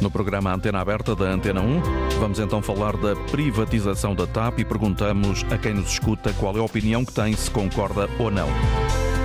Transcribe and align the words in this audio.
No 0.00 0.10
programa 0.10 0.54
Antena 0.54 0.80
Aberta 0.80 1.14
da 1.14 1.26
Antena 1.26 1.60
1, 1.60 1.82
vamos 2.18 2.38
então 2.38 2.62
falar 2.62 2.96
da 2.96 3.14
privatização 3.30 4.14
da 4.14 4.26
TAP 4.26 4.60
e 4.60 4.64
perguntamos 4.64 5.44
a 5.50 5.58
quem 5.58 5.74
nos 5.74 5.92
escuta 5.92 6.32
qual 6.32 6.56
é 6.56 6.60
a 6.60 6.62
opinião 6.62 7.04
que 7.04 7.12
tem, 7.12 7.34
se 7.34 7.50
concorda 7.50 8.08
ou 8.18 8.30
não. 8.30 8.48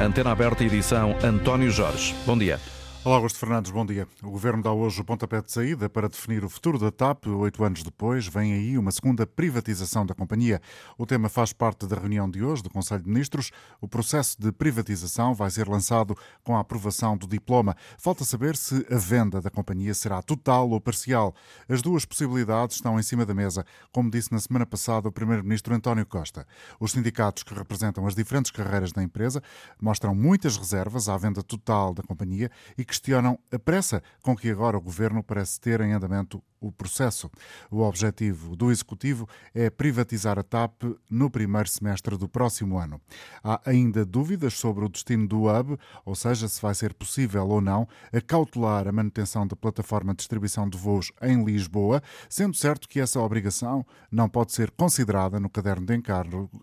Antena 0.03 0.31
Aberta, 0.31 0.65
edição 0.65 1.15
António 1.23 1.71
Jorge. 1.71 2.13
Bom 2.25 2.37
dia. 2.37 2.59
Olá, 3.05 3.17
Augusto 3.17 3.37
Fernandes, 3.37 3.69
bom 3.69 3.85
dia. 3.85 4.07
O 4.23 4.31
Governo 4.31 4.63
dá 4.63 4.71
hoje 4.71 4.99
o 4.99 5.03
pontapé 5.05 5.39
de 5.39 5.51
saída 5.51 5.87
para 5.87 6.09
definir 6.09 6.43
o 6.43 6.49
futuro 6.49 6.79
da 6.79 6.89
TAP. 6.89 7.27
Oito 7.27 7.63
anos 7.63 7.83
depois, 7.83 8.25
vem 8.25 8.51
aí 8.51 8.79
uma 8.79 8.89
segunda 8.89 9.27
privatização 9.27 10.03
da 10.03 10.15
companhia. 10.15 10.59
O 10.97 11.05
tema 11.05 11.29
faz 11.29 11.53
parte 11.53 11.85
da 11.85 11.97
reunião 11.97 12.27
de 12.27 12.43
hoje 12.43 12.63
do 12.63 12.69
Conselho 12.71 13.03
de 13.03 13.07
Ministros. 13.07 13.51
O 13.79 13.87
processo 13.87 14.41
de 14.41 14.51
privatização 14.51 15.35
vai 15.35 15.51
ser 15.51 15.67
lançado 15.67 16.17
com 16.43 16.57
a 16.57 16.61
aprovação 16.61 17.15
do 17.15 17.27
diploma. 17.27 17.77
Falta 17.99 18.25
saber 18.25 18.57
se 18.57 18.83
a 18.89 18.97
venda 18.97 19.39
da 19.39 19.51
companhia 19.51 19.93
será 19.93 20.19
total 20.23 20.67
ou 20.71 20.81
parcial. 20.81 21.35
As 21.69 21.83
duas 21.83 22.05
possibilidades 22.05 22.77
estão 22.77 22.99
em 22.99 23.03
cima 23.03 23.23
da 23.23 23.35
mesa, 23.35 23.63
como 23.91 24.09
disse 24.09 24.31
na 24.31 24.39
semana 24.39 24.65
passada 24.65 25.07
o 25.09 25.11
Primeiro-Ministro 25.11 25.75
António 25.75 26.07
Costa. 26.07 26.47
Os 26.79 26.93
sindicatos 26.93 27.43
que 27.43 27.53
representam 27.53 28.07
as 28.07 28.15
diferentes 28.15 28.49
carreiras 28.49 28.91
da 28.91 29.03
empresa 29.03 29.43
mostram 29.79 30.15
muitas 30.15 30.57
reservas 30.57 31.07
à 31.07 31.15
venda 31.15 31.43
total 31.43 31.93
da 31.93 32.01
companhia 32.01 32.49
e 32.75 32.83
que 32.83 32.94
questionam 32.95 33.37
a 33.51 33.59
pressa 33.59 34.01
com 34.21 34.35
que 34.35 34.49
agora 34.49 34.77
o 34.77 34.81
governo 34.81 35.21
parece 35.21 35.59
ter 35.59 35.81
em 35.81 35.91
andamento 35.91 36.41
o 36.59 36.71
processo. 36.71 37.29
O 37.69 37.81
objetivo 37.81 38.55
do 38.55 38.71
Executivo 38.71 39.27
é 39.53 39.69
privatizar 39.69 40.39
a 40.39 40.43
TAP 40.43 40.83
no 41.09 41.29
primeiro 41.29 41.69
semestre 41.69 42.17
do 42.17 42.27
próximo 42.27 42.77
ano. 42.77 42.99
Há 43.43 43.61
ainda 43.65 44.05
dúvidas 44.05 44.55
sobre 44.55 44.83
o 44.83 44.89
destino 44.89 45.27
do 45.27 45.43
hub, 45.43 45.77
ou 46.03 46.15
seja, 46.15 46.47
se 46.47 46.61
vai 46.61 46.73
ser 46.73 46.93
possível 46.93 47.47
ou 47.47 47.61
não 47.61 47.87
acautelar 48.11 48.87
a 48.87 48.91
manutenção 48.91 49.45
da 49.45 49.55
plataforma 49.55 50.13
de 50.13 50.17
distribuição 50.17 50.67
de 50.67 50.77
voos 50.77 51.11
em 51.21 51.43
Lisboa, 51.43 52.01
sendo 52.29 52.55
certo 52.55 52.89
que 52.89 52.99
essa 52.99 53.19
obrigação 53.19 53.85
não 54.11 54.27
pode 54.27 54.53
ser 54.53 54.71
considerada 54.71 55.39
no 55.39 55.49
caderno 55.49 55.85
de 55.85 55.93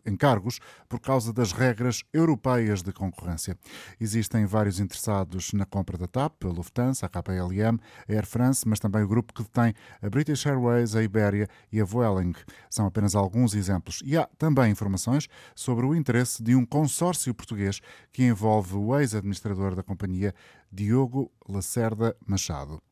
encargos 0.07 0.59
por 0.89 0.99
causa 0.99 1.33
das 1.33 1.53
regras 1.53 2.03
europeias 2.13 2.83
de 2.83 2.93
concorrência. 2.93 3.57
Existem 4.01 4.47
vários 4.47 4.81
interessados 4.81 5.53
na 5.53 5.65
compra 5.65 5.97
da 5.97 6.07
TAP, 6.07 6.22
a 6.27 6.49
Lufthansa, 6.49 7.07
a 7.07 7.09
KPLM, 7.09 7.79
a 8.09 8.13
Air 8.13 8.27
France, 8.27 8.67
mas 8.67 8.79
também 8.79 9.03
o 9.03 9.09
grupo 9.09 9.33
que 9.33 9.43
detém 9.43 9.75
a 10.01 10.11
British 10.11 10.47
Airways, 10.47 10.95
a 10.95 11.03
Iberia 11.03 11.49
e 11.73 11.81
a 11.81 11.85
Vueling. 11.85 12.35
São 12.69 12.87
apenas 12.87 13.15
alguns 13.15 13.55
exemplos. 13.55 14.03
E 14.05 14.17
há 14.17 14.29
também 14.39 14.71
informações 14.71 15.29
sobre 15.55 15.87
o 15.87 15.95
interesse 15.95 16.43
de 16.43 16.55
um 16.55 16.65
consórcio 16.67 17.35
português 17.35 17.81
que 18.13 18.25
envolve 18.25 18.77
o 18.77 18.99
ex-administrador 18.99 19.75
da 19.75 19.83
companhia, 19.83 20.35
Diogo 20.71 21.31
Lacerda 21.49 22.17
Machado. 22.27 22.83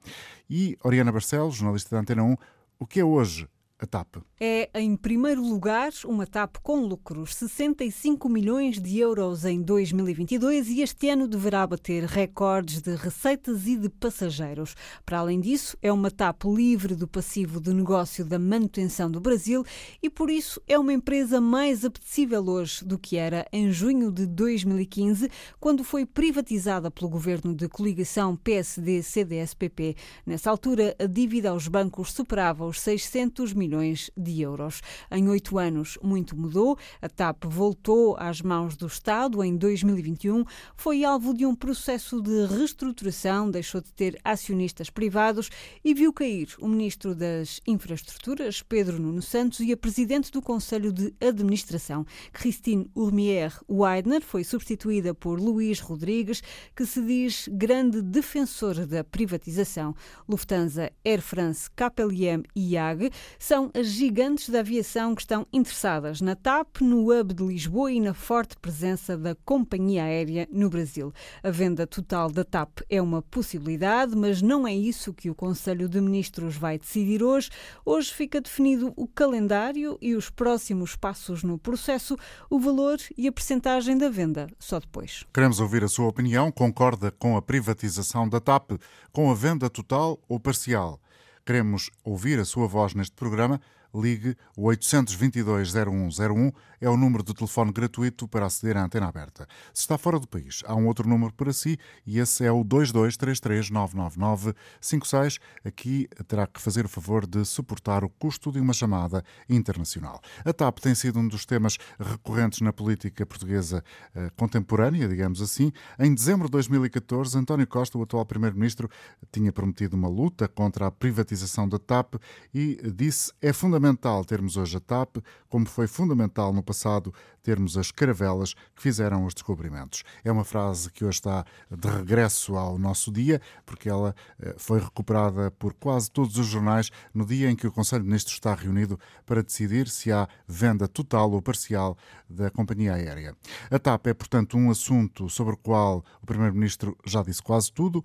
E 0.48 0.76
Oriana 0.82 1.12
Barcelos, 1.12 1.54
jornalista 1.54 1.94
da 1.94 2.00
Antena 2.00 2.22
1, 2.22 2.36
o 2.78 2.86
que 2.86 3.00
é 3.00 3.04
hoje 3.04 3.48
a 3.80 3.86
TAP? 3.86 4.16
É, 4.38 4.70
em 4.74 4.94
primeiro 4.94 5.42
lugar, 5.42 5.90
uma 6.04 6.26
TAP 6.26 6.56
com 6.62 6.80
lucros, 6.80 7.34
65 7.34 8.28
milhões 8.28 8.78
de 8.80 8.98
euros 8.98 9.44
em 9.44 9.62
2022 9.62 10.68
e 10.68 10.82
este 10.82 11.08
ano 11.08 11.26
deverá 11.26 11.66
bater 11.66 12.04
recordes 12.04 12.82
de 12.82 12.94
receitas 12.94 13.66
e 13.66 13.76
de 13.76 13.88
passageiros. 13.88 14.74
Para 15.04 15.18
além 15.18 15.40
disso, 15.40 15.78
é 15.80 15.90
uma 15.90 16.10
TAP 16.10 16.44
livre 16.44 16.94
do 16.94 17.08
passivo 17.08 17.60
de 17.60 17.72
negócio 17.72 18.24
da 18.24 18.38
manutenção 18.38 19.10
do 19.10 19.20
Brasil 19.20 19.64
e, 20.02 20.10
por 20.10 20.30
isso, 20.30 20.60
é 20.68 20.78
uma 20.78 20.92
empresa 20.92 21.40
mais 21.40 21.84
apetecível 21.84 22.46
hoje 22.46 22.84
do 22.84 22.98
que 22.98 23.16
era 23.16 23.46
em 23.50 23.72
junho 23.72 24.12
de 24.12 24.26
2015, 24.26 25.30
quando 25.58 25.82
foi 25.82 26.04
privatizada 26.04 26.90
pelo 26.90 27.08
governo 27.08 27.54
de 27.54 27.68
coligação 27.68 28.36
PSD-CDS-PP. 28.36 29.96
Nessa 30.26 30.50
altura, 30.50 30.94
a 30.98 31.06
dívida 31.06 31.50
aos 31.50 31.66
bancos 31.66 32.12
superava 32.12 32.66
os 32.66 32.80
600 32.80 33.54
milhões 33.54 33.69
milhões 33.70 34.10
de 34.16 34.42
euros. 34.42 34.82
Em 35.10 35.28
oito 35.28 35.56
anos, 35.56 35.96
muito 36.02 36.36
mudou. 36.36 36.76
A 37.00 37.08
TAP 37.08 37.44
voltou 37.44 38.16
às 38.18 38.42
mãos 38.42 38.76
do 38.76 38.86
Estado 38.86 39.44
em 39.44 39.56
2021, 39.56 40.44
foi 40.74 41.04
alvo 41.04 41.32
de 41.32 41.46
um 41.46 41.54
processo 41.54 42.20
de 42.20 42.46
reestruturação, 42.46 43.48
deixou 43.48 43.80
de 43.80 43.92
ter 43.92 44.18
acionistas 44.24 44.90
privados 44.90 45.48
e 45.84 45.94
viu 45.94 46.12
cair 46.12 46.48
o 46.58 46.66
Ministro 46.66 47.14
das 47.14 47.60
Infraestruturas, 47.66 48.60
Pedro 48.62 49.00
Nuno 49.00 49.22
Santos, 49.22 49.60
e 49.60 49.72
a 49.72 49.76
Presidente 49.76 50.32
do 50.32 50.42
Conselho 50.42 50.92
de 50.92 51.14
Administração, 51.20 52.04
Christine 52.32 52.90
Urmier 52.94 53.52
Weidner, 53.70 54.22
foi 54.22 54.42
substituída 54.42 55.14
por 55.14 55.38
Luís 55.38 55.78
Rodrigues, 55.78 56.42
que 56.74 56.84
se 56.84 57.00
diz 57.02 57.48
grande 57.52 58.02
defensor 58.02 58.86
da 58.86 59.04
privatização. 59.04 59.94
Lufthansa, 60.28 60.90
Air 61.04 61.22
France, 61.22 61.70
KPLM 61.70 62.42
e 62.56 62.74
IAG 62.74 63.10
são 63.38 63.59
são 63.60 63.70
as 63.74 63.88
gigantes 63.88 64.48
da 64.48 64.60
aviação 64.60 65.14
que 65.14 65.20
estão 65.20 65.46
interessadas 65.52 66.22
na 66.22 66.34
TAP, 66.34 66.80
no 66.80 67.12
hub 67.12 67.34
de 67.34 67.44
Lisboa 67.44 67.92
e 67.92 68.00
na 68.00 68.14
forte 68.14 68.56
presença 68.56 69.18
da 69.18 69.34
companhia 69.34 70.04
aérea 70.04 70.48
no 70.50 70.70
Brasil. 70.70 71.12
A 71.42 71.50
venda 71.50 71.86
total 71.86 72.30
da 72.30 72.42
TAP 72.42 72.80
é 72.88 73.02
uma 73.02 73.20
possibilidade, 73.20 74.16
mas 74.16 74.40
não 74.40 74.66
é 74.66 74.74
isso 74.74 75.12
que 75.12 75.28
o 75.28 75.34
Conselho 75.34 75.90
de 75.90 76.00
Ministros 76.00 76.56
vai 76.56 76.78
decidir 76.78 77.22
hoje. 77.22 77.50
Hoje 77.84 78.14
fica 78.14 78.40
definido 78.40 78.94
o 78.96 79.06
calendário 79.06 79.98
e 80.00 80.14
os 80.14 80.30
próximos 80.30 80.96
passos 80.96 81.42
no 81.42 81.58
processo, 81.58 82.16
o 82.48 82.58
valor 82.58 82.98
e 83.18 83.28
a 83.28 83.32
percentagem 83.32 83.98
da 83.98 84.08
venda, 84.08 84.46
só 84.58 84.80
depois. 84.80 85.26
Queremos 85.34 85.60
ouvir 85.60 85.84
a 85.84 85.88
sua 85.88 86.08
opinião. 86.08 86.50
Concorda 86.50 87.10
com 87.10 87.36
a 87.36 87.42
privatização 87.42 88.26
da 88.26 88.40
TAP, 88.40 88.80
com 89.12 89.30
a 89.30 89.34
venda 89.34 89.68
total 89.68 90.18
ou 90.26 90.40
parcial? 90.40 90.98
Queremos 91.44 91.90
ouvir 92.04 92.38
a 92.38 92.44
sua 92.44 92.66
voz 92.66 92.94
neste 92.94 93.16
programa 93.16 93.60
ligue 93.94 94.36
o 94.56 94.64
822-0101, 94.68 96.52
é 96.80 96.88
o 96.88 96.96
número 96.96 97.22
de 97.22 97.34
telefone 97.34 97.70
gratuito 97.72 98.26
para 98.26 98.46
aceder 98.46 98.78
à 98.78 98.84
antena 98.84 99.06
aberta. 99.06 99.46
Se 99.74 99.82
está 99.82 99.98
fora 99.98 100.18
do 100.18 100.26
país, 100.26 100.62
há 100.64 100.74
um 100.74 100.86
outro 100.86 101.06
número 101.06 101.34
para 101.34 101.52
si 101.52 101.78
e 102.06 102.18
esse 102.18 102.42
é 102.44 102.50
o 102.50 102.64
2233-99956. 102.64 105.38
Aqui 105.64 106.08
terá 106.26 106.46
que 106.46 106.58
fazer 106.60 106.86
o 106.86 106.88
favor 106.88 107.26
de 107.26 107.44
suportar 107.44 108.02
o 108.02 108.08
custo 108.08 108.50
de 108.50 108.58
uma 108.60 108.72
chamada 108.72 109.22
internacional. 109.48 110.20
A 110.44 110.52
TAP 110.52 110.78
tem 110.78 110.94
sido 110.94 111.18
um 111.18 111.26
dos 111.28 111.44
temas 111.44 111.76
recorrentes 111.98 112.60
na 112.62 112.72
política 112.72 113.26
portuguesa 113.26 113.84
eh, 114.14 114.30
contemporânea, 114.36 115.06
digamos 115.06 115.42
assim. 115.42 115.70
Em 115.98 116.14
dezembro 116.14 116.46
de 116.46 116.52
2014, 116.52 117.36
António 117.36 117.66
Costa, 117.66 117.98
o 117.98 118.02
atual 118.02 118.24
Primeiro-Ministro, 118.24 118.88
tinha 119.30 119.52
prometido 119.52 119.94
uma 119.96 120.08
luta 120.08 120.48
contra 120.48 120.86
a 120.86 120.90
privatização 120.90 121.68
da 121.68 121.78
TAP 121.78 122.14
e 122.54 122.80
disse 122.94 123.30
é 123.42 123.52
fundamental 123.52 123.79
fundamental 123.80 124.22
termos 124.26 124.58
hoje 124.58 124.76
a 124.76 124.80
TAP, 124.80 125.16
como 125.48 125.66
foi 125.66 125.86
fundamental 125.86 126.52
no 126.52 126.62
passado 126.62 127.14
termos 127.42 127.78
as 127.78 127.90
caravelas 127.90 128.52
que 128.52 128.82
fizeram 128.82 129.24
os 129.24 129.32
descobrimentos. 129.32 130.02
É 130.22 130.30
uma 130.30 130.44
frase 130.44 130.90
que 130.90 131.02
hoje 131.02 131.18
está 131.18 131.46
de 131.70 131.88
regresso 131.88 132.56
ao 132.56 132.76
nosso 132.76 133.10
dia, 133.10 133.40
porque 133.64 133.88
ela 133.88 134.14
eh, 134.38 134.54
foi 134.58 134.80
recuperada 134.80 135.50
por 135.52 135.72
quase 135.72 136.10
todos 136.10 136.36
os 136.36 136.46
jornais 136.46 136.90
no 137.14 137.24
dia 137.24 137.50
em 137.50 137.56
que 137.56 137.66
o 137.66 137.72
Conselho 137.72 138.02
de 138.02 138.08
Ministros 138.08 138.34
está 138.34 138.54
reunido 138.54 139.00
para 139.24 139.42
decidir 139.42 139.88
se 139.88 140.12
há 140.12 140.28
venda 140.46 140.86
total 140.86 141.30
ou 141.32 141.40
parcial 141.40 141.96
da 142.28 142.50
companhia 142.50 142.92
aérea. 142.92 143.34
A 143.70 143.78
TAP 143.78 144.08
é, 144.08 144.14
portanto, 144.14 144.58
um 144.58 144.70
assunto 144.70 145.30
sobre 145.30 145.54
o 145.54 145.56
qual 145.56 146.04
o 146.22 146.26
Primeiro-Ministro 146.26 146.94
já 147.06 147.22
disse 147.22 147.42
quase 147.42 147.72
tudo, 147.72 148.04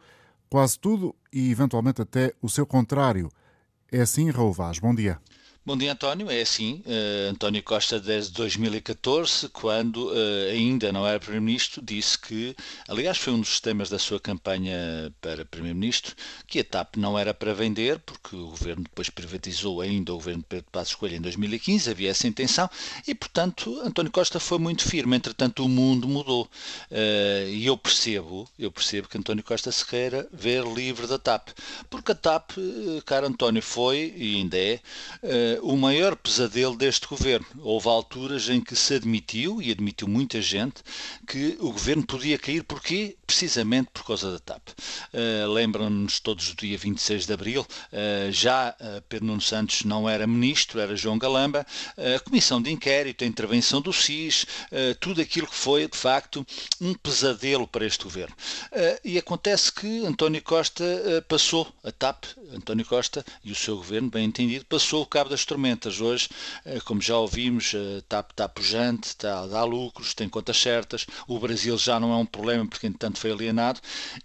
quase 0.50 0.80
tudo 0.80 1.14
e, 1.34 1.52
eventualmente, 1.52 2.02
até 2.02 2.34
o 2.41 2.47
seu 2.47 2.66
contrário. 2.66 3.30
É 3.91 4.02
assim, 4.02 4.30
Raul 4.30 4.53
Vaz. 4.53 4.80
Bom 4.80 4.96
dia. 4.96 5.19
Bom 5.68 5.76
dia, 5.76 5.94
António. 5.94 6.30
É 6.30 6.42
assim, 6.42 6.84
uh, 6.86 7.31
António 7.31 7.64
Costa, 7.64 8.00
desde 8.00 8.31
2014, 8.34 9.50
quando 9.50 10.12
uh, 10.12 10.52
ainda 10.52 10.92
não 10.92 11.08
era 11.08 11.20
Primeiro-Ministro, 11.20 11.81
disse 11.81 12.20
que, 12.20 12.56
aliás, 12.88 13.18
foi 13.18 13.34
um 13.34 13.40
dos 13.40 13.59
temas 13.59 13.90
da 13.90 13.98
sua 13.98 14.20
campanha 14.20 15.12
para 15.20 15.44
Primeiro-Ministro, 15.44 16.16
que 16.46 16.59
a 16.59 16.64
TAP 16.64 16.98
não 16.98 17.18
era 17.18 17.34
para 17.34 17.52
vender, 17.52 17.97
porque 17.97 18.35
o 18.35 18.50
governo 18.50 18.84
depois 18.84 19.09
privatizou 19.09 19.82
ainda 19.82 20.14
o 20.14 20.17
governo 20.17 20.41
de 20.41 20.47
Pedro 20.50 20.67
Passos 20.72 20.94
Coelho 20.94 21.16
em 21.16 21.22
2015, 21.22 21.90
havia 21.90 22.11
essa 22.11 22.28
intenção, 22.28 22.70
e, 23.08 23.16
portanto, 23.16 23.82
António 23.84 24.11
Costa 24.11 24.40
foi 24.40 24.59
muito 24.59 24.88
firme. 24.88 25.18
Entretanto, 25.18 25.66
o 25.66 25.68
mundo 25.68 26.08
mudou. 26.08 26.44
Uh, 26.91 27.50
e 27.50 27.66
eu 27.66 27.76
percebo, 27.76 28.47
eu 28.59 28.72
percebo 28.72 29.08
que 29.08 29.18
António 29.18 29.44
Costa 29.44 29.72
se 29.72 29.84
queira 29.84 30.28
ver 30.32 30.64
livre 30.64 31.08
da 31.08 31.18
TAP, 31.18 31.50
porque 31.90 32.11
a 32.11 32.16
TAP, 32.16 32.52
caro 33.03 33.26
António, 33.26 33.64
foi 33.64 34.14
e 34.16 34.35
ainda 34.35 34.58
é 34.59 34.79
o 35.61 35.75
maior 35.78 36.16
pesadelo 36.16 36.75
deste 36.75 37.07
governo. 37.07 37.46
Houve 37.59 37.87
alturas 37.87 38.49
em 38.49 38.61
que 38.61 38.75
se 38.75 38.96
admitiu, 38.96 39.61
e 39.61 39.72
admitiu 39.72 40.07
muita 40.07 40.41
gente, 40.41 40.84
que 41.28 41.57
o 41.59 41.72
governo 41.72 42.05
podia 42.05 42.37
cair. 42.37 42.63
Porquê? 42.63 43.17
Precisamente 43.25 43.89
por 43.91 44.05
causa 44.05 44.31
da 44.31 44.39
TAP. 44.39 44.69
Uh, 44.69 45.51
Lembram-nos 45.51 46.19
todos 46.19 46.49
do 46.49 46.55
dia 46.55 46.77
26 46.77 47.25
de 47.25 47.33
abril, 47.33 47.61
uh, 47.61 48.31
já 48.31 48.75
uh, 48.79 49.01
Pedro 49.09 49.25
Nuno 49.25 49.41
Santos 49.41 49.83
não 49.83 50.07
era 50.07 50.27
ministro, 50.27 50.79
era 50.79 50.95
João 50.95 51.17
Galamba, 51.17 51.66
a 51.97 52.19
comissão 52.19 52.61
de 52.61 52.72
inquérito, 52.72 53.23
a 53.23 53.27
intervenção 53.27 53.81
do 53.81 53.91
SIS, 53.91 54.45
tudo 54.99 55.22
aquilo 55.22 55.47
que 55.47 55.55
foi, 55.55 55.87
de 55.87 55.97
facto, 55.97 56.45
um 56.79 56.93
pesadelo 56.93 57.67
para 57.67 57.85
este 57.85 58.03
governo. 58.03 58.35
e 59.03 59.17
acontece 59.17 59.72
que 59.72 60.05
António 60.05 60.41
Costa 60.41 60.83
passou 61.27 61.72
a 61.83 61.91
TAP, 61.91 62.25
António 62.53 62.85
Costa 62.85 63.25
e 63.43 63.51
o 63.51 63.55
seu 63.55 63.77
governo, 63.77 64.09
bem 64.09 64.25
entendido, 64.25 64.66
passou 64.66 65.01
o 65.01 65.05
cabo 65.05 65.29
das 65.29 65.45
tormentas. 65.45 65.99
Hoje, 65.99 66.29
como 66.83 67.01
já 67.01 67.17
ouvimos, 67.17 67.73
TAP 68.07 68.31
está 68.31 68.47
pujante, 68.49 69.07
está, 69.07 69.45
dá 69.47 69.63
lucros, 69.63 70.13
tem 70.13 70.27
contas 70.29 70.57
certas, 70.57 71.05
o 71.27 71.39
Brasil 71.39 71.77
já 71.77 71.99
não 71.99 72.13
é 72.13 72.17
um 72.17 72.25
problema 72.25 72.67
porque, 72.67 72.87
foi 73.20 73.32
alienado. 73.32 73.79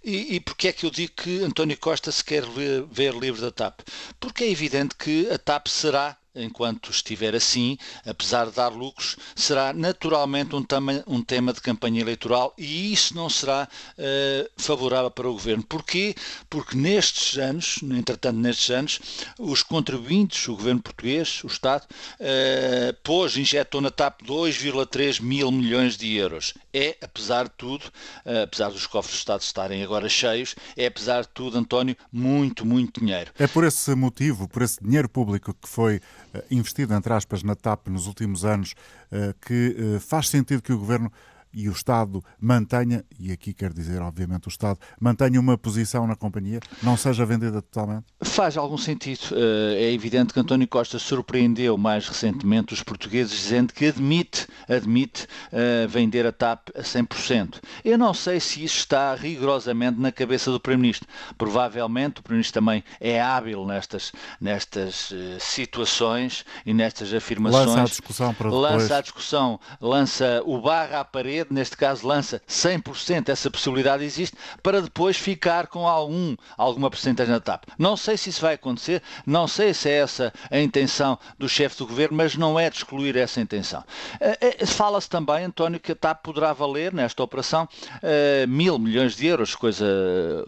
E, 0.05 0.37
e 0.37 0.41
porque 0.41 0.69
é 0.69 0.73
que 0.73 0.87
eu 0.87 0.91
digo 0.91 1.13
que 1.17 1.43
António 1.43 1.79
Costa 1.79 2.11
se 2.13 2.25
quer 2.25 2.45
ver, 2.47 2.85
ver 2.91 3.15
livre 3.15 3.41
da 3.41 3.51
TAP? 3.51 3.81
Porque 4.19 4.45
é 4.45 4.51
evidente 4.51 4.95
que 4.95 5.31
a 5.31 5.39
TAP 5.39 5.69
será 5.69 6.17
enquanto 6.35 6.91
estiver 6.91 7.35
assim, 7.35 7.77
apesar 8.07 8.47
de 8.47 8.53
dar 8.53 8.69
lucros, 8.69 9.17
será 9.35 9.73
naturalmente 9.73 10.55
um, 10.55 10.63
tema, 10.63 11.03
um 11.07 11.23
tema 11.23 11.53
de 11.53 11.61
campanha 11.61 12.01
eleitoral 12.01 12.55
e 12.57 12.93
isso 12.93 13.15
não 13.15 13.29
será 13.29 13.69
uh, 13.99 14.51
favorável 14.57 15.11
para 15.11 15.29
o 15.29 15.33
governo. 15.33 15.63
Porquê? 15.65 16.15
Porque 16.49 16.77
nestes 16.77 17.37
anos, 17.39 17.81
entretanto, 17.83 18.37
nestes 18.37 18.71
anos, 18.71 19.01
os 19.39 19.63
contribuintes, 19.63 20.47
o 20.49 20.57
governo 20.57 20.83
português, 20.83 21.43
o 21.43 21.49
Estado, 21.49 21.87
uh, 22.21 22.95
pôs, 23.03 23.37
injetou 23.37 23.81
na 23.81 23.91
TAP 23.91 24.23
2,3 24.23 25.21
mil 25.21 25.51
milhões 25.51 25.97
de 25.97 26.15
euros. 26.15 26.55
É, 26.73 26.97
apesar 27.03 27.45
de 27.45 27.55
tudo, 27.57 27.85
uh, 27.85 28.45
apesar 28.45 28.71
dos 28.71 28.87
cofres 28.87 29.17
do 29.17 29.19
Estado 29.19 29.41
estarem 29.41 29.83
agora 29.83 30.09
cheios, 30.09 30.55
é, 30.77 30.87
apesar 30.87 31.23
de 31.23 31.29
tudo, 31.29 31.59
António, 31.59 31.97
muito, 32.13 32.65
muito 32.65 33.01
dinheiro. 33.01 33.33
É 33.39 33.47
por 33.47 33.65
esse 33.65 33.95
motivo, 33.95 34.49
por 34.49 34.63
esse 34.63 34.83
dinheiro 34.83 35.09
público 35.09 35.55
que 35.55 35.69
foi 35.69 36.01
eh, 36.33 36.45
investido, 36.51 36.95
entre 36.95 37.13
aspas, 37.13 37.43
na 37.43 37.55
TAP 37.55 37.89
nos 37.89 38.07
últimos 38.07 38.45
anos, 38.45 38.75
eh, 39.11 39.35
que 39.41 39.77
eh, 39.77 40.01
faz 40.01 40.29
sentido 40.29 40.63
que 40.63 40.73
o 40.73 40.79
Governo 40.79 41.13
e 41.53 41.69
o 41.69 41.73
Estado 41.73 42.23
mantenha, 42.41 43.05
e 43.19 43.33
aqui 43.33 43.53
quer 43.53 43.73
dizer, 43.73 44.01
obviamente, 44.01 44.47
o 44.47 44.51
Estado 44.51 44.79
mantenha 45.01 45.41
uma 45.41 45.59
posição 45.59 46.07
na 46.07 46.15
companhia, 46.15 46.61
não 46.83 46.97
seja 46.97 47.25
vendida 47.27 47.61
totalmente? 47.63 48.07
Faz 48.23 48.57
algum 48.57 48.79
sentido. 48.79 49.21
Eh, 49.33 49.85
é 49.85 49.93
evidente 49.93 50.33
que 50.33 50.41
António 50.41 50.69
Costa 50.69 50.99
surpreendeu 50.99 51.77
mais 51.77 52.07
recentemente 52.09 52.73
os 52.73 52.83
portugueses 52.83 53.33
dizendo 53.33 53.73
que 53.73 53.87
admite, 53.87 54.47
admite 54.69 55.25
uh, 55.25 55.89
vender 55.89 56.27
a 56.27 56.33
TAP 56.33 56.69
a 56.75 56.83
100%. 56.83 57.57
Eu 57.85 57.99
não 57.99 58.15
sei 58.15 58.39
se 58.41 58.63
isso 58.63 58.79
está 58.79 59.15
rigorosamente 59.15 59.99
na 59.99 60.13
cabeça 60.13 60.51
do 60.51 60.61
Primeiro-Ministro. 60.61 61.09
Provavelmente 61.37 62.21
o 62.21 62.23
Primeiro-Ministro 62.23 62.61
também 62.61 62.85
é 63.01 63.21
hábil 63.21 63.67
nestas, 63.67 64.13
nestas 64.41 65.11
uh, 65.11 65.41
situações 65.41 66.45
e 66.65 66.73
nestas 66.73 67.13
afirmações. 67.13 67.67
Lança 67.67 67.83
a 67.83 67.85
discussão 67.85 68.35
para 68.35 68.51
depois. 68.51 68.73
Lança 68.73 68.97
a 68.97 69.01
discussão, 69.01 69.61
lança 69.81 70.43
o 70.45 70.61
barra 70.61 71.01
à 71.01 71.05
parede 71.05 71.40
neste 71.51 71.77
caso 71.77 72.07
lança 72.07 72.41
100%, 72.49 73.29
essa 73.29 73.51
possibilidade 73.51 74.05
existe, 74.05 74.37
para 74.63 74.83
depois 74.83 75.17
ficar 75.17 75.67
com 75.67 75.87
algum, 75.87 76.37
alguma 76.57 76.91
porcentagem 76.91 77.33
na 77.33 77.41
TAP. 77.41 77.65
Não 77.79 77.97
sei 77.97 78.17
se 78.17 78.31
isso 78.31 78.41
vai 78.41 78.55
acontecer, 78.55 79.03
não 79.27 79.47
sei 79.47 79.73
se 79.73 79.89
é 79.89 79.99
essa 79.99 80.33
a 80.51 80.59
intenção 80.59 81.19
do 81.39 81.49
chefe 81.49 81.79
do 81.79 81.87
governo, 81.87 82.17
mas 82.17 82.37
não 82.37 82.59
é 82.59 82.69
de 82.69 82.77
excluir 82.77 83.17
essa 83.17 83.41
intenção. 83.41 83.85
Eh, 84.21 84.57
eh, 84.61 84.67
fala-se 84.67 85.09
também, 85.09 85.45
António, 85.45 85.81
que 85.81 85.93
a 85.93 85.97
TAP 85.97 86.23
poderá 86.23 86.53
valer, 86.53 86.93
nesta 86.93 87.23
operação, 87.23 87.69
eh, 88.03 88.47
mil 88.47 88.79
milhões 88.79 89.17
de 89.17 89.27
euros, 89.27 89.55
coisa 89.55 89.87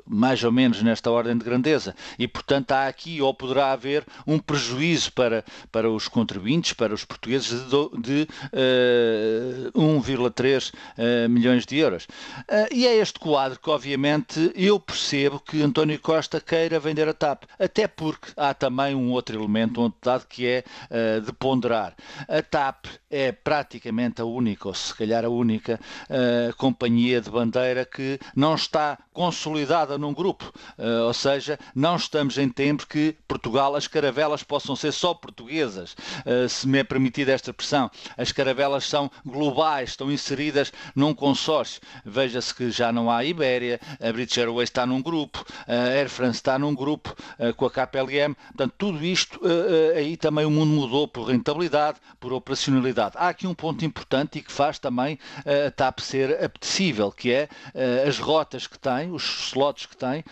mais 0.06 0.42
ou 0.44 0.52
menos 0.52 0.82
nesta 0.82 1.10
ordem 1.10 1.36
de 1.36 1.44
grandeza. 1.44 1.94
E, 2.18 2.26
portanto, 2.26 2.72
há 2.72 2.86
aqui, 2.88 3.20
ou 3.20 3.32
poderá 3.34 3.72
haver, 3.72 4.04
um 4.26 4.38
prejuízo 4.38 5.12
para, 5.12 5.44
para 5.70 5.90
os 5.90 6.08
contribuintes, 6.08 6.72
para 6.72 6.94
os 6.94 7.04
portugueses, 7.04 7.62
de, 7.68 8.00
de 8.00 8.28
uh, 9.74 9.80
1,3 10.02 10.72
uh, 10.98 11.28
milhões 11.28 11.66
de 11.66 11.78
euros. 11.78 12.04
Uh, 12.04 12.68
e 12.72 12.86
é 12.86 12.96
este 12.96 13.18
quadro 13.18 13.58
que, 13.58 13.70
obviamente, 13.70 14.52
eu 14.54 14.78
percebo 14.78 15.40
que 15.40 15.62
António 15.62 15.98
Costa 15.98 16.40
queira 16.40 16.80
vender 16.80 17.08
a 17.08 17.14
TAP, 17.14 17.44
até 17.58 17.86
porque 17.86 18.32
há 18.36 18.54
também 18.54 18.94
um 18.94 19.10
outro 19.10 19.36
elemento, 19.38 19.80
um 19.80 19.84
outro 19.84 19.98
dado 20.02 20.26
que 20.26 20.46
é 20.46 20.64
uh, 20.90 21.20
de 21.20 21.32
ponderar. 21.32 21.94
A 22.28 22.42
TAP 22.42 22.86
é 23.10 23.32
praticamente 23.32 24.20
a 24.20 24.24
única, 24.24 24.68
ou 24.68 24.74
se 24.74 24.94
calhar 24.94 25.24
a 25.24 25.28
única, 25.28 25.78
companhia 26.56 27.20
de 27.20 27.30
bandeira 27.30 27.84
que 27.84 28.18
não 28.34 28.54
está 28.54 28.98
consolidada 29.12 29.98
num 29.98 30.12
grupo, 30.12 30.52
ou 31.06 31.14
seja, 31.14 31.58
não 31.74 31.96
estamos 31.96 32.38
em 32.38 32.48
tempo 32.48 32.86
que 32.86 33.16
Portugal, 33.28 33.74
as 33.76 33.86
caravelas 33.86 34.42
possam 34.42 34.74
ser 34.74 34.92
só 34.92 35.14
portuguesas, 35.14 35.96
se 36.48 36.66
me 36.66 36.78
é 36.78 36.84
permitida 36.84 37.32
esta 37.32 37.50
expressão. 37.50 37.90
As 38.16 38.32
caravelas 38.32 38.86
são 38.86 39.10
globais, 39.24 39.90
estão 39.90 40.10
inseridas 40.10 40.72
num 40.94 41.14
consórcio. 41.14 41.80
Veja-se 42.04 42.54
que 42.54 42.70
já 42.70 42.92
não 42.92 43.10
há 43.10 43.18
a 43.18 43.24
Ibéria, 43.24 43.80
a 44.00 44.12
British 44.12 44.38
Airways 44.38 44.68
está 44.68 44.86
num 44.86 45.02
grupo, 45.02 45.44
a 45.66 45.72
Air 45.72 46.08
France 46.08 46.38
está 46.38 46.58
num 46.58 46.74
grupo 46.74 47.14
eh, 47.38 47.52
com 47.52 47.66
a 47.66 47.70
KPLM. 47.70 48.34
Portanto, 48.34 48.74
tudo 48.78 49.04
isto, 49.04 49.40
aí 49.96 50.16
também 50.16 50.44
o 50.44 50.50
mundo 50.50 50.70
mudou 50.72 51.06
por 51.08 51.24
rentabilidade, 51.24 51.98
por 52.18 52.32
operacionalidade. 52.32 53.16
Há 53.16 53.28
aqui 53.28 53.46
um 53.46 53.54
ponto 53.54 53.84
importante 53.84 54.38
e 54.38 54.42
que 54.42 54.52
faz 54.52 54.78
também 54.78 55.18
a 55.66 55.70
TAP 55.70 56.00
ser 56.00 56.42
apetecível, 56.42 57.10
que 57.10 57.32
é 57.32 57.48
as 58.06 58.18
rotas 58.18 58.66
que 58.66 58.78
tem, 58.78 59.01
os 59.10 59.48
slots 59.48 59.86
que 59.86 59.96
tem, 59.96 60.24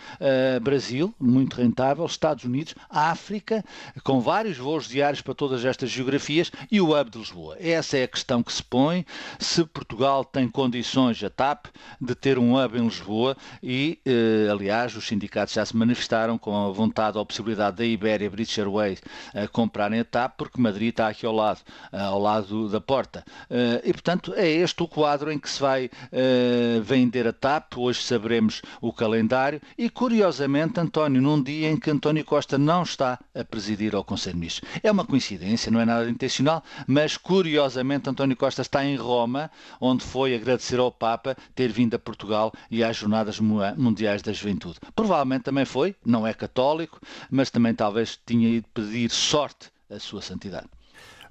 Brasil, 0.61 1.13
muito 1.19 1.55
rentável, 1.55 2.05
Estados 2.05 2.43
Unidos, 2.43 2.75
África, 2.89 3.63
com 4.03 4.19
vários 4.19 4.57
voos 4.57 4.87
diários 4.87 5.21
para 5.21 5.33
todas 5.33 5.65
estas 5.65 5.89
geografias 5.89 6.51
e 6.71 6.79
o 6.79 6.97
hub 6.97 7.09
de 7.09 7.17
Lisboa. 7.17 7.57
Essa 7.59 7.97
é 7.97 8.03
a 8.03 8.07
questão 8.07 8.43
que 8.43 8.53
se 8.53 8.63
põe. 8.63 9.05
Se 9.39 9.65
Portugal 9.65 10.23
tem 10.23 10.47
condições, 10.47 11.23
a 11.23 11.29
TAP, 11.29 11.67
de 11.99 12.15
ter 12.15 12.37
um 12.37 12.55
hub 12.55 12.77
em 12.77 12.83
Lisboa 12.83 13.35
e, 13.61 13.99
eh, 14.05 14.47
aliás, 14.51 14.95
os 14.95 15.07
sindicatos 15.07 15.53
já 15.53 15.65
se 15.65 15.75
manifestaram 15.75 16.37
com 16.37 16.55
a 16.55 16.71
vontade 16.71 17.17
ou 17.17 17.23
a 17.23 17.25
possibilidade 17.25 17.77
da 17.77 17.85
Ibéria 17.85 18.29
British 18.29 18.57
Airways 18.57 19.01
eh, 19.33 19.47
comprarem 19.47 19.99
a 19.99 20.05
TAP, 20.05 20.37
porque 20.37 20.61
Madrid 20.61 20.89
está 20.89 21.07
aqui 21.07 21.25
ao 21.25 21.33
lado, 21.33 21.59
ao 21.91 22.19
lado 22.19 22.69
da 22.69 22.79
porta. 22.79 23.23
E, 23.83 23.91
portanto, 23.91 24.33
é 24.35 24.47
este 24.47 24.81
o 24.83 24.87
quadro 24.87 25.31
em 25.31 25.39
que 25.39 25.49
se 25.49 25.59
vai 25.59 25.89
vender 26.83 27.27
a 27.27 27.33
TAP. 27.33 27.77
Hoje 27.77 28.01
saberemos 28.01 28.60
o 28.81 28.91
calendário 28.93 29.61
e, 29.77 29.89
curiosamente, 29.89 30.79
António, 30.79 31.21
num 31.21 31.41
dia 31.41 31.69
em 31.69 31.77
que 31.77 31.89
António 31.89 32.25
Costa 32.25 32.57
não 32.57 32.83
está 32.83 33.19
a 33.33 33.43
presidir 33.43 33.95
ao 33.95 34.03
Conselho 34.03 34.35
de 34.35 34.39
Ministros. 34.39 34.71
É 34.83 34.91
uma 34.91 35.05
coincidência, 35.05 35.71
não 35.71 35.79
é 35.79 35.85
nada 35.85 36.09
intencional, 36.09 36.63
mas, 36.87 37.17
curiosamente, 37.17 38.09
António 38.09 38.35
Costa 38.35 38.61
está 38.61 38.83
em 38.85 38.95
Roma, 38.95 39.51
onde 39.79 40.03
foi 40.03 40.35
agradecer 40.35 40.79
ao 40.79 40.91
Papa 40.91 41.35
ter 41.55 41.71
vindo 41.71 41.95
a 41.95 41.99
Portugal 41.99 42.51
e 42.69 42.83
às 42.83 42.97
Jornadas 42.97 43.39
Mundiais 43.39 44.21
da 44.21 44.33
Juventude. 44.33 44.79
Provavelmente 44.95 45.43
também 45.43 45.65
foi, 45.65 45.95
não 46.05 46.25
é 46.25 46.33
católico, 46.33 46.99
mas 47.29 47.49
também 47.49 47.73
talvez 47.73 48.19
tinha 48.25 48.49
ido 48.49 48.67
pedir 48.73 49.09
sorte 49.09 49.69
à 49.89 49.99
sua 49.99 50.21
santidade. 50.21 50.67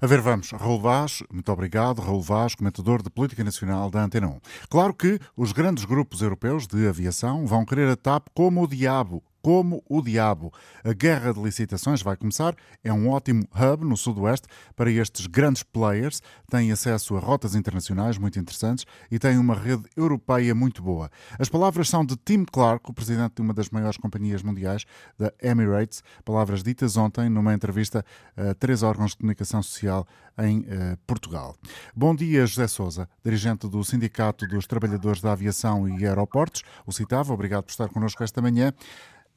A 0.03 0.07
ver, 0.07 0.19
vamos. 0.19 0.49
Raul 0.49 0.81
Vaz, 0.81 1.21
muito 1.31 1.51
obrigado. 1.51 2.01
Raul 2.01 2.23
Vaz, 2.23 2.55
comentador 2.55 3.03
de 3.03 3.09
Política 3.11 3.43
Nacional 3.43 3.91
da 3.91 4.01
Antena 4.01 4.29
1. 4.29 4.39
Claro 4.67 4.95
que 4.95 5.19
os 5.37 5.51
grandes 5.51 5.85
grupos 5.85 6.23
europeus 6.23 6.65
de 6.65 6.87
aviação 6.87 7.45
vão 7.45 7.63
querer 7.63 7.87
a 7.87 7.95
TAP 7.95 8.29
como 8.33 8.63
o 8.63 8.67
diabo, 8.67 9.23
como 9.41 9.83
o 9.89 10.01
diabo. 10.01 10.53
A 10.83 10.93
guerra 10.93 11.33
de 11.33 11.41
licitações 11.41 12.01
vai 12.01 12.15
começar. 12.15 12.55
É 12.83 12.91
um 12.93 13.09
ótimo 13.09 13.43
hub 13.53 13.85
no 13.85 13.97
Sudoeste 13.97 14.47
para 14.75 14.91
estes 14.91 15.27
grandes 15.27 15.63
players. 15.63 16.21
Têm 16.49 16.71
acesso 16.71 17.15
a 17.15 17.19
rotas 17.19 17.55
internacionais 17.55 18.17
muito 18.17 18.39
interessantes 18.39 18.85
e 19.09 19.17
têm 19.17 19.37
uma 19.37 19.55
rede 19.55 19.83
europeia 19.95 20.53
muito 20.53 20.81
boa. 20.81 21.09
As 21.39 21.49
palavras 21.49 21.89
são 21.89 22.05
de 22.05 22.15
Tim 22.15 22.45
Clark, 22.45 22.89
o 22.89 22.93
presidente 22.93 23.35
de 23.35 23.41
uma 23.41 23.53
das 23.53 23.69
maiores 23.69 23.97
companhias 23.97 24.43
mundiais, 24.43 24.85
da 25.17 25.31
Emirates. 25.41 26.03
Palavras 26.23 26.63
ditas 26.63 26.97
ontem 26.97 27.29
numa 27.29 27.53
entrevista 27.53 28.05
a 28.35 28.53
três 28.53 28.83
órgãos 28.83 29.11
de 29.11 29.17
comunicação 29.17 29.61
social 29.63 30.07
em 30.37 30.59
uh, 30.59 30.97
Portugal. 31.05 31.55
Bom 31.95 32.15
dia, 32.15 32.45
José 32.45 32.67
Souza, 32.67 33.09
dirigente 33.23 33.67
do 33.67 33.83
Sindicato 33.83 34.47
dos 34.47 34.67
Trabalhadores 34.67 35.21
da 35.21 35.31
Aviação 35.31 35.87
e 35.87 36.05
Aeroportos, 36.05 36.63
o 36.85 36.91
citava. 36.91 37.33
Obrigado 37.33 37.63
por 37.63 37.71
estar 37.71 37.89
connosco 37.89 38.23
esta 38.23 38.41
manhã. 38.41 38.73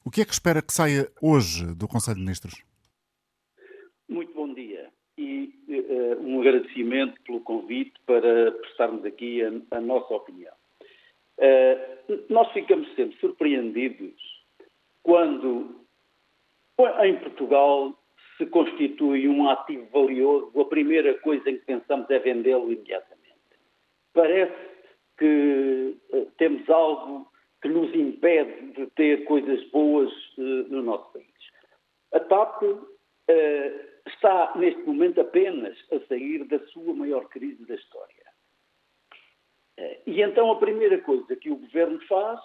O 0.07 0.11
que 0.11 0.21
é 0.21 0.25
que 0.25 0.33
espera 0.35 0.61
que 0.61 0.73
saia 0.73 1.11
hoje 1.23 1.65
do 1.75 1.89
Conselho 1.89 2.19
de 2.19 2.23
Ministros? 2.23 2.63
Muito 4.07 4.35
bom 4.35 4.53
dia 4.53 4.91
e 5.17 5.51
uh, 5.67 6.21
um 6.21 6.43
agradecimento 6.43 7.19
pelo 7.23 7.41
convite 7.41 7.95
para 8.05 8.53
prestarmos 8.53 9.03
aqui 9.07 9.43
a, 9.43 9.79
a 9.79 9.81
nossa 9.81 10.13
opinião. 10.13 10.53
Uh, 11.39 12.23
nós 12.29 12.53
ficamos 12.53 12.87
sempre 12.95 13.19
surpreendidos 13.19 14.45
quando 15.03 15.87
em 17.03 17.17
Portugal 17.21 17.99
se 18.37 18.45
constitui 18.47 19.27
um 19.27 19.49
ativo 19.49 19.89
valioso, 19.91 20.61
a 20.61 20.67
primeira 20.67 21.15
coisa 21.21 21.49
em 21.49 21.57
que 21.57 21.65
pensamos 21.65 22.11
é 22.11 22.19
vendê-lo 22.19 22.71
imediatamente. 22.71 23.25
Parece 24.13 24.69
que 25.17 25.97
uh, 26.13 26.31
temos 26.37 26.69
algo 26.69 27.27
que 27.65 27.69
nos 27.71 27.95
impede 27.95 28.73
de 28.73 28.87
ter 28.89 29.25
coisas 29.25 29.65
boas 29.71 30.13
uh, 30.37 30.69
no 30.69 30.83
nosso 30.83 31.11
país. 31.15 31.27
A 32.13 32.21
TAP 32.21 32.63
uh, 32.63 32.85
está, 34.07 34.53
neste 34.57 34.83
momento, 34.83 35.23
apenas 35.23 35.75
a 35.91 35.99
sair 36.07 36.45
da 36.45 36.59
sua 36.67 36.93
maior 36.93 37.27
crise 37.31 37.65
da 37.65 37.75
história. 37.75 38.27
e 40.07 40.21
então 40.21 40.53
a 40.53 40.59
primeira 40.59 41.01
coisa 41.01 41.35
que 41.37 41.51
o 41.51 41.57
governo 41.57 41.99
faz 42.07 42.39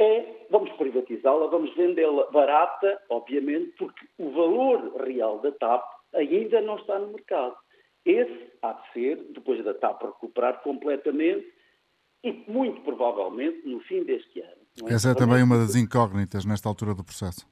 é 0.00 0.46
vamos 0.50 0.72
privatizá-la, 0.72 1.46
vamos 1.46 1.72
vendê-la 1.76 2.28
barata, 2.32 3.00
obviamente, 3.10 3.70
porque 3.78 4.04
o 4.18 4.32
valor 4.32 5.04
real 5.04 5.38
da 5.38 5.52
TAP 5.52 5.84
ainda 6.14 6.60
não 6.62 6.78
está 6.78 6.98
no 6.98 7.12
mercado. 7.12 7.56
Esse 8.04 8.50
há 8.60 8.72
de 8.72 8.92
ser, 8.92 9.16
depois 9.34 9.62
da 9.62 9.72
TAP 9.72 10.02
recuperar 10.02 10.60
completamente 10.64 11.61
e 12.22 12.32
muito 12.48 12.80
provavelmente 12.82 13.66
no 13.66 13.80
fim 13.80 14.04
deste 14.04 14.40
ano. 14.40 14.62
Essa 14.86 15.10
é 15.10 15.14
também 15.14 15.42
uma 15.42 15.58
das 15.58 15.74
incógnitas 15.76 16.44
nesta 16.44 16.68
altura 16.68 16.94
do 16.94 17.04
processo. 17.04 17.46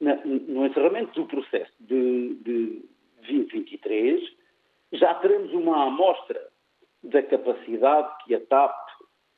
No 0.00 0.66
encerramento 0.66 1.20
do 1.20 1.26
processo 1.26 1.72
de, 1.80 2.34
de 2.42 2.82
2023, 3.26 4.22
já 4.92 5.14
teremos 5.14 5.52
uma 5.52 5.86
amostra 5.86 6.40
da 7.02 7.22
capacidade 7.22 8.08
que 8.24 8.34
a 8.34 8.40
TAP 8.40 8.74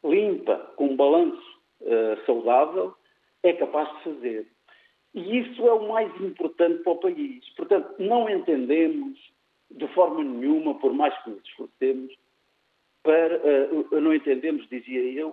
limpa, 0.05 0.57
com 0.77 0.89
um 0.89 0.97
balanço 0.97 1.43
uh, 1.81 2.25
saudável, 2.27 2.95
é 3.43 3.53
capaz 3.53 3.89
de 3.97 4.05
fazer. 4.05 4.47
E 5.15 5.39
isso 5.39 5.67
é 5.67 5.73
o 5.73 5.89
mais 5.89 6.15
importante 6.21 6.83
para 6.83 6.93
o 6.93 7.01
país. 7.01 7.49
Portanto, 7.57 7.95
não 7.99 8.29
entendemos 8.29 9.19
de 9.71 9.89
forma 9.89 10.23
nenhuma, 10.23 10.75
por 10.79 10.93
mais 10.93 11.17
que 11.23 11.31
nos 11.31 11.45
esforcemos, 11.45 12.13
para, 13.07 13.39
uh, 13.39 14.01
não 14.01 14.13
entendemos, 14.13 14.69
dizia 14.69 15.01
eu, 15.13 15.33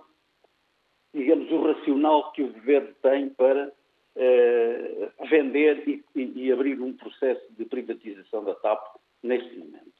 digamos, 1.12 1.50
o 1.50 1.60
racional 1.60 2.30
que 2.32 2.42
o 2.42 2.52
governo 2.52 2.94
tem 3.02 3.28
para 3.30 3.66
uh, 3.68 5.26
vender 5.28 5.88
e, 5.88 6.04
e, 6.14 6.46
e, 6.46 6.52
abrir 6.52 6.80
um 6.80 6.92
processo 6.92 7.44
de 7.54 7.64
privatização 7.64 8.44
da 8.44 8.54
TAP 8.54 8.96
neste 9.24 9.58
momento. 9.58 9.92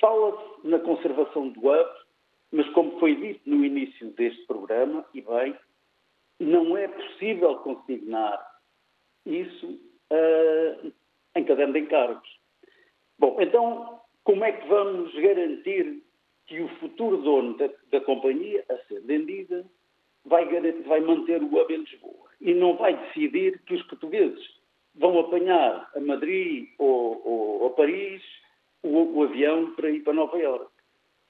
Fala-se 0.00 0.68
na 0.68 0.78
conservação 0.78 1.48
do 1.48 1.60
hub, 1.60 1.90
mas, 2.52 2.68
como 2.70 3.00
foi 3.00 3.16
dito 3.16 3.40
no 3.44 3.64
início 3.64 4.10
deste 4.12 4.46
programa, 4.46 5.04
e 5.12 5.20
bem, 5.20 5.56
não 6.38 6.76
é 6.76 6.86
possível 6.86 7.56
consignar 7.56 8.40
isso 9.24 9.66
uh, 10.12 10.92
em 11.34 11.44
caderno 11.44 11.72
de 11.72 11.80
encargos. 11.80 12.28
Bom, 13.18 13.40
então, 13.40 14.00
como 14.22 14.44
é 14.44 14.52
que 14.52 14.68
vamos 14.68 15.12
garantir 15.14 16.05
que 16.46 16.60
o 16.60 16.68
futuro 16.76 17.18
dono 17.18 17.56
da, 17.56 17.68
da 17.90 18.00
companhia 18.00 18.64
a 18.68 18.76
ser 18.86 19.00
vendida 19.00 19.64
vai, 20.24 20.48
garantir, 20.48 20.82
vai 20.82 21.00
manter 21.00 21.42
o 21.42 21.72
em 21.72 21.76
Lisboa 21.78 22.30
e 22.40 22.54
não 22.54 22.76
vai 22.76 22.96
decidir 22.96 23.60
que 23.64 23.74
os 23.74 23.82
portugueses 23.84 24.44
vão 24.94 25.18
apanhar 25.18 25.90
a 25.94 26.00
Madrid 26.00 26.68
ou, 26.78 27.22
ou 27.26 27.66
a 27.66 27.70
Paris 27.70 28.22
o, 28.82 29.18
o 29.18 29.22
avião 29.24 29.74
para 29.74 29.90
ir 29.90 30.00
para 30.00 30.12
Nova 30.12 30.38
Iorque? 30.38 30.76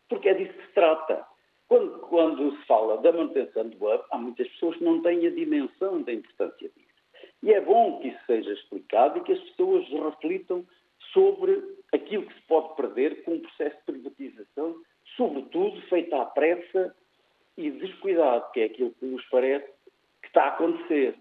porque 0.09 0.29
é 0.29 0.35
disso 0.35 0.53
que 0.53 0.67
se 0.67 0.73
trata. 0.73 1.27
Quando, 1.69 1.99
quando, 2.01 2.57
se 2.57 2.67
fala 2.67 2.99
da 2.99 3.13
manutenção 3.13 3.69
do 3.69 3.77
hub, 3.77 4.05
há 4.11 4.19
muitas 4.19 4.49
pessoas 4.51 4.77
que 4.77 4.85
não 4.85 5.03
têm 5.03 5.27
a 5.27 5.31
dimensão 5.31 6.01
da 6.03 6.13
importância 6.13 6.69
disso. 6.69 6.87
E 7.43 7.53
é 7.53 7.61
bom 7.61 7.99
que 8.01 8.09
isso 8.09 8.21
seja 8.27 8.53
explicado 8.53 9.19
e 9.19 9.23
que 9.23 9.33
as 9.33 9.41
pessoas 9.41 9.87
reflitam 9.89 10.65
sobre 11.13 11.61
aquilo 11.93 12.27
que 12.27 12.35
se 12.35 12.43
pode 12.43 12.77
perder 12.77 13.25
com 13.25 13.33
um 13.35 13.41
processo 13.41 13.77
de 13.79 13.85
privatização, 13.85 14.77
sobretudo 15.17 15.81
feito 15.89 16.15
à 16.15 16.27
pressa 16.27 16.95
e 17.57 17.71
descuidado, 17.71 18.51
que 18.53 18.61
é 18.61 18.65
aquilo 18.65 18.93
que 18.93 19.07
nos 19.07 19.25
parece 19.27 19.67
que 20.23 20.29
está 20.29 20.45
a 20.45 20.49
acontecer. 20.49 21.17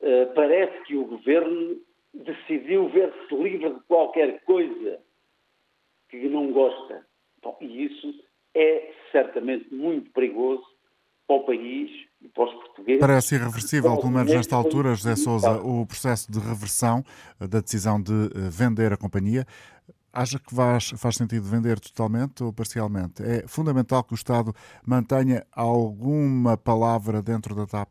Uh, 0.00 0.32
parece 0.34 0.82
que 0.84 0.96
o 0.96 1.06
governo 1.06 1.80
decidiu 2.12 2.88
ver-se 2.88 3.34
livre 3.34 3.70
de 3.70 3.80
qualquer 3.88 4.40
coisa 4.44 5.00
que 6.08 6.28
não 6.28 6.52
gosta 6.52 7.04
Bom, 7.44 7.58
e 7.60 7.84
isso 7.84 8.14
é 8.54 8.90
certamente 9.12 9.72
muito 9.72 10.10
perigoso 10.12 10.64
para 11.26 11.36
o 11.36 11.44
país 11.44 11.90
e 12.22 12.28
para 12.28 12.44
os 12.44 12.54
portugueses. 12.54 13.00
Parece 13.00 13.34
irreversível, 13.34 13.96
pelo 13.96 14.10
menos 14.10 14.32
nesta 14.32 14.56
altura, 14.56 14.94
José 14.94 15.14
Sousa, 15.14 15.60
o 15.60 15.86
processo 15.86 16.32
de 16.32 16.38
reversão 16.38 17.04
eh, 17.40 17.46
da 17.46 17.60
decisão 17.60 18.00
de 18.00 18.12
eh, 18.12 18.48
vender 18.50 18.92
a 18.92 18.96
companhia. 18.96 19.46
Acha 20.14 20.38
que 20.38 20.54
faz, 20.54 20.90
faz 20.90 21.16
sentido 21.16 21.42
vender 21.42 21.80
totalmente 21.80 22.44
ou 22.44 22.52
parcialmente? 22.52 23.20
É 23.20 23.48
fundamental 23.48 24.04
que 24.04 24.12
o 24.12 24.14
Estado 24.14 24.52
mantenha 24.86 25.44
alguma 25.52 26.56
palavra 26.56 27.20
dentro 27.20 27.52
da 27.52 27.66
TAP? 27.66 27.88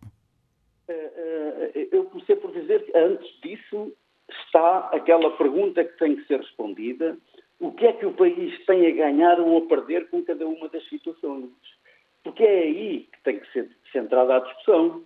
Eh, 0.87 1.87
eu 1.91 2.05
comecei 2.05 2.37
por 2.37 2.53
dizer 2.53 2.85
que 2.85 2.97
antes 2.97 3.29
disso 3.41 3.91
está 4.29 4.89
aquela 4.93 5.35
pergunta 5.35 5.83
que 5.83 5.97
tem 5.99 6.15
que 6.15 6.25
ser 6.25 6.39
respondida 6.39 7.17
o 7.59 7.71
que 7.73 7.85
é 7.85 7.93
que 7.93 8.05
o 8.05 8.13
país 8.13 8.65
tem 8.65 8.87
a 8.87 8.91
ganhar 8.91 9.39
ou 9.41 9.57
a 9.57 9.67
perder 9.67 10.09
com 10.09 10.23
cada 10.23 10.47
uma 10.47 10.69
das 10.69 10.87
situações. 10.87 11.49
Porque 12.23 12.43
é 12.43 12.63
aí 12.63 13.07
que 13.11 13.23
tem 13.23 13.39
que 13.39 13.51
ser 13.51 13.69
centrada 13.91 14.37
a 14.37 14.39
discussão. 14.39 15.03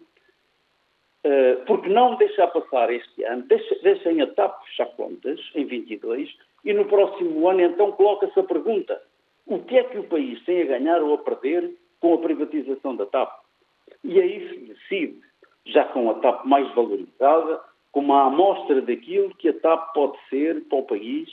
Uh, 1.25 1.65
porque 1.65 1.89
não 1.89 2.15
deixar 2.15 2.47
passar 2.47 2.91
este 2.93 3.23
ano, 3.23 3.43
deixem 3.81 4.21
a 4.21 4.27
TAP 4.27 4.63
fechar 4.65 4.85
contas 4.95 5.39
em 5.55 5.65
22 5.65 6.29
e 6.63 6.73
no 6.73 6.85
próximo 6.85 7.47
ano 7.47 7.61
então 7.61 7.91
coloca-se 7.91 8.39
a 8.39 8.43
pergunta: 8.43 9.01
o 9.45 9.59
que 9.59 9.77
é 9.77 9.83
que 9.83 9.97
o 9.97 10.03
país 10.03 10.43
tem 10.45 10.61
a 10.61 10.65
ganhar 10.65 11.01
ou 11.01 11.13
a 11.13 11.17
perder 11.19 11.73
com 11.99 12.13
a 12.13 12.17
privatização 12.17 12.95
da 12.95 13.05
TAP? 13.05 13.31
E 14.03 14.19
aí 14.19 14.49
se 14.49 14.57
decide, 14.57 15.21
já 15.65 15.85
com 15.85 16.09
a 16.09 16.15
TAP 16.15 16.45
mais 16.45 16.73
valorizada, 16.73 17.61
com 17.91 18.01
uma 18.01 18.27
amostra 18.27 18.81
daquilo 18.81 19.33
que 19.35 19.49
a 19.49 19.53
TAP 19.53 19.93
pode 19.93 20.17
ser 20.29 20.63
para 20.65 20.77
o 20.77 20.83
país 20.83 21.29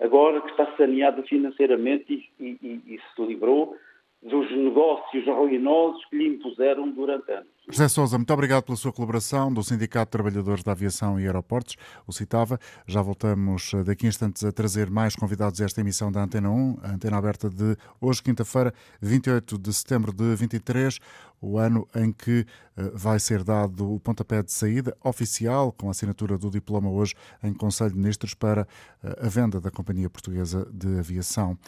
agora 0.00 0.40
que 0.40 0.50
está 0.50 0.66
saneada 0.76 1.22
financeiramente 1.22 2.30
e, 2.38 2.44
e, 2.44 2.94
e 2.94 3.00
se 3.14 3.22
livrou 3.22 3.76
dos 4.22 4.50
negócios 4.50 5.26
ruinosos 5.26 6.04
que 6.06 6.16
lhe 6.16 6.26
impuseram 6.28 6.90
durante 6.90 7.30
anos. 7.32 7.55
José 7.68 7.88
Sousa, 7.88 8.16
muito 8.16 8.32
obrigado 8.32 8.62
pela 8.62 8.76
sua 8.76 8.92
colaboração 8.92 9.52
do 9.52 9.60
Sindicato 9.60 10.06
de 10.06 10.12
Trabalhadores 10.12 10.62
da 10.62 10.70
Aviação 10.70 11.18
e 11.18 11.26
Aeroportos, 11.26 11.74
o 12.06 12.12
citava. 12.12 12.60
Já 12.86 13.02
voltamos 13.02 13.72
eh, 13.74 13.82
daqui 13.82 14.06
a 14.06 14.08
instantes 14.08 14.44
a 14.44 14.52
trazer 14.52 14.88
mais 14.88 15.16
convidados 15.16 15.60
a 15.60 15.64
esta 15.64 15.80
emissão 15.80 16.12
da 16.12 16.22
Antena 16.22 16.48
1, 16.48 16.78
a 16.80 16.90
antena 16.92 17.16
aberta 17.16 17.50
de 17.50 17.76
hoje, 18.00 18.22
quinta-feira, 18.22 18.72
28 19.02 19.58
de 19.58 19.72
setembro 19.72 20.12
de 20.12 20.36
23, 20.36 21.00
o 21.40 21.58
ano 21.58 21.86
em 21.94 22.12
que 22.12 22.46
eh, 22.76 22.90
vai 22.94 23.18
ser 23.18 23.42
dado 23.42 23.94
o 23.94 24.00
pontapé 24.00 24.42
de 24.42 24.52
saída 24.52 24.96
oficial, 25.02 25.72
com 25.72 25.88
a 25.88 25.90
assinatura 25.90 26.38
do 26.38 26.50
diploma 26.50 26.90
hoje 26.90 27.14
em 27.42 27.52
Conselho 27.52 27.90
de 27.90 27.98
Ministros, 27.98 28.34
para 28.34 28.66
eh, 29.02 29.26
a 29.26 29.28
venda 29.28 29.60
da 29.60 29.70
Companhia 29.70 30.08
Portuguesa 30.08 30.66
de 30.72 30.98
Aviação. 30.98 31.58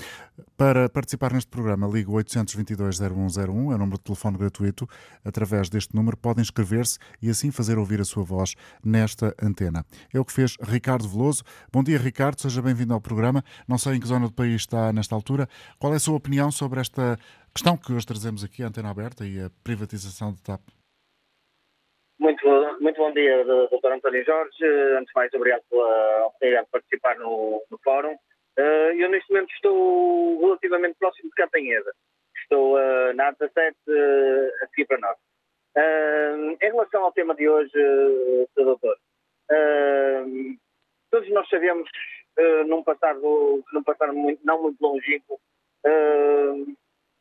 Para 0.57 0.89
participar 0.89 1.33
neste 1.33 1.51
programa, 1.51 1.87
ligue 1.87 2.11
822-0101, 2.11 3.73
é 3.73 3.75
o 3.75 3.79
número 3.79 3.99
de 3.99 4.05
telefone 4.05 4.39
gratuito, 4.39 4.89
através 5.25 5.69
deste 5.69 5.88
este 5.89 5.97
número 5.97 6.17
podem 6.17 6.43
inscrever-se 6.43 6.99
e 7.23 7.31
assim 7.31 7.51
fazer 7.51 7.79
ouvir 7.79 8.01
a 8.01 8.05
sua 8.05 8.23
voz 8.23 8.55
nesta 8.85 9.35
antena. 9.43 9.85
É 10.15 10.21
o 10.21 10.25
que 10.25 10.33
fez 10.33 10.57
Ricardo 10.61 11.09
Veloso. 11.09 11.43
Bom 11.73 11.83
dia, 11.83 11.97
Ricardo, 11.97 12.39
seja 12.41 12.61
bem-vindo 12.61 12.93
ao 12.93 13.01
programa. 13.01 13.43
Não 13.67 13.79
sei 13.79 13.95
em 13.95 14.01
que 14.01 14.07
zona 14.07 14.27
do 14.27 14.35
país 14.35 14.57
está 14.57 14.93
nesta 14.93 15.15
altura. 15.15 15.49
Qual 15.79 15.93
é 15.93 15.97
a 15.97 16.01
sua 16.01 16.17
opinião 16.17 16.51
sobre 16.51 16.81
esta 16.81 17.17
questão 17.55 17.77
que 17.77 17.93
hoje 17.93 18.07
trazemos 18.07 18.45
aqui, 18.45 18.63
a 18.63 18.67
antena 18.67 18.91
aberta 18.91 19.25
e 19.25 19.41
a 19.41 19.51
privatização 19.65 20.33
de 20.33 20.43
TAP? 20.43 20.61
Muito, 22.21 22.45
muito 22.81 22.99
bom 22.99 23.13
dia, 23.13 23.45
Dr. 23.45 23.93
António 23.93 24.25
Jorge. 24.25 24.65
Antes 24.99 25.09
de 25.09 25.15
mais, 25.15 25.33
obrigado 25.33 25.63
pela 25.71 26.27
oportunidade 26.27 26.67
de 26.67 26.71
participar 26.71 27.17
no, 27.17 27.63
no 27.71 27.79
fórum. 27.83 28.15
Eh, 28.59 28.93
eu, 28.99 29.09
neste 29.09 29.33
momento, 29.33 29.51
estou 29.55 30.41
relativamente 30.41 30.99
próximo 30.99 31.31
de 31.31 31.35
Campanheda. 31.37 31.93
Estou 32.43 32.77
uh, 32.77 33.13
na 33.15 33.33
A17 33.33 33.75
uh, 33.89 34.65
a 34.65 34.67
seguir 34.69 34.87
para 34.87 34.99
nós. 34.99 35.17
Uh, 35.79 36.57
em 36.61 36.71
relação 36.73 37.05
ao 37.05 37.13
tema 37.13 37.37
de 37.37 37.49
hoje, 37.49 37.71
uh, 37.79 38.49
doutor, 38.57 38.99
uh, 39.49 40.59
todos 41.09 41.31
nós 41.31 41.49
sabemos, 41.49 41.89
uh, 42.37 42.65
num 42.67 42.83
passado, 42.83 43.65
num 43.73 43.85
passado 43.85 44.13
muito, 44.13 44.45
não 44.45 44.61
muito 44.61 44.81
longínquo, 44.81 45.41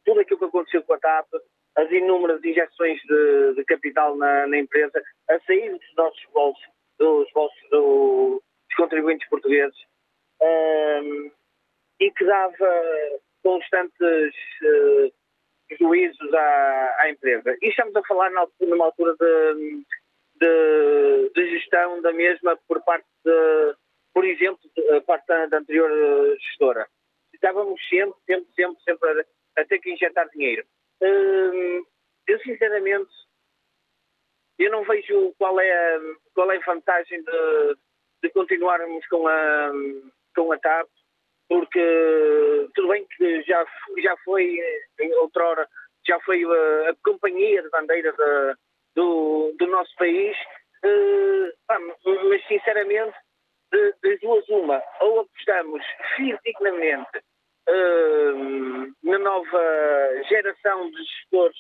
tudo 0.04 0.22
aquilo 0.22 0.40
que 0.40 0.46
aconteceu 0.46 0.82
com 0.82 0.94
a 0.94 0.98
TAP, 0.98 1.28
as 1.76 1.92
inúmeras 1.92 2.44
injeções 2.44 3.00
de, 3.04 3.54
de 3.54 3.64
capital 3.66 4.16
na, 4.16 4.48
na, 4.48 4.58
empresa, 4.58 5.04
a 5.30 5.40
sair 5.42 5.70
dos 5.70 5.96
nossos 5.96 6.26
bolsos, 6.34 6.66
dos 6.98 7.32
bolsos 7.34 7.70
do, 7.70 8.42
dos 8.70 8.76
contribuintes 8.76 9.30
portugueses, 9.30 9.78
e 12.00 12.12
que 12.12 12.26
dava 12.26 12.84
constantes 13.44 14.34
prejuízos 15.68 16.34
à, 16.34 16.96
à, 17.00 17.10
empresa. 17.10 17.56
E 17.62 17.70
estamos 17.70 17.96
a 17.96 18.04
falar 18.04 18.32
numa 18.32 18.86
altura 18.86 19.16
de, 19.20 19.84
de, 20.36 21.32
de, 21.36 21.52
gestão 21.52 22.02
da 22.02 22.12
mesma 22.14 22.58
por 22.68 22.82
parte 22.84 23.08
de, 23.24 23.76
por 24.14 24.26
exemplo, 24.26 24.60
a 24.96 25.02
parte 25.02 25.28
da, 25.28 25.46
da 25.48 25.58
anterior 25.60 25.92
gestora. 26.40 26.88
Estávamos 27.34 27.80
sempre, 27.88 28.18
sempre, 28.26 28.48
sempre, 28.56 28.84
sempre 28.84 29.10
a, 29.10 29.62
a 29.62 29.66
ter 29.66 29.80
que 29.80 29.92
injetar 29.92 30.30
dinheiro. 30.30 30.66
Hum, 31.02 31.86
eu, 32.28 32.40
sinceramente, 32.40 33.12
eu 34.60 34.72
não 34.72 34.84
vejo 34.84 35.34
qual 35.38 35.60
é 35.60 36.00
qual 36.34 36.52
é 36.52 36.58
a 36.58 36.66
vantagem 36.66 37.22
de, 37.22 37.78
de 38.24 38.30
continuarmos 38.30 39.06
com 39.08 39.28
a, 39.28 39.72
com 40.36 40.52
a 40.52 40.58
TAP, 40.58 40.90
porque 41.50 42.70
tudo 42.76 42.90
bem 42.90 43.06
que 43.16 43.42
já, 43.44 43.66
já 44.02 44.16
foi, 44.26 44.60
em 45.00 45.14
outrora, 45.16 45.68
já 46.06 46.20
foi 46.22 46.44
a, 46.44 46.90
a 46.90 46.96
companhia 47.04 47.62
de 47.62 47.70
bandeira 47.70 48.12
de, 48.12 48.56
do, 48.96 49.54
do 49.58 49.68
nosso 49.68 49.94
país, 49.96 50.36
uh, 50.84 51.74
mas 52.30 52.48
sinceramente, 52.48 53.16
de, 53.72 53.94
de, 54.02 54.18
duas 54.20 54.48
uma, 54.50 54.82
ou 55.02 55.22
apostamos 55.22 55.84
fisicamente 56.16 57.18
uh, 57.70 58.94
na 59.04 59.20
nova 59.20 60.24
geração 60.30 60.90
de 60.92 61.04
gestores 61.04 61.58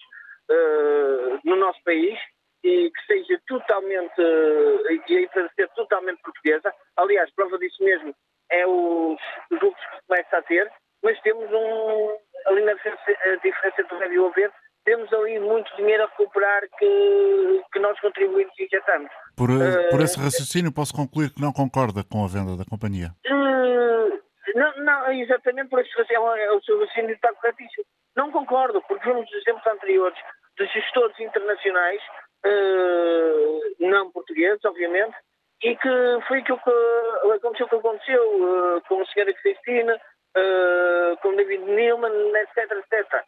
uh, 0.50 1.40
no 1.44 1.56
nosso 1.56 1.82
país, 1.84 2.18
e 2.64 2.92
que 2.92 3.06
seja 3.06 3.40
totalmente, 3.48 4.20
e 4.20 5.18
a 5.18 5.22
empresa 5.22 5.52
ser 5.56 5.70
totalmente 5.70 6.22
portuguesa. 6.22 6.74
Aliás, 6.98 7.32
prova 7.34 7.58
disso 7.60 7.82
mesmo 7.84 8.14
é 8.52 8.66
os, 8.66 9.20
os 9.52 9.62
lucros 9.62 9.86
que 9.86 10.08
começa 10.08 10.38
a 10.38 10.42
ter, 10.44 10.72
mas 11.04 11.20
temos 11.22 11.52
um, 11.52 12.18
ali 12.48 12.64
na 12.64 12.74
diferença, 12.74 13.38
diferença 13.44 13.84
do 13.84 14.00
médio 14.00 14.28
a 14.28 14.30
ver, 14.32 14.52
temos 14.86 15.12
ali 15.12 15.40
muito 15.40 15.76
dinheiro 15.76 16.04
a 16.04 16.08
recuperar 16.08 16.62
que, 16.80 17.62
que 17.74 17.80
nós 17.80 18.00
contribuímos 18.00 18.54
e 18.58 18.66
injetamos. 18.66 19.12
Por, 19.36 19.50
uh, 19.50 19.90
por 19.90 20.02
esse 20.02 20.18
raciocínio, 20.18 20.74
posso 20.74 20.94
concluir 20.94 21.30
que 21.30 21.42
não 21.42 21.52
concorda 21.52 22.04
com 22.04 22.24
a 22.24 22.28
venda 22.28 22.56
da 22.56 22.64
companhia? 22.64 23.12
Uh, 23.28 24.18
não, 24.56 24.78
não, 24.78 25.12
exatamente 25.12 25.70
por 25.70 25.80
esse 25.80 25.90
raciocínio, 25.90 26.36
é 26.36 26.52
o 26.52 26.62
seu 26.64 26.80
raciocínio 26.80 27.12
está 27.16 27.34
corretíssimo. 27.34 27.86
Não 28.16 28.32
concordo, 28.32 28.82
porque 28.88 29.06
vemos 29.06 29.32
exemplos 29.34 29.68
anteriores 29.68 30.18
de 30.58 30.66
gestores 30.68 31.20
internacionais 31.20 32.02
uh, 32.46 33.62
não 33.80 34.10
portugueses, 34.12 34.64
obviamente, 34.66 35.16
e 35.64 35.76
que 35.76 36.20
foi 36.28 36.40
aquilo 36.40 36.60
que 36.60 37.32
aconteceu 37.36 37.68
que 37.68 37.76
aconteceu 37.76 38.22
uh, 38.22 38.82
com 38.88 39.02
a 39.02 39.06
senhora 39.08 39.34
Cristina, 39.34 39.96
uh, 39.96 41.18
com 41.22 41.36
David 41.36 41.64
Newman, 41.64 42.12
etc, 42.38 42.72
etc. 42.72 43.24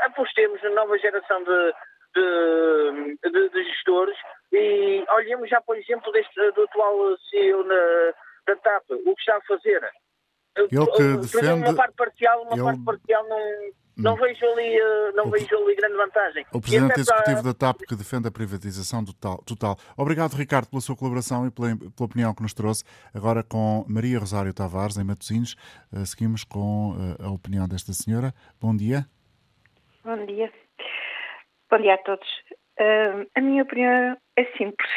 Apostemos 0.00 0.62
na 0.62 0.70
nova 0.70 0.98
geração 0.98 1.42
de, 1.44 1.72
de, 2.14 3.30
de, 3.30 3.48
de, 3.48 3.64
gestores 3.64 4.16
e 4.52 5.04
olhemos 5.08 5.48
já, 5.48 5.60
por 5.62 5.78
exemplo, 5.78 6.12
deste, 6.12 6.52
do 6.52 6.64
atual 6.64 7.16
CEO 7.30 7.64
na, 7.64 8.12
da 8.46 8.56
TAP, 8.56 8.84
o 8.90 9.14
que 9.14 9.20
está 9.20 9.36
a 9.36 9.42
fazer. 9.42 9.82
Ele 10.56 10.68
que 10.68 11.16
defende... 11.16 11.62
Uma 11.62 11.74
parte 11.74 11.94
parcial, 11.94 12.42
uma 12.42 12.52
ele... 12.54 12.64
parte 12.64 12.84
parcial 12.84 13.28
não 13.28 13.38
não 14.02 14.16
vejo 14.16 14.44
ali, 14.46 14.76
eh, 14.76 15.12
não 15.12 15.26
o, 15.26 15.30
vejo 15.30 15.56
ali 15.56 15.74
grande 15.74 15.96
vantagem. 15.96 16.46
O 16.52 16.60
Presidente 16.60 17.00
Executivo 17.00 17.42
da 17.42 17.54
TAP 17.54 17.80
que 17.86 17.94
defende 17.94 18.28
a 18.28 18.30
privatização 18.30 19.04
total. 19.04 19.38
total. 19.44 19.76
Obrigado, 19.96 20.34
Ricardo, 20.34 20.68
pela 20.68 20.80
sua 20.80 20.96
colaboração 20.96 21.46
e 21.46 21.50
pela, 21.50 21.76
pela, 21.76 22.06
opinião 22.06 22.34
que 22.34 22.42
nos 22.42 22.54
trouxe. 22.54 22.84
Agora 23.14 23.42
com 23.42 23.84
Maria 23.88 24.18
Rosário 24.18 24.52
Tavares, 24.54 24.96
em 24.96 25.04
Matosinhos, 25.04 25.54
uh, 25.92 26.04
seguimos 26.06 26.44
com 26.44 26.92
uh, 26.92 27.26
a 27.26 27.30
opinião 27.30 27.68
desta 27.68 27.92
senhora. 27.92 28.32
Bom 28.60 28.76
dia. 28.76 29.06
Bom 30.04 30.24
dia. 30.26 30.52
Bom 31.70 31.78
dia 31.78 31.94
a 31.94 31.98
todos. 31.98 32.28
Uh, 32.78 33.28
a 33.34 33.40
minha 33.40 33.62
opinião 33.62 34.16
é 34.36 34.44
simples. 34.56 34.90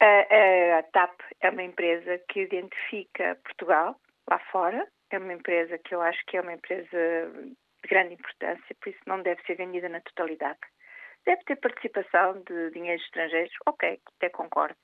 a, 0.00 0.78
a 0.78 0.82
TAP 0.92 1.20
é 1.40 1.50
uma 1.50 1.62
empresa 1.62 2.20
que 2.28 2.40
identifica 2.42 3.38
Portugal 3.44 3.96
lá 4.28 4.38
fora, 4.52 4.86
é 5.16 5.18
uma 5.18 5.32
empresa 5.32 5.78
que 5.78 5.94
eu 5.94 6.00
acho 6.00 6.22
que 6.26 6.36
é 6.36 6.40
uma 6.40 6.52
empresa 6.52 6.88
de 6.90 7.88
grande 7.88 8.14
importância, 8.14 8.76
por 8.80 8.90
isso 8.90 9.00
não 9.06 9.22
deve 9.22 9.42
ser 9.42 9.54
vendida 9.56 9.88
na 9.88 10.00
totalidade. 10.00 10.58
Deve 11.24 11.42
ter 11.44 11.56
participação 11.56 12.42
de 12.42 12.70
dinheiros 12.70 13.04
estrangeiros, 13.04 13.52
ok, 13.66 14.00
até 14.16 14.30
concordo, 14.30 14.76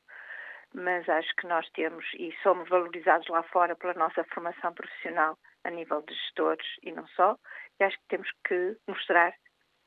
mas 0.74 1.08
acho 1.08 1.34
que 1.36 1.46
nós 1.46 1.68
temos 1.70 2.04
e 2.14 2.34
somos 2.42 2.68
valorizados 2.68 3.28
lá 3.28 3.42
fora 3.44 3.76
pela 3.76 3.94
nossa 3.94 4.24
formação 4.24 4.74
profissional 4.74 5.38
a 5.64 5.70
nível 5.70 6.02
de 6.02 6.14
gestores 6.14 6.66
e 6.82 6.92
não 6.92 7.06
só, 7.08 7.38
e 7.80 7.84
acho 7.84 7.96
que 7.98 8.08
temos 8.08 8.30
que 8.46 8.76
mostrar 8.86 9.32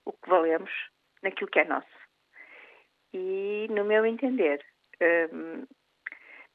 o 0.05 0.13
que 0.13 0.29
valemos 0.29 0.71
naquilo 1.21 1.49
que 1.51 1.59
é 1.59 1.65
nosso. 1.65 1.97
E 3.13 3.67
no 3.69 3.85
meu 3.85 4.05
entender, 4.05 4.63
hum, 5.31 5.65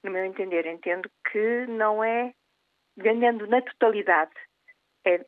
no 0.03 0.11
meu 0.11 0.25
entender, 0.25 0.67
entendo 0.67 1.11
que 1.30 1.67
não 1.67 2.02
é 2.02 2.35
ganhando 2.97 3.47
na 3.47 3.63
totalidade. 3.63 4.33
É 5.05 5.25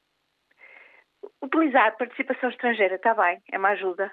utilizar 1.42 1.96
participação 1.96 2.50
estrangeira, 2.50 2.96
está 2.96 3.14
bem, 3.14 3.42
é 3.50 3.59
uma 3.59 3.70
ajuda. 3.70 4.11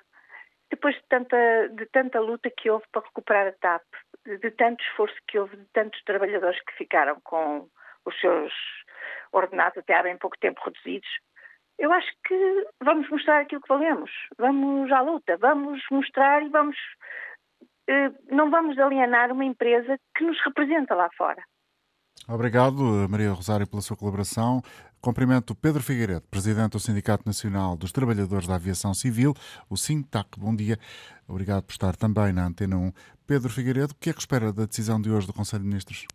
Depois 0.70 0.96
de 0.96 1.04
tanta, 1.10 1.70
de 1.70 1.86
tanta 1.88 2.20
luta 2.20 2.50
que 2.50 2.70
houve 2.70 2.86
para 2.92 3.06
recuperar 3.06 3.48
a 3.48 3.52
TAP, 3.52 3.84
de 4.26 4.52
tanto 4.52 4.82
esforço 4.84 5.16
que 5.28 5.38
houve, 5.38 5.58
de 5.58 5.66
tantos 5.74 6.02
trabalhadores 6.04 6.62
que 6.64 6.74
ficaram 6.78 7.20
com 7.22 7.68
os 8.06 8.20
seus 8.20 8.54
ordenados 9.34 9.78
até 9.78 9.94
há 9.96 10.04
bem 10.04 10.18
pouco 10.18 10.38
tempo 10.40 10.62
reduzidos, 10.64 11.10
eu 11.78 11.92
acho 11.92 12.12
que 12.26 12.68
vamos 12.82 13.10
mostrar 13.10 13.42
aquilo 13.42 13.62
que 13.62 13.68
valemos. 13.68 14.12
Vamos 14.38 14.92
à 14.92 15.02
luta, 15.02 15.36
vamos 15.38 15.82
mostrar 15.90 16.44
e 16.44 16.50
vamos. 16.50 16.78
Eh, 17.90 18.12
não 18.30 18.52
vamos 18.52 18.78
alienar 18.78 19.32
uma 19.32 19.44
empresa 19.44 19.98
que 20.16 20.24
nos 20.24 20.40
representa 20.46 20.94
lá 20.94 21.10
fora. 21.18 21.44
Obrigado, 22.28 22.82
Maria 23.10 23.32
Rosário, 23.32 23.68
pela 23.68 23.82
sua 23.82 23.98
colaboração. 23.98 24.62
Cumprimento 25.02 25.56
Pedro 25.56 25.82
Figueiredo, 25.82 26.22
Presidente 26.30 26.74
do 26.74 26.80
Sindicato 26.80 27.24
Nacional 27.26 27.76
dos 27.76 27.92
Trabalhadores 27.92 28.48
da 28.48 28.56
Aviação 28.56 28.94
Civil, 28.94 29.34
o 29.70 29.76
SINTAC. 29.76 30.40
Bom 30.40 30.56
dia. 30.56 30.78
Obrigado 31.28 31.64
por 31.64 31.72
estar 31.72 31.96
também 31.96 32.32
na 32.32 32.46
Antena 32.46 32.78
1. 32.78 32.92
Pedro 33.26 33.50
Figueiredo, 33.50 33.94
o 33.94 33.96
que 33.96 34.12
é 34.12 34.14
que 34.14 34.20
espera 34.20 34.54
da 34.54 34.66
decisão 34.66 35.02
de 35.02 35.10
hoje 35.10 35.26
do 35.26 35.34
Conselho 35.34 35.64
de 35.64 35.70
Ministros? 35.70 36.06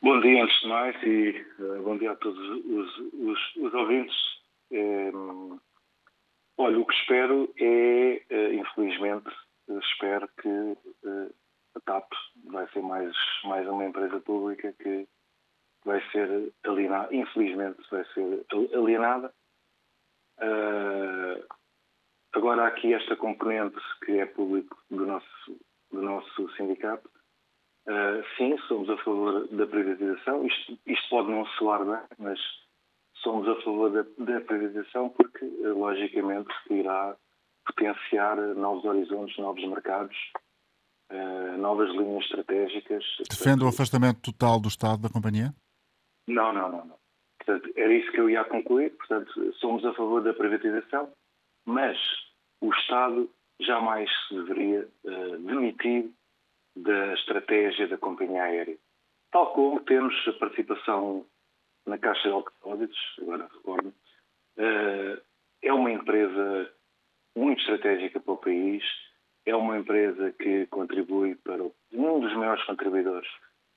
Bom 0.00 0.20
dia, 0.20 0.44
antes 0.44 0.60
de 0.60 0.68
mais, 0.68 1.02
e 1.02 1.44
uh, 1.58 1.82
bom 1.82 1.98
dia 1.98 2.12
a 2.12 2.16
todos 2.16 2.38
os, 2.38 2.98
os, 3.12 3.56
os 3.56 3.74
ouvintes. 3.74 4.16
É, 4.70 5.10
olha, 6.56 6.78
o 6.78 6.86
que 6.86 6.94
espero 6.94 7.52
é, 7.58 8.22
uh, 8.30 8.54
infelizmente, 8.54 9.28
espero 9.68 10.28
que 10.40 10.48
uh, 10.48 11.34
a 11.74 11.80
TAP 11.80 12.10
vai 12.46 12.66
ser 12.68 12.82
mais, 12.82 13.14
mais 13.44 13.66
uma 13.68 13.84
empresa 13.84 14.20
pública 14.20 14.72
que 14.82 15.06
vai 15.84 16.02
ser 16.10 16.52
alienada, 16.64 17.14
infelizmente 17.14 17.78
vai 17.90 18.04
ser 18.12 18.44
alienada. 18.74 19.32
Uh, 20.38 21.44
agora 22.32 22.64
há 22.64 22.68
aqui 22.68 22.92
esta 22.92 23.16
componente 23.16 23.78
que 24.04 24.18
é 24.18 24.26
público 24.26 24.76
do 24.90 25.06
nosso, 25.06 25.60
do 25.90 26.02
nosso 26.02 26.50
sindicato. 26.56 27.08
Uh, 27.86 28.22
sim, 28.36 28.56
somos 28.68 28.90
a 28.90 28.96
favor 28.98 29.48
da 29.48 29.66
privatização. 29.66 30.46
Isto, 30.46 30.78
isto 30.86 31.08
pode 31.08 31.30
não 31.30 31.46
soar 31.46 31.84
bem, 31.84 32.06
mas 32.18 32.38
somos 33.22 33.48
a 33.48 33.54
favor 33.62 33.90
da, 33.90 34.02
da 34.24 34.40
privatização 34.42 35.08
porque, 35.10 35.44
logicamente, 35.44 36.52
irá 36.70 37.16
potenciar 37.66 38.36
novos 38.36 38.84
horizontes, 38.84 39.36
novos 39.38 39.64
mercados 39.66 40.16
uh, 41.10 41.58
novas 41.58 41.90
linhas 41.90 42.24
estratégicas. 42.24 43.04
Defende 43.28 43.64
o 43.64 43.68
afastamento 43.68 44.20
total 44.20 44.60
do 44.60 44.68
Estado 44.68 45.02
da 45.02 45.08
companhia? 45.08 45.52
Não, 46.26 46.52
não, 46.52 46.70
não. 46.70 46.84
não. 46.84 46.98
Portanto, 47.38 47.72
era 47.76 47.92
isso 47.92 48.10
que 48.12 48.20
eu 48.20 48.28
ia 48.28 48.44
concluir. 48.44 48.90
Portanto, 48.90 49.54
somos 49.54 49.84
a 49.84 49.94
favor 49.94 50.22
da 50.22 50.34
privatização, 50.34 51.10
mas 51.64 51.98
o 52.60 52.70
Estado 52.72 53.30
jamais 53.60 54.10
se 54.28 54.34
deveria 54.34 54.88
uh, 55.04 55.38
demitir 55.38 56.10
da 56.76 57.14
estratégia 57.14 57.88
da 57.88 57.98
companhia 57.98 58.42
aérea. 58.42 58.76
Tal 59.30 59.52
como 59.52 59.80
temos 59.80 60.14
a 60.28 60.32
participação 60.34 61.26
na 61.86 61.98
Caixa 61.98 62.28
de 62.28 62.44
Depósitos, 62.44 62.98
agora 63.20 63.48
recordo, 63.52 63.88
uh, 63.88 65.22
é 65.62 65.72
uma 65.72 65.90
empresa 65.90 66.70
muito 67.36 67.60
estratégica 67.60 68.20
para 68.20 68.34
o 68.34 68.36
país, 68.36 68.84
é 69.48 69.56
uma 69.56 69.78
empresa 69.78 70.32
que 70.32 70.66
contribui 70.66 71.34
para 71.36 71.62
um 71.62 72.20
dos 72.20 72.34
maiores 72.36 72.62
contribuidores 72.64 73.28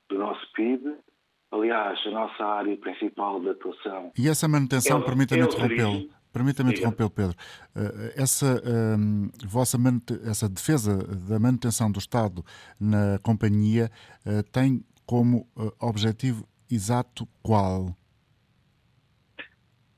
do 0.10 0.20
nosso 0.20 0.52
PIB. 0.54 0.96
Aliás, 1.52 2.00
a 2.06 2.12
nossa 2.12 2.44
área 2.44 2.76
principal 2.78 3.40
de 3.40 3.50
atuação. 3.50 4.12
E 4.18 4.28
essa 4.28 4.48
manutenção, 4.48 5.00
é, 5.00 5.04
permita-me 5.04 5.42
é 5.42 5.46
interrompê-lo. 5.46 6.10
Permita-me 6.34 6.72
interrompê-lo, 6.72 7.10
Pedro. 7.10 7.36
Eh, 7.76 8.14
essa, 8.16 8.62
um, 8.98 9.30
vossa 9.46 9.78
essa 10.30 10.48
defesa 10.48 10.98
da 11.28 11.38
manutenção 11.38 11.92
do 11.92 12.00
Estado 12.00 12.42
na 12.80 13.20
companhia 13.20 13.90
uh, 14.26 14.42
tem 14.50 14.82
como 15.06 15.46
uh, 15.58 15.74
objetivo 15.82 16.48
exato 16.72 17.28
qual? 17.44 17.94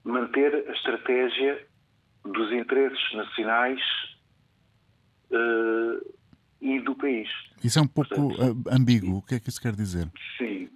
Manter 0.04 0.66
a 0.68 0.72
estratégia 0.72 1.68
dos 2.26 2.52
interesses 2.52 3.14
nacionais 3.14 3.80
uh, 5.34 6.14
e 6.62 6.80
do 6.80 6.96
país. 6.96 7.30
Isso 7.64 7.80
é 7.80 7.82
um 7.82 7.88
pouco 7.88 8.16
Portanto, 8.16 8.70
ambíguo. 8.72 9.18
O 9.18 9.22
que 9.22 9.36
é 9.36 9.40
que 9.40 9.50
isso 9.50 9.62
quer 9.62 9.74
dizer? 9.74 10.08
Sim. 10.38 10.70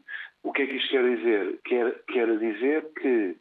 O 0.43 0.51
que 0.51 0.63
é 0.63 0.67
que 0.67 0.75
isto 0.75 0.89
quer 0.89 1.15
dizer? 1.15 1.59
Quer, 1.63 2.03
quer 2.07 2.39
dizer 2.39 2.93
que 2.93 3.37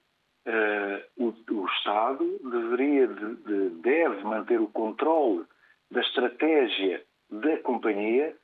uh, 0.47 1.25
o, 1.25 1.35
o, 1.53 1.67
Estado 1.67 2.39
deveria 2.43 3.09
de, 3.09 3.37
de, 3.37 3.69
deve 3.81 4.23
manter 4.25 4.61
o 4.61 4.69
controle 4.69 5.45
da 5.91 6.01
estratégia 6.01 7.03
da 7.31 7.57
companhia, 7.59 8.37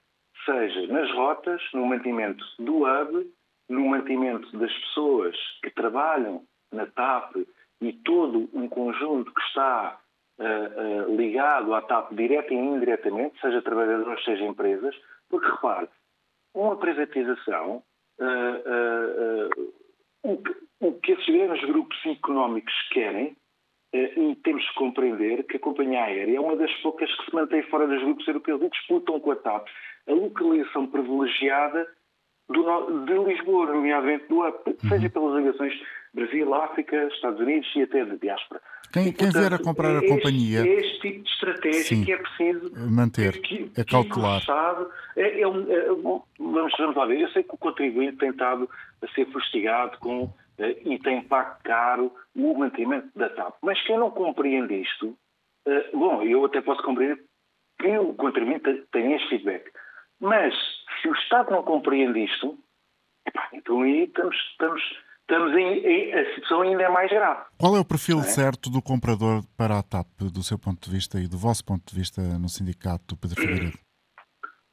seja 0.45 0.87
nas 0.89 1.11
rotas, 1.13 1.63
no 1.73 1.87
mantimento 1.87 2.45
do 2.59 2.83
hub, 2.83 3.33
no 3.69 3.89
mantimento 3.89 4.57
das 4.59 4.73
pessoas 4.73 5.37
que 5.63 5.71
trabalham 5.71 6.45
na 6.73 6.87
TAP 6.87 7.37
e 7.81 7.93
todo 7.93 8.49
um 8.53 8.69
conjunto 8.69 9.33
que 9.33 9.43
está 9.43 9.99
uh, 10.43 11.09
uh, 11.09 11.17
ligado 11.17 11.75
à 11.75 11.83
TAP 11.83 12.13
direta 12.15 12.53
e 12.53 12.57
indiretamente, 12.57 13.41
seja 13.41 13.63
trabalhadores, 13.63 14.25
seja 14.25 14.45
empresas, 14.45 14.95
porque 15.29 15.49
repare, 15.49 15.89
uma 16.55 16.77
privatização, 16.77 17.83
uh, 18.19 19.73
o, 20.23 20.37
que, 20.37 20.57
o 20.81 20.93
que 20.95 21.13
esses 21.13 21.27
grandes 21.27 21.65
grupos 21.65 21.99
económicos 22.07 22.75
querem, 22.91 23.37
e 23.95 24.35
temos 24.37 24.67
que 24.69 24.75
compreender 24.77 25.45
que 25.45 25.59
a 25.59 25.61
companhia 25.61 26.05
aérea 26.05 26.39
é 26.39 26.41
uma 26.41 26.57
das 26.57 26.73
poucas 26.81 27.15
que 27.15 27.27
se 27.27 27.35
mantém 27.35 27.63
fora 27.65 27.87
dos 27.87 28.03
grupos 28.03 28.27
europeus 28.27 28.63
e 28.63 28.71
disputam 28.71 29.21
com 29.21 29.33
a 29.33 29.37
TAP 29.37 29.69
a 30.09 30.13
localização 30.13 30.87
privilegiada 30.87 31.87
do, 32.49 33.05
de 33.05 33.19
Lisboa, 33.19 33.67
nomeadamente 33.67 34.27
do 34.29 34.47
UP, 34.47 34.67
uhum. 34.67 34.89
seja 34.89 35.11
pelas 35.11 35.37
ligações 35.37 35.75
Brasil, 36.15 36.55
África, 36.55 37.09
Estados 37.09 37.41
Unidos 37.41 37.69
e 37.75 37.83
até 37.83 38.05
de 38.05 38.19
diáspora. 38.19 38.61
Quem, 38.93 39.09
e, 39.09 39.13
portanto, 39.13 39.33
quem 39.33 39.41
vier 39.41 39.55
a 39.55 39.59
comprar 39.59 39.97
a 39.97 40.05
este, 40.05 40.09
companhia. 40.09 40.61
É 40.61 40.75
este 40.75 41.01
tipo 41.01 41.23
de 41.23 41.31
estratégia 41.31 41.83
Sim, 41.83 42.05
que 42.05 42.13
é 42.13 42.17
preciso 42.19 42.73
manter, 42.91 43.41
que, 43.41 43.73
é 43.75 43.85
calcular. 43.85 44.43
é, 45.17 45.41
é, 45.41 45.49
um, 45.49 45.73
é, 45.73 45.87
vamos, 45.89 46.73
vamos 46.77 46.97
lá 46.97 47.07
ver. 47.07 47.21
Eu 47.21 47.31
sei 47.31 47.43
que 47.43 47.55
o 47.55 47.59
contribuinte 47.59 48.19
tem 48.19 48.31
estado 48.31 48.69
a 49.03 49.09
ser 49.15 49.27
fustigado 49.33 49.99
com, 49.99 50.25
uh, 50.25 50.33
e 50.59 50.99
tem 50.99 51.23
pago 51.23 51.57
caro 51.65 52.13
o 52.37 52.55
mantimento 52.59 53.09
da 53.17 53.31
TAP. 53.31 53.55
Mas 53.63 53.81
quem 53.87 53.97
não 53.99 54.11
compreende 54.11 54.75
isto, 54.75 55.17
uh, 55.67 55.99
bom, 55.99 56.23
eu 56.23 56.45
até 56.45 56.61
posso 56.61 56.83
compreender 56.83 57.25
que 57.81 57.99
o 57.99 58.13
contribuinte 58.15 58.85
tem 58.93 59.15
este 59.15 59.31
feedback. 59.31 59.71
Mas 60.21 60.55
se 61.01 61.09
o 61.09 61.15
Estado 61.15 61.51
não 61.51 61.63
compreende 61.63 62.25
isto, 62.25 62.57
epá, 63.27 63.49
então 63.53 63.83
aí 63.83 64.05
estamos, 64.05 64.37
estamos, 64.53 64.83
estamos 65.23 65.53
em, 65.57 65.79
em, 65.79 66.13
a 66.13 66.35
situação 66.35 66.63
ainda 66.63 66.83
é 66.83 66.89
mais 66.89 67.11
grave. 67.11 67.43
Qual 67.59 67.77
é 67.77 67.81
o 67.81 67.85
perfil 67.85 68.19
é? 68.21 68.23
certo 68.23 68.71
do 68.71 68.83
comprador 68.83 69.43
para 69.57 69.79
a 69.79 69.83
TAP, 69.83 70.09
do 70.33 70.43
seu 70.43 70.59
ponto 70.59 70.89
de 70.89 70.95
vista 70.95 71.19
e 71.19 71.27
do 71.27 71.39
vosso 71.39 71.65
ponto 71.65 71.83
de 71.87 71.99
vista 71.99 72.21
no 72.39 72.49
sindicato, 72.49 73.17
Pedro 73.17 73.41
Figueiredo? 73.41 73.79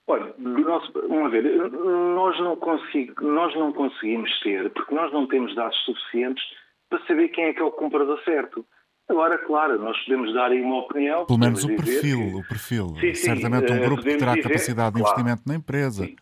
Olha, 0.08 0.34
nosso, 0.40 0.92
vamos 1.08 1.32
ver, 1.32 1.44
nós 1.44 2.40
não, 2.40 2.56
consigo, 2.56 3.24
nós 3.24 3.54
não 3.56 3.72
conseguimos 3.72 4.40
ter, 4.40 4.72
porque 4.72 4.94
nós 4.94 5.14
não 5.14 5.28
temos 5.28 5.54
dados 5.56 5.78
suficientes 5.86 6.44
para 6.90 7.00
saber 7.06 7.30
quem 7.30 7.46
é 7.46 7.54
que 7.54 7.62
é 7.62 7.64
o 7.64 7.72
comprador 7.72 8.20
certo. 8.24 8.66
Agora, 9.08 9.38
claro, 9.40 9.80
nós 9.80 9.98
podemos 10.06 10.34
dar 10.34 10.52
aí 10.52 10.62
uma 10.62 10.80
opinião. 10.80 11.26
Pelo 11.26 11.40
menos 11.40 11.64
o 11.64 11.76
perfil, 11.76 12.38
o 12.38 12.48
perfil. 12.48 12.88
Sim, 13.00 13.14
sim, 13.14 13.16
Certamente 13.16 13.72
um 13.72 13.76
eh, 13.76 13.86
grupo 13.86 14.04
que 14.04 14.18
terá 14.18 14.34
dizer, 14.34 14.48
capacidade 14.48 14.96
de 14.96 15.02
claro. 15.02 15.20
investimento 15.20 15.48
na 15.48 15.56
empresa. 15.56 16.06
Sim. 16.06 16.16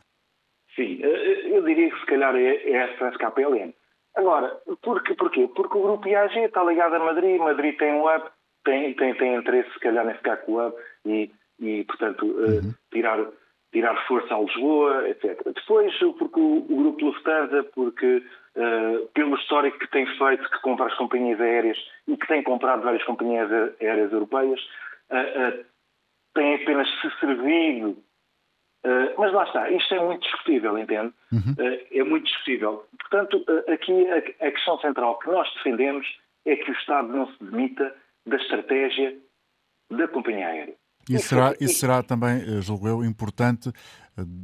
sim. 0.76 1.00
Eh, 1.02 1.58
eu 1.58 1.64
diria 1.64 1.90
que 1.90 2.00
se 2.00 2.06
calhar 2.06 2.36
é, 2.36 2.70
é 2.70 2.84
a 2.84 3.10
SKPLN. 3.10 3.74
Agora, 4.18 4.60
porquê? 4.82 5.14
porquê? 5.14 5.48
Porque 5.56 5.78
o 5.78 5.82
grupo 5.84 6.08
IAG 6.08 6.40
está 6.40 6.64
ligado 6.64 6.96
a 6.96 7.00
Madrid, 7.00 7.40
Madrid 7.40 7.78
tem 7.78 7.94
um 7.94 8.08
hub, 8.08 8.24
tem, 8.66 8.94
tem, 8.96 9.14
tem 9.14 9.36
interesse 9.36 9.72
se 9.72 9.80
calhar 9.80 10.10
em 10.10 10.16
ficar 10.16 10.38
com 10.38 10.54
o 10.54 10.68
hub 10.68 10.76
e, 11.06 11.32
e 11.60 11.84
portanto, 11.84 12.26
eh, 12.26 12.50
uhum. 12.50 12.70
uh, 12.70 12.76
tirar, 12.92 13.28
tirar 13.72 14.08
força 14.08 14.34
a 14.34 14.40
Lisboa, 14.40 15.08
etc. 15.08 15.40
Depois, 15.54 15.96
porque 16.18 16.40
o, 16.40 16.66
o 16.68 16.76
grupo 16.78 17.06
Lufthansa, 17.06 17.64
porque 17.76 18.24
uh, 18.56 19.08
pelo 19.14 19.36
histórico 19.36 19.78
que 19.78 19.92
tem 19.92 20.08
feito, 20.18 20.50
que 20.50 20.62
compra 20.62 20.88
as 20.88 20.96
companhias 20.96 21.40
aéreas 21.40 21.78
e 22.08 22.18
que 22.18 22.28
tem 22.28 22.42
comprado 22.42 22.82
várias 22.82 23.04
companhias 23.04 23.52
aéreas 23.80 24.12
europeias, 24.12 24.60
uh, 25.12 25.64
tem 26.34 26.56
apenas 26.56 26.90
se 27.02 27.20
servido. 27.20 27.96
Mas 29.18 29.34
lá 29.34 29.44
está, 29.44 29.70
isto 29.72 29.94
é 29.94 30.00
muito 30.00 30.22
discutível, 30.22 30.78
entende? 30.78 31.14
Uhum. 31.32 31.56
é 31.92 32.04
muito 32.04 32.26
discutível. 32.26 32.88
Portanto, 33.00 33.44
aqui 33.68 34.08
a, 34.10 34.18
a 34.48 34.52
questão 34.52 34.80
central 34.80 35.20
que 35.20 35.28
nós 35.28 35.52
defendemos 35.56 36.08
é 36.46 36.56
que 36.56 36.72
o 36.72 36.74
Estado 36.74 37.10
não 37.10 37.28
se 37.28 37.44
demita 37.44 37.94
da 38.26 38.38
estratégia 38.38 39.18
da 39.92 40.08
companhia 40.08 40.48
aérea. 40.48 40.76
Isso 41.10 41.30
será, 41.30 41.54
isso 41.60 41.80
será 41.80 42.04
também, 42.04 42.62
julgo 42.62 42.88
eu, 42.88 43.04
importante 43.04 43.72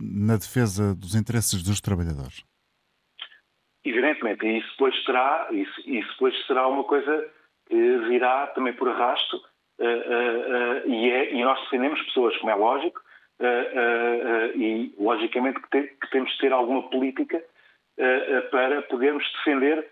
na 0.01 0.35
defesa 0.35 0.95
dos 0.95 1.15
interesses 1.15 1.61
dos 1.61 1.81
trabalhadores. 1.81 2.43
Evidentemente, 3.83 4.45
e 4.45 4.59
isso 4.59 4.69
depois 4.71 5.03
será, 5.03 5.47
isso, 5.51 5.81
isso 5.85 6.09
depois 6.13 6.47
será 6.47 6.67
uma 6.67 6.85
coisa 6.85 7.29
que 7.67 7.97
virá 8.07 8.47
também 8.47 8.73
por 8.73 8.87
arrasto, 8.87 9.41
e, 9.79 11.09
é, 11.09 11.33
e 11.33 11.43
nós 11.43 11.59
defendemos 11.63 12.01
pessoas, 12.03 12.37
como 12.37 12.51
é 12.51 12.55
lógico, 12.55 13.01
e 14.55 14.93
logicamente 14.97 15.59
que, 15.61 15.69
te, 15.69 15.87
que, 15.95 16.09
temos 16.11 16.31
de 16.31 16.37
ter 16.39 16.51
alguma 16.53 16.89
política 16.89 17.43
para 18.51 18.81
podermos 18.83 19.23
defender 19.37 19.87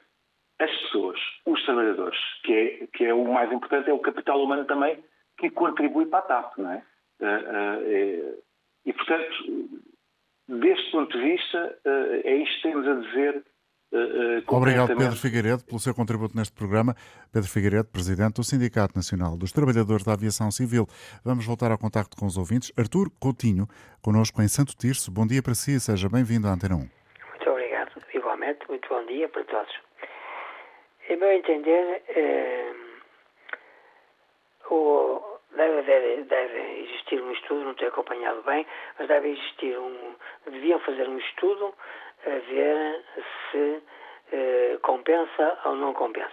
as 0.59 0.71
pessoas, 0.81 1.19
os 1.45 1.63
trabalhadores, 1.65 2.19
que 2.43 2.53
é, 2.53 2.87
que 2.93 3.05
é 3.05 3.13
o 3.13 3.25
mais 3.25 3.51
importante, 3.51 3.89
é 3.89 3.93
o 3.93 3.99
capital 3.99 4.43
humano 4.43 4.65
também 4.65 4.97
que 5.37 5.49
contribui 5.49 6.05
para 6.05 6.19
a 6.19 6.21
TAP, 6.21 6.57
não 6.57 6.71
é? 6.71 6.83
e, 8.85 8.93
portanto, 8.93 9.79
deste 10.47 10.91
ponto 10.91 11.17
de 11.17 11.23
vista, 11.23 11.79
é 12.23 12.35
isto 12.35 12.55
que 12.55 12.61
temos 12.61 12.87
a 12.87 12.93
dizer 12.93 13.43
Obrigado, 14.47 14.95
Pedro 14.95 15.15
Figueiredo, 15.15 15.63
pelo 15.65 15.79
seu 15.79 15.93
contributo 15.93 16.35
neste 16.35 16.53
programa. 16.53 16.95
Pedro 17.31 17.49
Figueiredo, 17.49 17.89
Presidente 17.91 18.35
do 18.35 18.43
Sindicato 18.43 18.95
Nacional 18.95 19.37
dos 19.37 19.51
Trabalhadores 19.51 20.05
da 20.05 20.13
Aviação 20.13 20.49
Civil. 20.49 20.87
Vamos 21.25 21.45
voltar 21.45 21.71
ao 21.71 21.77
contacto 21.77 22.15
com 22.15 22.25
os 22.25 22.37
ouvintes. 22.37 22.71
Artur 22.77 23.09
Coutinho, 23.19 23.67
connosco 24.01 24.41
em 24.41 24.47
Santo 24.47 24.75
Tirso. 24.77 25.11
Bom 25.11 25.27
dia 25.27 25.43
para 25.43 25.53
si, 25.53 25.79
seja 25.79 26.07
bem-vindo 26.09 26.47
à 26.47 26.51
Antena 26.51 26.75
1. 26.75 26.79
Muito 26.79 27.49
obrigado, 27.49 27.91
igualmente. 28.13 28.59
Muito 28.69 28.87
bom 28.87 29.05
dia 29.05 29.27
para 29.27 29.43
todos. 29.43 29.73
Em 31.09 31.17
meu 31.17 31.31
entender, 31.31 32.01
eh, 32.07 32.73
o, 34.69 35.21
deve, 35.55 35.81
deve, 35.81 36.23
deve, 36.23 36.59
existir 36.83 37.21
um 37.21 37.31
estudo, 37.33 37.65
não 37.65 37.73
tenho 37.73 37.89
acompanhado 37.89 38.41
bem, 38.43 38.65
mas 38.97 39.07
deve 39.07 39.29
existir 39.29 39.77
um. 39.77 40.15
deviam 40.49 40.79
fazer 40.79 41.09
um 41.09 41.17
estudo 41.17 41.73
ver 42.29 43.03
se 43.51 43.81
eh, 44.31 44.77
compensa 44.81 45.57
ou 45.65 45.75
não 45.75 45.93
compensa. 45.93 46.29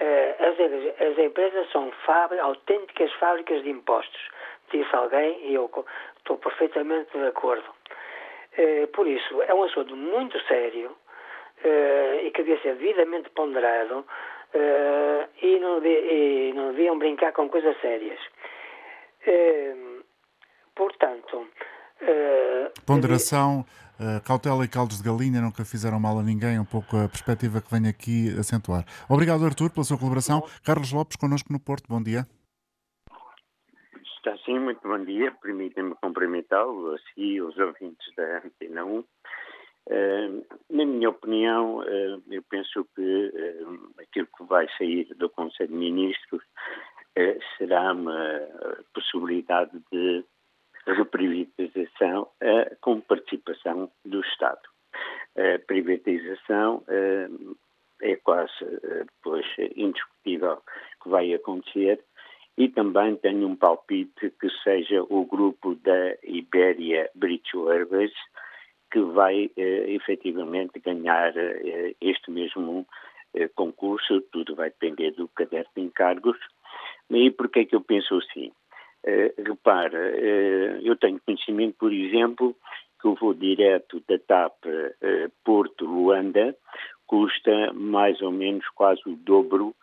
Eh, 0.00 0.34
as, 0.40 1.08
as, 1.08 1.18
empresas 1.18 1.70
são 1.70 1.90
fábricas, 2.04 2.44
autênticas 2.44 3.12
fábricas 3.14 3.62
de 3.62 3.70
impostos, 3.70 4.20
disse 4.72 4.94
alguém 4.94 5.46
e 5.46 5.54
eu 5.54 5.70
estou 6.18 6.38
perfeitamente 6.38 7.16
de 7.16 7.26
acordo. 7.26 7.64
Eh, 8.56 8.86
por 8.88 9.06
isso, 9.06 9.40
é 9.42 9.54
um 9.54 9.62
assunto 9.62 9.94
muito 9.94 10.40
sério 10.46 10.96
e 12.24 12.30
que 12.32 12.42
devia 12.42 12.60
ser 12.60 12.74
devidamente 12.74 13.30
ponderado 13.30 14.04
e 15.40 15.58
não, 15.60 15.80
e, 15.86 16.52
não 16.56 16.72
deviam 16.72 16.98
brincar 16.98 17.30
com 17.32 17.48
coisas 17.48 17.80
sérias. 17.80 18.18
portanto. 20.74 21.46
Ponderação. 22.84 23.62
Devia 23.62 23.91
Uh, 24.02 24.20
cautela 24.26 24.64
e 24.64 24.68
caldos 24.68 24.98
de 25.00 25.04
galinha 25.04 25.40
nunca 25.40 25.64
fizeram 25.64 26.00
mal 26.00 26.18
a 26.18 26.24
ninguém, 26.24 26.58
um 26.58 26.64
pouco 26.64 26.96
a 26.96 27.08
perspectiva 27.08 27.62
que 27.62 27.70
venho 27.70 27.88
aqui 27.88 28.36
acentuar. 28.36 28.84
Obrigado, 29.08 29.44
Artur, 29.44 29.70
pela 29.70 29.84
sua 29.84 29.96
colaboração. 29.96 30.42
Carlos 30.64 30.92
Lopes, 30.92 31.16
connosco 31.16 31.52
no 31.52 31.60
Porto, 31.60 31.86
bom 31.88 32.02
dia. 32.02 32.26
Está 34.16 34.36
sim, 34.44 34.58
muito 34.58 34.80
bom 34.82 35.04
dia. 35.04 35.30
Permitem-me 35.40 35.94
cumprimentá-lo, 36.02 36.92
a 36.92 36.98
si 37.14 37.40
os 37.40 37.56
ouvintes 37.56 38.12
da 38.16 38.38
Antena 38.44 38.84
1. 38.84 38.98
Uh, 38.98 39.04
na 40.68 40.84
minha 40.84 41.08
opinião, 41.10 41.78
uh, 41.78 42.22
eu 42.28 42.42
penso 42.50 42.84
que 42.96 43.32
aquilo 44.02 44.26
que 44.36 44.42
vai 44.42 44.66
sair 44.78 45.14
do 45.14 45.30
Conselho 45.30 45.68
de 45.70 45.76
Ministros 45.76 46.42
será 47.56 47.92
uma 47.92 48.40
possibilidade 48.92 49.80
de 49.92 50.24
reprivatização 50.86 52.22
uh, 52.22 52.76
com 52.80 53.00
participação 53.00 53.90
do 54.04 54.20
Estado. 54.20 54.60
A 55.36 55.58
privatização 55.66 56.84
uh, 56.88 57.56
é 58.02 58.16
quase, 58.16 58.52
uh, 58.62 59.06
pois, 59.22 59.46
indiscutível 59.76 60.62
que 61.02 61.08
vai 61.08 61.32
acontecer 61.32 62.04
e 62.58 62.68
também 62.68 63.16
tenho 63.16 63.48
um 63.48 63.56
palpite 63.56 64.30
que 64.38 64.50
seja 64.62 65.02
o 65.08 65.24
grupo 65.24 65.74
da 65.76 66.16
Iberia 66.22 67.08
British 67.14 67.54
Airways 67.54 68.12
que 68.90 69.00
vai 69.00 69.46
uh, 69.46 69.50
efetivamente 69.56 70.78
ganhar 70.80 71.32
este 72.00 72.30
mesmo 72.30 72.86
concurso, 73.54 74.20
tudo 74.30 74.54
vai 74.54 74.68
depender 74.68 75.12
do 75.12 75.26
caderno 75.28 75.70
de 75.74 75.82
encargos. 75.82 76.36
E 77.08 77.30
porquê 77.30 77.60
é 77.60 77.64
que 77.64 77.74
eu 77.74 77.80
penso 77.80 78.14
assim? 78.18 78.52
Uh, 79.04 79.42
repara, 79.42 79.98
uh, 79.98 80.86
eu 80.86 80.96
tenho 80.96 81.20
conhecimento, 81.20 81.76
por 81.78 81.92
exemplo, 81.92 82.56
que 83.00 83.08
o 83.08 83.14
voo 83.14 83.34
direto 83.34 84.02
da 84.08 84.18
TAP 84.18 84.64
uh, 84.64 85.32
Porto-Luanda 85.44 86.56
custa 87.06 87.72
mais 87.72 88.20
ou 88.22 88.30
menos 88.30 88.66
quase 88.70 89.02
o 89.06 89.16
dobro 89.16 89.74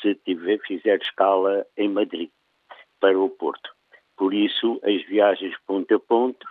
se 0.00 0.14
tiver, 0.14 0.58
fizer 0.60 0.98
escala 1.02 1.66
em 1.76 1.88
Madrid, 1.88 2.30
para 3.00 3.18
o 3.18 3.28
Porto. 3.28 3.70
Por 4.16 4.32
isso, 4.32 4.80
as 4.84 5.02
viagens 5.06 5.54
ponto 5.66 5.94
a 5.94 5.98
ponto 5.98 6.46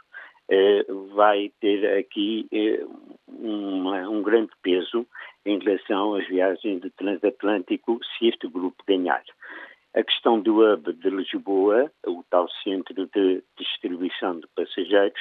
eh, 0.50 0.84
vai 1.14 1.52
ter 1.62 2.00
aqui 2.00 2.48
eh, 2.52 2.84
uma, 3.28 4.10
um 4.10 4.24
grande 4.24 4.52
peso 4.64 5.06
em 5.46 5.60
relação 5.60 6.16
às 6.16 6.28
viagens 6.28 6.82
de 6.82 6.90
transatlântico 6.90 8.00
se 8.04 8.28
este 8.28 8.48
grupo 8.48 8.84
ganhar. 8.88 9.24
A 9.96 10.04
questão 10.04 10.40
do 10.40 10.62
hub 10.62 10.94
de 10.94 11.10
Lisboa, 11.10 11.92
o 12.06 12.24
tal 12.30 12.48
centro 12.64 13.08
de 13.08 13.44
distribuição 13.58 14.40
de 14.40 14.48
passageiros, 14.56 15.20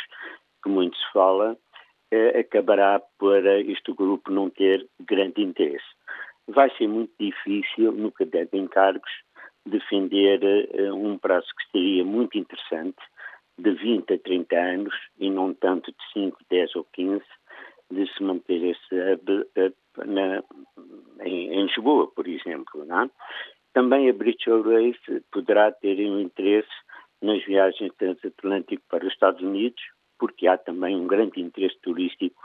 que 0.62 0.68
muito 0.68 0.96
se 0.96 1.12
fala, 1.12 1.56
eh, 2.10 2.40
acabará 2.40 3.00
para 3.18 3.60
este 3.60 3.92
grupo 3.92 4.30
não 4.30 4.50
ter 4.50 4.86
grande 5.00 5.42
interesse. 5.42 5.86
Vai 6.46 6.70
ser 6.76 6.86
muito 6.86 7.12
difícil, 7.18 7.92
no 7.92 8.12
caderno 8.12 8.50
de 8.52 8.58
encargos, 8.58 9.10
defender 9.66 10.40
uh, 10.42 10.94
um 10.94 11.18
prazo 11.18 11.46
que 11.58 11.70
seria 11.70 12.04
muito 12.04 12.38
interessante, 12.38 12.98
de 13.58 13.70
20 13.72 14.14
a 14.14 14.18
30 14.18 14.56
anos, 14.56 14.94
e 15.18 15.30
não 15.30 15.52
tanto 15.52 15.90
de 15.90 16.12
5, 16.12 16.38
10 16.48 16.76
ou 16.76 16.84
15, 16.92 17.22
de 17.90 18.06
se 18.14 18.22
manter 18.22 18.62
esse 18.62 18.94
hub 18.94 19.46
na, 20.06 20.42
em, 21.24 21.54
em, 21.54 21.66
Lisboa, 21.66 22.06
por 22.08 22.26
exemplo. 22.28 22.84
Não? 22.84 23.02
É? 23.02 23.10
Também 23.78 24.10
a 24.10 24.12
British 24.12 24.48
Airways 24.48 24.96
poderá 25.30 25.70
ter 25.70 26.04
um 26.04 26.18
interesse 26.18 26.66
nas 27.22 27.44
viagens 27.44 27.94
transatlânticas 27.96 28.84
para 28.88 29.06
os 29.06 29.12
Estados 29.12 29.40
Unidos, 29.40 29.80
porque 30.18 30.48
há 30.48 30.58
também 30.58 30.96
um 30.96 31.06
grande 31.06 31.40
interesse 31.40 31.78
turístico 31.80 32.42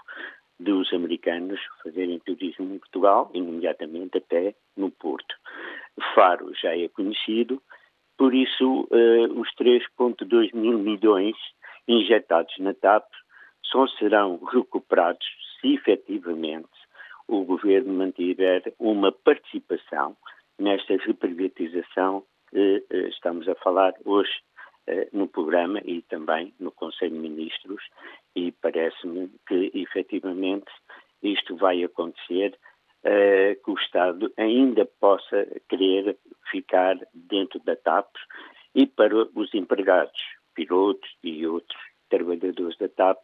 dos 0.60 0.94
americanos 0.94 1.60
fazerem 1.82 2.20
turismo 2.20 2.76
em 2.76 2.78
Portugal, 2.78 3.32
e 3.34 3.42
nomeadamente 3.42 4.20
até 4.20 4.54
no 4.78 4.92
Porto. 4.92 5.34
Faro 6.14 6.54
já 6.54 6.78
é 6.78 6.88
conhecido, 6.90 7.60
por 8.16 8.36
isso 8.36 8.82
uh, 8.92 9.42
os 9.42 9.50
3,2 9.56 10.54
mil 10.54 10.78
milhões 10.78 11.36
injetados 11.88 12.56
na 12.60 12.76
TAP 12.76 13.06
só 13.64 13.88
serão 13.88 14.38
recuperados 14.38 15.26
se 15.60 15.74
efetivamente 15.74 16.70
o 17.28 17.44
governo 17.44 17.92
mantiver 17.92 18.72
uma 18.78 19.12
participação 19.12 20.16
nesta 20.60 20.96
reprivatização 20.98 22.24
que 22.50 22.86
uh, 22.92 23.08
estamos 23.08 23.48
a 23.48 23.56
falar 23.56 23.94
hoje 24.06 24.32
uh, 24.88 25.08
no 25.12 25.28
programa 25.28 25.80
e 25.84 26.02
também 26.04 26.54
no 26.60 26.72
Conselho 26.72 27.14
de 27.14 27.20
Ministros 27.20 27.84
e 28.36 28.52
parece-me 28.52 29.32
que 29.48 29.72
efetivamente 29.74 30.72
isto 31.22 31.56
vai 31.56 31.84
acontecer 31.84 32.58
uh, 33.04 33.64
que 33.64 33.72
o 33.72 33.80
Estado 33.80 34.32
ainda 34.38 34.86
possa 35.00 35.48
querer 35.70 36.18
ficar 36.52 36.98
dentro 37.14 37.60
da 37.60 37.76
TAP 37.76 38.10
e 38.76 38.86
para 38.86 39.16
os 39.16 39.54
empregados, 39.54 40.20
pilotos 40.54 41.10
e 41.24 41.46
outros 41.46 41.80
trabalhadores 42.10 42.78
da 42.78 42.90
TAP 42.90 43.20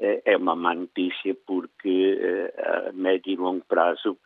é 0.00 0.36
uma 0.36 0.54
má 0.54 0.74
notícia 0.74 1.34
porque 1.44 2.16
a 2.56 2.92
médio 2.92 3.32
e 3.32 3.36
longo 3.36 3.64
prazo 3.66 4.16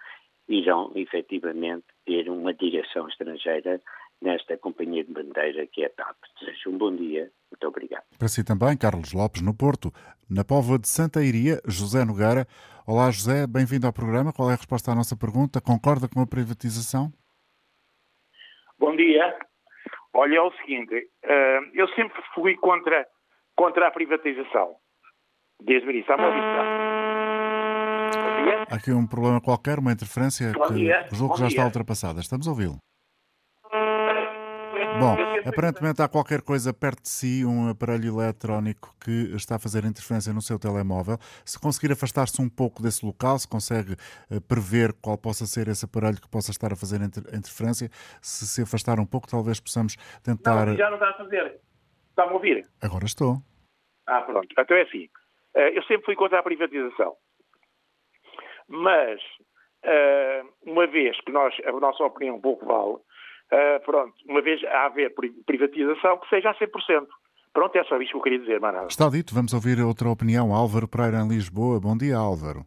irão 0.48 0.92
efetivamente 0.94 1.87
ter 2.05 2.28
uma 2.28 2.52
direção 2.52 3.09
estrangeira 3.09 3.81
nesta 4.20 4.57
companhia 4.57 5.05
de 5.05 5.12
bandeira 5.12 5.66
que 5.66 5.83
é 5.83 5.87
a 5.87 5.90
TAP. 5.90 6.16
Desejo 6.40 6.70
um 6.70 6.78
bom 6.78 6.94
dia. 6.94 7.31
Muito 7.50 7.66
obrigado. 7.66 8.05
Para 8.18 8.28
si 8.28 8.44
também, 8.44 8.76
Carlos 8.76 9.12
Lopes, 9.12 9.42
no 9.42 9.57
Porto. 9.57 9.92
Na 10.31 10.44
Póvoa 10.44 10.78
de 10.78 10.88
Santa 10.88 11.22
Iria, 11.22 11.61
José 11.66 12.05
Nogueira. 12.05 12.46
Olá, 12.87 13.11
José, 13.11 13.46
bem-vindo 13.46 13.87
ao 13.87 13.92
programa. 13.92 14.33
Qual 14.33 14.48
é 14.48 14.55
a 14.55 14.57
resposta 14.57 14.90
à 14.90 14.94
nossa 14.94 15.16
pergunta? 15.16 15.61
Concorda 15.61 16.09
com 16.09 16.20
a 16.20 16.26
privatização? 16.26 17.12
Bom 18.78 18.96
dia. 18.96 19.37
Olha, 20.14 20.37
é 20.37 20.40
o 20.40 20.52
seguinte, 20.52 21.09
eh, 21.22 21.61
eu 21.74 21.88
sempre 21.88 22.20
fui 22.35 22.57
contra, 22.57 23.07
contra 23.57 23.88
a 23.88 23.90
privatização. 23.90 24.76
Desde 25.61 25.87
o 25.87 25.90
início. 25.90 26.12
Está-me 28.12 28.53
Há 28.70 28.75
aqui 28.77 28.92
um 28.92 29.07
problema 29.07 29.40
qualquer, 29.40 29.79
uma 29.79 29.92
interferência 29.92 30.53
Bom 30.53 30.66
que 30.68 30.75
dia. 30.75 31.07
julgo 31.12 31.35
que 31.35 31.40
já 31.40 31.46
dia. 31.48 31.57
está 31.57 31.66
ultrapassada. 31.66 32.20
Estamos 32.20 32.46
a 32.46 32.51
ouvi-lo. 32.51 32.79
Bom, 35.01 35.16
aparentemente 35.48 36.03
há 36.03 36.09
qualquer 36.09 36.42
coisa 36.42 36.72
perto 36.72 37.03
de 37.03 37.09
si, 37.09 37.44
um 37.44 37.70
aparelho 37.70 38.20
eletrónico 38.20 38.94
que 39.01 39.35
está 39.35 39.57
a 39.57 39.59
fazer 39.59 39.85
interferência 39.85 40.33
no 40.33 40.42
seu 40.42 40.59
telemóvel. 40.59 41.16
Se 41.44 41.59
conseguir 41.59 41.92
afastar-se 41.92 42.40
um 42.40 42.48
pouco 42.48 42.83
desse 42.83 43.05
local, 43.05 43.38
se 43.38 43.48
consegue 43.48 43.92
uh, 44.31 44.40
prever 44.42 44.92
qual 45.01 45.16
possa 45.16 45.46
ser 45.46 45.68
esse 45.68 45.85
aparelho 45.87 46.20
que 46.20 46.29
possa 46.29 46.51
estar 46.51 46.72
a 46.72 46.77
fazer 46.77 47.01
inter 47.01 47.22
interferência, 47.35 47.88
se 48.20 48.46
se 48.46 48.62
afastar 48.62 49.01
um 49.01 49.07
pouco, 49.07 49.27
talvez 49.27 49.59
possamos 49.61 49.96
tentar. 50.22 50.66
Não, 50.66 50.77
já 50.77 50.88
não 50.88 50.94
está 50.96 51.09
a 51.09 51.14
fazer. 51.14 51.61
Está-me 52.11 52.31
a 52.31 52.35
ouvir? 52.35 52.66
Agora 52.83 53.07
estou. 53.07 53.38
Ah, 54.07 54.20
pronto. 54.20 54.48
Então 54.57 54.77
é 54.77 54.83
assim. 54.83 55.05
Uh, 55.57 55.72
eu 55.75 55.83
sempre 55.85 56.05
fui 56.05 56.14
contra 56.14 56.38
a 56.38 56.42
privatização. 56.42 57.16
Mas, 58.73 59.21
uh, 59.85 60.49
uma 60.65 60.87
vez 60.87 61.21
que 61.21 61.31
nós, 61.31 61.55
a 61.67 61.73
nossa 61.73 62.03
opinião 62.05 62.41
pouco 62.41 62.65
vale, 62.65 62.95
uh, 62.95 63.85
pronto, 63.85 64.15
uma 64.27 64.41
vez 64.41 64.65
a 64.65 64.87
haver 64.87 65.15
privatização, 65.45 66.17
que 66.17 66.29
seja 66.31 66.51
a 66.51 66.55
100%. 66.55 67.07
Pronto, 67.53 67.77
é 67.77 67.85
só 67.85 68.01
isto 68.01 68.13
que 68.13 68.17
eu 68.17 68.23
queria 68.23 68.39
dizer, 68.39 68.59
Manada. 68.61 68.87
Está 68.87 69.11
dito, 69.11 69.35
vamos 69.35 69.53
ouvir 69.53 69.79
outra 69.83 70.09
opinião. 70.09 70.55
Álvaro 70.55 70.89
Pereira, 70.89 71.19
em 71.19 71.29
Lisboa. 71.29 71.79
Bom 71.79 71.95
dia, 71.95 72.17
Álvaro. 72.17 72.65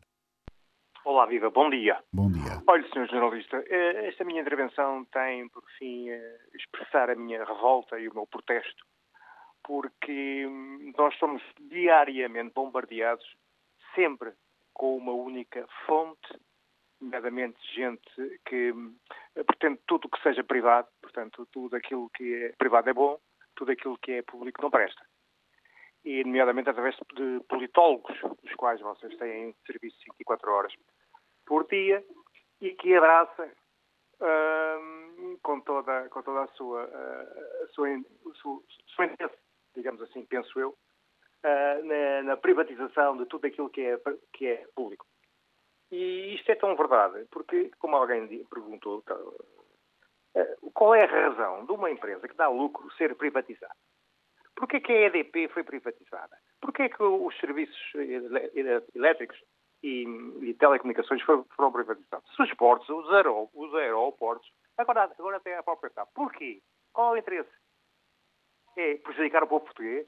Olá, 1.04 1.26
Viva, 1.26 1.50
bom 1.50 1.72
dia. 1.72 1.98
Bom 2.14 2.32
dia. 2.32 2.62
Olha, 2.68 2.88
Sr. 2.90 3.08
Jornalista, 3.10 3.64
eh, 3.68 4.08
esta 4.08 4.24
minha 4.24 4.42
intervenção 4.42 5.06
tem 5.06 5.50
por 5.50 5.64
fim 5.80 6.10
expressar 6.54 7.10
a 7.10 7.16
minha 7.16 7.44
revolta 7.44 8.00
e 8.00 8.08
o 8.08 8.14
meu 8.14 8.28
protesto, 8.28 8.86
porque 9.64 10.46
hum, 10.46 10.92
nós 10.96 11.16
somos 11.18 11.42
diariamente 11.60 12.54
bombardeados, 12.54 13.26
sempre 13.96 14.34
com 14.76 14.96
uma 14.96 15.14
única 15.14 15.66
fonte 15.88 16.40
nomeadamente 17.02 17.60
gente 17.74 18.40
que 18.46 18.74
eh, 19.36 19.44
pretende 19.44 19.80
tudo 19.88 20.06
o 20.06 20.10
que 20.10 20.22
seja 20.22 20.44
privado, 20.44 20.88
portanto, 21.02 21.48
tudo 21.52 21.76
aquilo 21.76 22.10
que 22.12 22.46
é 22.46 22.54
privado 22.58 22.90
é 22.90 22.94
bom, 22.94 23.20
tudo 23.56 23.72
aquilo 23.72 23.98
que 23.98 24.14
é 24.14 24.22
público 24.22 24.62
não 24.62 24.72
presta. 24.72 25.02
E, 26.04 26.24
nomeadamente, 26.24 26.70
através 26.70 26.96
de 27.16 27.40
politólogos, 27.48 28.16
dos 28.44 28.54
quais 28.56 28.80
vocês 28.80 29.16
têm 29.18 29.56
serviço 29.66 29.98
24 30.18 30.52
horas 30.52 30.74
por 31.46 31.68
dia, 31.68 32.04
e 32.62 32.72
que 32.76 32.96
abraça 32.96 33.52
hum, 34.22 35.38
com, 35.42 35.60
toda, 35.62 36.08
com 36.10 36.22
toda 36.22 36.44
a 36.44 36.48
sua, 36.50 36.86
uh, 36.86 37.64
a 37.64 37.68
sua, 37.70 37.88
seu, 38.42 38.64
seu 38.96 39.06
interesse, 39.06 39.38
digamos 39.76 40.02
assim, 40.02 40.26
penso 40.26 40.60
eu, 40.60 40.78
uh, 41.46 41.86
na, 41.86 42.24
na, 42.24 42.38
privatização 42.38 43.18
de 43.18 43.26
tudo 43.28 43.46
aquilo 43.46 43.70
que 43.70 43.82
é, 43.82 44.00
que 44.34 44.48
é 44.48 44.68
público. 44.76 45.06
E 45.92 46.36
isto 46.36 46.52
é 46.52 46.56
tão 46.56 46.76
verdade, 46.76 47.26
porque, 47.30 47.72
como 47.78 47.96
alguém 47.96 48.44
perguntou, 48.46 49.04
tá, 49.04 49.16
eh, 50.36 50.58
qual 50.74 50.96
é 50.96 51.04
a 51.04 51.08
razão 51.08 51.66
de 51.66 51.72
uma 51.72 51.92
empresa 51.92 52.28
que 52.28 52.36
dá 52.36 52.50
lucro 52.50 52.92
ser 52.94 53.16
privatizada? 53.16 53.76
Porquê 54.56 54.80
que 54.80 54.92
a 54.92 55.02
EDP 55.08 55.48
foi 55.50 55.64
privatizada? 55.64 56.36
Porquê 56.60 56.90
que 56.90 57.04
os 57.04 57.38
serviços 57.40 57.78
elétricos 58.96 59.38
e, 59.84 60.04
e 60.42 60.54
telecomunicações 60.56 61.22
foram, 61.22 61.72
privatizados? 61.72 62.40
Os 62.40 62.54
portos, 62.56 62.90
os, 62.90 63.10
aeró, 63.14 63.48
os 63.54 63.74
aeroportos, 63.76 64.52
agora, 64.78 65.04
agora 65.04 65.38
até 65.38 65.58
a 65.58 65.64
própria 65.64 65.92
TAP. 65.92 66.10
Porquê? 66.16 66.62
Qual 66.92 67.12
é 67.12 67.18
o 67.18 67.20
interesse? 67.20 67.52
É 68.78 68.96
prejudicar 68.96 69.44
o 69.44 69.48
povo 69.48 69.66
português? 69.66 70.08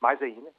Mais 0.00 0.20
ainda? 0.22 0.52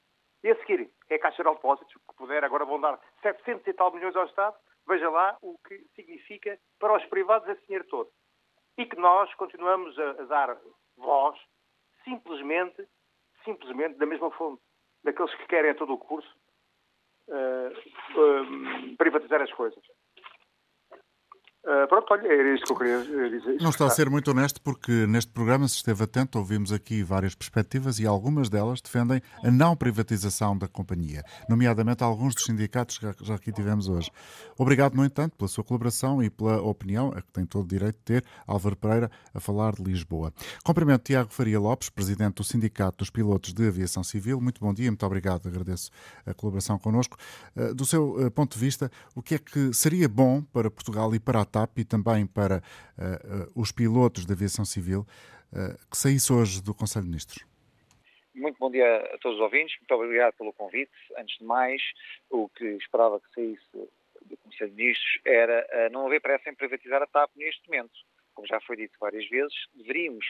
E 0.44 0.50
a 0.50 0.56
seguir, 0.58 0.90
é 1.10 1.16
a 1.16 1.20
Caixa 1.20 1.44
de 1.44 1.50
Depósitos, 1.50 1.94
que 1.94 2.16
puder, 2.16 2.44
agora 2.44 2.66
vão 2.66 2.80
dar 2.80 3.00
700 3.22 3.68
e 3.68 3.74
tal 3.74 3.94
milhões 3.94 4.16
ao 4.16 4.26
Estado. 4.26 4.56
Veja 4.88 5.10
lá 5.10 5.38
o 5.42 5.58
que 5.68 5.78
significa 5.96 6.58
para 6.80 6.96
os 6.96 7.06
privados 7.06 7.48
esse 7.50 7.62
dinheiro 7.66 7.86
todo. 7.86 8.10
E 8.78 8.86
que 8.86 8.96
nós 8.96 9.34
continuamos 9.36 9.98
a, 10.00 10.12
a 10.12 10.26
dar 10.26 10.58
voz, 10.98 11.38
simplesmente, 12.04 12.88
simplesmente 13.44 13.98
da 13.98 14.06
mesma 14.06 14.32
fonte, 14.32 14.62
daqueles 15.04 15.34
que 15.36 15.48
querem 15.48 15.72
a 15.72 15.76
todo 15.76 15.94
o 15.94 15.98
curso 15.98 16.34
uh, 17.28 17.70
uh, 17.72 18.98
privatizar 18.98 19.42
as 19.42 19.52
coisas. 19.54 19.84
Uh, 21.70 21.88
pronto, 21.88 22.08
olha, 22.10 22.26
era 22.26 22.58
que 22.58 22.72
eu 22.72 22.76
queria 22.76 23.00
dizer. 23.30 23.62
Não 23.62 23.70
está 23.70 23.86
a 23.86 23.92
ser 23.92 24.10
muito 24.10 24.32
honesto 24.32 24.60
porque 24.60 25.06
neste 25.06 25.32
programa, 25.32 25.68
se 25.68 25.76
esteve 25.76 26.04
atento, 26.04 26.40
ouvimos 26.40 26.74
aqui 26.74 27.04
várias 27.04 27.36
perspectivas 27.36 28.00
e 28.00 28.08
algumas 28.08 28.50
delas 28.50 28.82
defendem 28.82 29.22
a 29.44 29.52
não 29.52 29.76
privatização 29.76 30.58
da 30.58 30.68
companhia, 30.68 31.24
nomeadamente 31.48 32.04
alguns 32.04 32.34
dos 32.34 32.46
sindicatos 32.46 32.98
que 32.98 33.06
já 33.22 33.36
aqui 33.36 33.52
tivemos 33.52 33.88
hoje. 33.88 34.10
Obrigado, 34.58 34.96
no 34.96 35.06
entanto, 35.06 35.38
pela 35.38 35.48
sua 35.48 35.64
colaboração 35.64 36.24
e 36.24 36.32
pela 36.32 36.60
opinião, 36.60 37.14
a 37.16 37.22
que 37.22 37.32
tem 37.32 37.46
todo 37.46 37.66
o 37.66 37.68
direito 37.68 37.98
de 37.98 38.04
ter, 38.04 38.26
Álvaro 38.48 38.76
Pereira, 38.76 39.12
a 39.32 39.40
falar 39.40 39.74
de 39.74 39.84
Lisboa. 39.84 40.34
Cumprimento 40.64 41.04
Tiago 41.04 41.32
Faria 41.32 41.60
Lopes, 41.60 41.92
presidente 41.92 42.38
do 42.38 42.44
Sindicato 42.44 42.98
dos 42.98 43.12
Pilotos 43.12 43.54
de 43.54 43.68
Aviação 43.68 44.04
Civil. 44.04 44.42
Muito 44.42 44.60
bom 44.60 44.74
dia, 44.74 44.90
muito 44.90 45.06
obrigado, 45.06 45.48
agradeço 45.48 45.92
a 46.26 46.34
colaboração 46.34 46.80
connosco. 46.80 47.16
Uh, 47.56 47.76
do 47.76 47.86
seu 47.86 48.26
uh, 48.26 48.32
ponto 48.32 48.54
de 48.58 48.60
vista, 48.60 48.90
o 49.14 49.22
que 49.22 49.36
é 49.36 49.38
que 49.38 49.72
seria 49.72 50.10
bom 50.10 50.42
para 50.42 50.72
Portugal 50.72 51.14
e 51.14 51.20
para 51.20 51.42
a 51.42 51.46
TAP 51.46 51.59
e 51.78 51.84
também 51.84 52.26
para 52.26 52.58
uh, 52.58 53.60
os 53.60 53.72
pilotos 53.72 54.26
da 54.26 54.34
aviação 54.34 54.64
civil 54.64 55.02
uh, 55.52 55.78
que 55.90 55.98
saísse 55.98 56.32
hoje 56.32 56.62
do 56.62 56.74
Conselho 56.74 57.06
de 57.06 57.12
Ministros? 57.12 57.46
Muito 58.36 58.58
bom 58.60 58.72
dia 58.72 58.98
a 59.14 59.18
todos 59.18 59.38
os 59.38 59.44
ouvintes, 59.44 59.76
muito 59.80 59.92
obrigado 59.92 60.34
pelo 60.36 60.54
convite. 60.54 60.92
Antes 61.18 61.38
de 61.38 61.44
mais, 61.44 61.82
o 62.30 62.48
que 62.50 62.66
esperava 62.76 63.20
que 63.20 63.34
saísse 63.34 63.66
do 63.74 64.38
Conselho 64.38 64.72
de 64.72 64.78
Ministros 64.78 65.20
era 65.26 65.90
não 65.92 66.06
haver 66.06 66.22
pressa 66.22 66.50
em 66.50 66.56
privatizar 66.56 67.02
a 67.02 67.08
TAP 67.08 67.32
neste 67.36 67.68
momento. 67.68 67.92
Como 68.34 68.48
já 68.48 68.62
foi 68.62 68.78
dito 68.78 68.96
várias 69.00 69.28
vezes, 69.28 69.54
deveríamos 69.74 70.26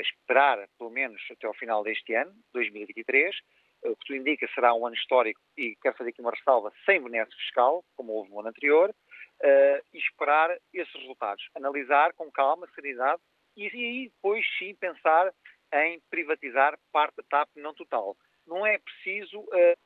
esperar 0.00 0.66
pelo 0.78 0.90
menos 0.90 1.20
até 1.30 1.46
ao 1.46 1.52
final 1.52 1.82
deste 1.82 2.14
ano, 2.14 2.32
2023, 2.54 3.36
o 3.84 3.96
que 3.96 4.06
tu 4.06 4.14
indica 4.14 4.48
será 4.54 4.74
um 4.74 4.86
ano 4.86 4.94
histórico 4.94 5.40
e 5.56 5.76
quero 5.82 5.96
fazer 5.96 6.10
aqui 6.10 6.20
uma 6.20 6.30
ressalva 6.30 6.72
sem 6.86 7.02
benesse 7.02 7.34
fiscal, 7.36 7.84
como 7.96 8.12
houve 8.12 8.30
no 8.30 8.40
ano 8.40 8.48
anterior, 8.48 8.94
uh, 9.42 9.84
e 9.92 9.98
esperar 9.98 10.56
esses 10.72 10.94
resultados. 10.94 11.48
Analisar 11.54 12.12
com 12.14 12.30
calma, 12.30 12.68
serenidade 12.74 13.20
e 13.56 13.66
aí 13.66 14.08
depois 14.08 14.44
sim 14.58 14.74
pensar 14.74 15.32
em 15.72 16.00
privatizar 16.10 16.78
parte 16.90 17.16
da 17.16 17.22
TAP, 17.24 17.48
não 17.56 17.74
total. 17.74 18.16
Não 18.46 18.66
é 18.66 18.78
preciso. 18.78 19.40
Uh, 19.40 19.76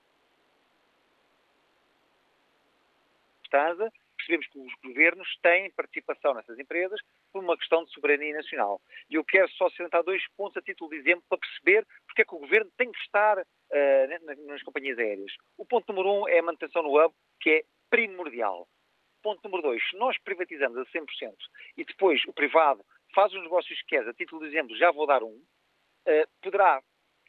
percebemos 4.16 4.46
que 4.48 4.58
os 4.58 4.74
governos 4.84 5.38
têm 5.40 5.70
participação 5.70 6.34
nessas 6.34 6.58
empresas 6.58 7.00
por 7.32 7.42
uma 7.42 7.56
questão 7.56 7.84
de 7.84 7.92
soberania 7.92 8.34
nacional. 8.34 8.80
E 9.08 9.14
eu 9.14 9.24
quero 9.24 9.48
só 9.52 9.70
salientar 9.70 10.02
dois 10.02 10.22
pontos 10.36 10.56
a 10.56 10.62
título 10.62 10.90
de 10.90 10.96
exemplo 10.96 11.24
para 11.28 11.38
perceber 11.38 11.86
porque 12.06 12.22
é 12.22 12.24
que 12.24 12.34
o 12.34 12.40
governo 12.40 12.70
tem 12.76 12.90
que 12.90 12.98
estar 13.00 13.38
uh, 13.38 14.46
nas 14.46 14.62
companhias 14.62 14.98
aéreas. 14.98 15.32
O 15.56 15.64
ponto 15.64 15.90
número 15.92 16.12
um 16.12 16.28
é 16.28 16.38
a 16.38 16.42
manutenção 16.42 16.82
no 16.82 16.98
hub, 16.98 17.14
que 17.40 17.50
é 17.50 17.64
primordial. 17.88 18.68
Ponto 19.26 19.42
número 19.42 19.70
dois, 19.70 19.82
se 19.90 19.96
nós 19.96 20.16
privatizamos 20.18 20.78
a 20.78 20.84
100% 20.84 21.34
e 21.76 21.84
depois 21.84 22.24
o 22.28 22.32
privado 22.32 22.86
faz 23.12 23.32
os 23.34 23.42
negócios 23.42 23.76
que 23.82 23.88
quer, 23.88 24.08
a 24.08 24.14
título 24.14 24.40
de 24.40 24.46
exemplo, 24.46 24.76
já 24.76 24.92
vou 24.92 25.04
dar 25.04 25.20
um, 25.24 25.34
uh, 25.34 26.28
poderá 26.40 26.80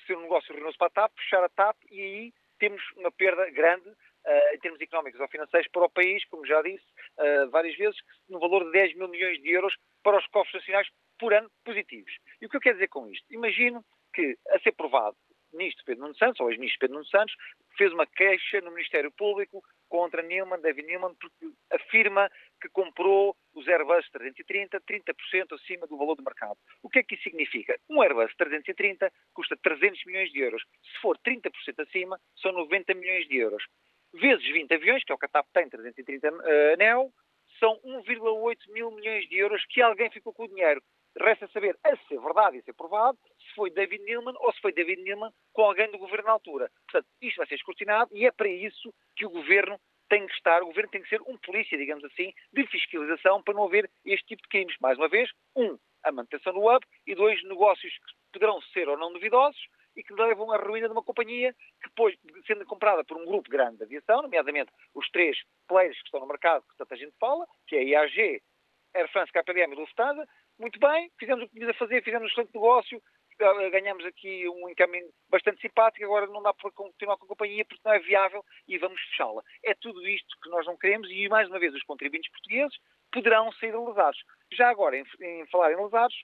ser 0.06 0.16
um 0.16 0.22
negócio 0.22 0.54
ruinoso 0.54 0.78
para 0.78 0.86
a 0.86 0.92
TAP, 0.92 1.12
fechar 1.18 1.44
a 1.44 1.50
TAP 1.50 1.76
e 1.90 2.00
aí 2.00 2.34
temos 2.60 2.80
uma 2.98 3.12
perda 3.12 3.50
grande 3.50 3.90
uh, 3.90 4.54
em 4.54 4.60
termos 4.60 4.80
económicos 4.80 5.20
ou 5.20 5.28
financeiros 5.28 5.68
para 5.72 5.86
o 5.86 5.90
país, 5.90 6.24
como 6.26 6.46
já 6.46 6.62
disse 6.62 6.86
uh, 7.18 7.50
várias 7.50 7.76
vezes, 7.76 8.00
no 8.30 8.40
valor 8.40 8.66
de 8.66 8.74
10 8.74 8.96
mil 8.96 9.08
milhões 9.08 9.42
de 9.42 9.50
euros 9.50 9.76
para 10.04 10.20
os 10.20 10.28
cofres 10.28 10.54
nacionais 10.54 10.88
por 11.18 11.34
ano 11.34 11.50
positivos. 11.66 12.16
E 12.40 12.46
o 12.46 12.50
que 12.50 12.58
eu 12.58 12.62
quero 12.62 12.76
dizer 12.76 12.90
com 12.90 13.10
isto? 13.10 13.26
Imagino 13.34 13.84
que, 14.14 14.38
a 14.50 14.60
ser 14.60 14.74
provado, 14.74 15.18
ministro 15.52 15.84
Pedro 15.84 16.04
Nuno 16.04 16.16
Santos, 16.16 16.40
ou 16.42 16.52
ex-ministro 16.52 16.80
Pedro 16.80 16.94
Nuno 16.98 17.08
Santos, 17.08 17.36
fez 17.76 17.92
uma 17.92 18.06
queixa 18.06 18.62
no 18.62 18.70
Ministério 18.70 19.12
Público 19.12 19.64
contra 19.88 20.22
Newman, 20.22 20.62
David 20.62 20.88
Newman, 20.88 21.16
porque 21.16 21.48
afirma 21.72 22.30
que 22.62 22.70
comprou 22.70 23.36
os 23.54 23.68
Airbus 23.68 24.10
330 24.12 24.80
30% 24.82 25.54
acima 25.54 25.88
do 25.88 25.98
valor 25.98 26.16
do 26.16 26.24
mercado. 26.24 26.58
O 26.84 26.90
que 26.90 27.00
é 27.00 27.04
que 27.04 27.16
isso 27.16 27.24
significa? 27.24 27.78
Um 27.90 28.02
Airbus 28.02 28.34
330 28.36 29.12
custa 29.34 29.58
300 29.58 30.06
milhões 30.06 30.32
de 30.32 30.40
euros. 30.40 30.64
Se 30.84 31.02
for 31.02 31.18
30% 31.20 31.52
acima, 31.80 32.20
são 32.42 32.52
90 32.52 32.94
milhões 32.94 33.28
de 33.28 33.38
euros. 33.38 33.64
Vezes 34.14 34.46
20 34.46 34.74
aviões, 34.74 35.04
que 35.04 35.12
é 35.12 35.16
o 35.16 35.18
que 35.18 35.26
a 35.26 35.30
TAP 35.30 35.48
tem, 35.54 35.70
330 35.70 36.32
uh, 36.32 36.78
NEO, 36.78 37.12
são 37.60 37.80
1,8 37.84 38.58
mil 38.72 38.92
milhões 38.92 39.28
de 39.28 39.38
euros 39.38 39.66
que 39.66 39.82
alguém 39.82 40.10
ficou 40.12 40.34
com 40.34 40.44
o 40.44 40.48
dinheiro. 40.48 40.82
Resta 41.20 41.48
saber, 41.48 41.78
a 41.84 41.96
ser 42.08 42.20
verdade 42.20 42.58
e 42.58 42.60
a 42.60 42.64
ser 42.64 42.74
provado, 42.74 43.18
se 43.40 43.56
foi 43.56 43.72
David 43.72 44.04
Newman 44.04 44.36
ou 44.38 44.54
se 44.54 44.62
foi 44.62 44.72
David 44.72 45.02
Newman 45.02 45.32
com 45.54 45.64
alguém 45.64 45.90
do 45.92 45.98
governo 45.98 46.26
na 46.26 46.34
altura. 46.34 46.70
Portanto, 46.90 47.08
isto 47.22 47.38
vai 47.38 47.48
ser 47.48 47.56
escrutinado 47.56 48.16
e 48.16 48.26
é 48.26 48.32
para 48.32 48.48
isso 48.48 48.94
que 49.16 49.26
o 49.26 49.30
governo 49.30 49.80
tem 50.10 50.26
que 50.26 50.34
estar, 50.34 50.62
o 50.64 50.68
governo 50.68 50.90
tem 50.90 51.02
que 51.02 51.10
ser 51.10 51.22
um 51.22 51.38
polícia, 51.38 51.78
digamos 51.78 52.04
assim, 52.06 52.34
de 52.54 52.66
fiscalização 52.68 53.42
para 53.44 53.54
não 53.54 53.66
haver 53.66 53.90
este 54.06 54.26
tipo 54.26 54.42
de 54.44 54.50
crimes. 54.50 54.76
Mais 54.80 54.98
uma 54.98 55.10
vez, 55.10 55.30
um, 55.56 55.78
a 56.04 56.12
manutenção 56.12 56.54
do 56.54 56.66
hub 56.66 56.86
e 57.06 57.16
dois, 57.16 57.44
negócios 57.44 57.94
que 57.94 58.16
poderão 58.34 58.62
ser 58.74 58.88
ou 58.88 58.98
não 58.98 59.12
duvidosos 59.12 59.62
e 59.96 60.04
que 60.04 60.14
levam 60.14 60.52
à 60.52 60.58
ruína 60.58 60.88
de 60.88 60.94
uma 60.94 61.04
companhia 61.04 61.54
que 61.82 61.90
depois, 61.90 62.16
sendo 62.46 62.66
comprada 62.66 63.04
por 63.04 63.18
um 63.18 63.26
grupo 63.26 63.50
grande 63.50 63.78
de 63.78 63.84
aviação, 63.84 64.22
nomeadamente 64.22 64.72
os 64.94 65.10
três 65.10 65.38
players 65.68 65.98
que 65.98 66.06
estão 66.06 66.20
no 66.20 66.28
mercado 66.28 66.64
que 66.70 66.78
tanta 66.78 66.96
gente 66.96 67.16
fala, 67.20 67.46
que 67.68 67.76
é 67.76 67.80
a 67.80 67.84
IAG, 67.84 68.42
Air 68.94 69.12
France, 69.12 69.32
KPLM 69.32 69.74
e 69.74 69.76
Lufthansa, 69.76 70.28
muito 70.60 70.80
bem, 70.80 71.12
fizemos 71.20 71.44
o 71.44 71.48
que 71.48 71.54
tínhamos 71.54 71.76
a 71.76 71.80
fazer, 71.80 72.04
fizemos 72.04 72.24
um 72.24 72.32
excelente 72.32 72.54
negócio, 72.54 73.02
eh, 73.40 73.70
ganhamos 73.70 74.04
aqui 74.06 74.48
um 74.50 74.70
encaminho 74.70 75.10
bastante 75.30 75.62
simpático, 75.62 76.06
agora 76.06 76.28
não 76.28 76.42
dá 76.42 76.54
para 76.54 76.72
continuar 76.72 77.18
com 77.18 77.26
a 77.26 77.30
companhia 77.30 77.64
porque 77.66 77.82
não 77.86 77.94
é 77.94 78.00
viável 78.00 78.44
e 78.68 78.78
vamos 78.78 79.00
fechá-la. 79.02 79.44
É 79.64 79.74
tudo 79.76 80.08
isto 80.08 80.36
que 80.42 80.50
nós 80.50 80.66
não 80.66 80.78
queremos 80.78 81.10
e, 81.10 81.30
mais 81.30 81.48
uma 81.48 81.60
vez, 81.60 81.74
os 81.74 81.84
contribuintes 81.84 82.32
portugueses 82.32 82.78
poderão 83.12 83.52
sair 83.54 83.78
lesados. 83.78 84.20
Já 84.52 84.70
agora, 84.70 84.98
em, 84.98 85.06
em 85.22 85.46
falar 85.48 85.72
em 85.72 85.84
lesados, 85.84 86.16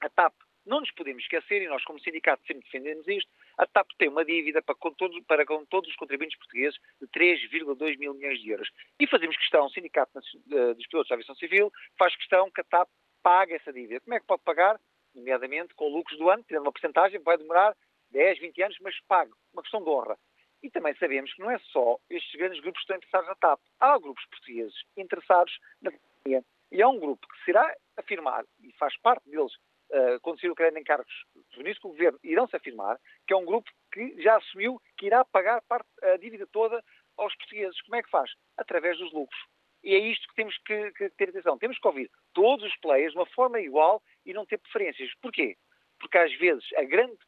a 0.00 0.08
TAP, 0.08 0.34
não 0.66 0.80
nos 0.80 0.90
podemos 0.90 1.22
esquecer, 1.22 1.62
e 1.62 1.68
nós 1.68 1.82
como 1.84 2.00
sindicato 2.00 2.46
sempre 2.46 2.64
defendemos 2.64 3.06
isto, 3.08 3.30
a 3.56 3.66
TAP 3.66 3.88
tem 3.96 4.08
uma 4.08 4.24
dívida 4.24 4.60
para 4.60 4.74
com 4.74 4.92
todos, 4.92 5.18
para 5.24 5.46
com 5.46 5.64
todos 5.64 5.88
os 5.88 5.96
contribuintes 5.96 6.38
portugueses 6.38 6.78
de 7.00 7.08
3,2 7.08 7.98
mil 7.98 8.14
milhões 8.14 8.40
de 8.40 8.50
euros. 8.50 8.68
E 9.00 9.06
fazemos 9.06 9.36
questão, 9.36 9.66
o 9.66 9.70
Sindicato 9.70 10.18
eh, 10.18 10.74
dos 10.74 10.86
Pilotos 10.86 11.08
da 11.08 11.14
Aviação 11.14 11.34
Civil 11.36 11.72
faz 11.98 12.14
questão 12.16 12.50
que 12.50 12.60
a 12.60 12.64
TAP 12.64 12.88
pague 13.22 13.54
essa 13.54 13.72
dívida. 13.72 14.00
Como 14.00 14.14
é 14.14 14.20
que 14.20 14.26
pode 14.26 14.42
pagar? 14.42 14.80
Nomeadamente 15.14 15.74
com 15.74 15.88
lucros 15.88 16.18
do 16.18 16.30
ano, 16.30 16.44
tendo 16.46 16.62
uma 16.62 16.72
porcentagem, 16.72 17.20
vai 17.20 17.36
demorar 17.36 17.74
10, 18.10 18.38
20 18.38 18.62
anos, 18.62 18.76
mas 18.80 18.94
pague. 19.06 19.32
Uma 19.52 19.62
questão 19.62 19.82
de 19.82 19.90
honra. 19.90 20.16
E 20.62 20.70
também 20.70 20.94
sabemos 20.96 21.32
que 21.32 21.40
não 21.40 21.50
é 21.50 21.58
só 21.58 21.98
estes 22.10 22.34
grandes 22.34 22.60
grupos 22.60 22.80
que 22.80 22.84
estão 22.84 22.96
interessados 22.96 23.28
na 23.28 23.34
TAP. 23.36 23.60
Há 23.80 23.98
grupos 23.98 24.24
portugueses 24.26 24.74
interessados 24.96 25.56
na 25.80 25.92
companhia. 25.92 26.44
E 26.70 26.82
há 26.82 26.88
um 26.88 26.98
grupo 26.98 27.26
que 27.26 27.44
se 27.44 27.50
irá 27.50 27.74
afirmar, 27.96 28.44
e 28.60 28.72
faz 28.72 28.96
parte 29.00 29.28
deles, 29.30 29.52
uh, 29.90 30.20
quando 30.20 30.40
se 30.40 30.48
o 30.48 30.54
crédito 30.54 30.80
em 30.80 30.84
cargos 30.84 31.12
reunidos 31.52 31.78
com 31.78 31.88
o 31.88 31.92
governo, 31.92 32.18
irão-se 32.22 32.56
afirmar, 32.56 32.98
que 33.26 33.32
é 33.32 33.36
um 33.36 33.44
grupo 33.44 33.70
que 33.92 34.20
já 34.20 34.36
assumiu 34.36 34.80
que 34.96 35.06
irá 35.06 35.24
pagar 35.24 35.62
parte, 35.62 35.88
a 36.02 36.16
dívida 36.16 36.46
toda 36.48 36.82
aos 37.16 37.34
portugueses. 37.36 37.80
Como 37.82 37.96
é 37.96 38.02
que 38.02 38.10
faz? 38.10 38.30
Através 38.56 38.98
dos 38.98 39.12
lucros. 39.12 39.40
E 39.82 39.94
é 39.94 39.98
isto 39.98 40.26
que 40.28 40.34
temos 40.34 40.58
que, 40.58 40.90
que, 40.92 41.10
ter 41.10 41.28
atenção. 41.30 41.56
Temos 41.56 41.78
que 41.78 41.86
ouvir 41.86 42.10
todos 42.38 42.64
os 42.64 42.76
players 42.76 43.10
de 43.10 43.18
uma 43.18 43.26
forma 43.26 43.60
igual 43.60 44.00
e 44.24 44.32
não 44.32 44.46
ter 44.46 44.58
preferências. 44.58 45.10
Porquê? 45.20 45.56
Porque 45.98 46.16
às 46.16 46.32
vezes 46.38 46.64
a 46.76 46.84
grande 46.84 47.18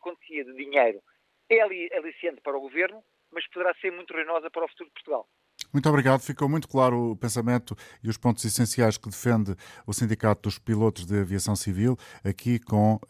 quantia 0.00 0.42
de 0.42 0.54
dinheiro 0.54 1.02
é 1.50 1.60
aliciante 1.60 2.40
para 2.40 2.56
o 2.56 2.60
governo, 2.62 3.04
mas 3.30 3.46
poderá 3.48 3.74
ser 3.74 3.92
muito 3.92 4.14
ruinosa 4.14 4.50
para 4.50 4.64
o 4.64 4.68
futuro 4.68 4.88
de 4.88 4.94
Portugal. 4.94 5.28
Muito 5.74 5.88
obrigado. 5.88 6.20
Ficou 6.20 6.48
muito 6.48 6.68
claro 6.68 7.10
o 7.10 7.16
pensamento 7.16 7.76
e 8.00 8.08
os 8.08 8.16
pontos 8.16 8.44
essenciais 8.44 8.96
que 8.96 9.10
defende 9.10 9.56
o 9.84 9.92
Sindicato 9.92 10.42
dos 10.42 10.56
Pilotos 10.56 11.04
de 11.04 11.18
Aviação 11.18 11.56
Civil, 11.56 11.98
aqui 12.22 12.60
com 12.60 12.94
uh, 12.94 13.00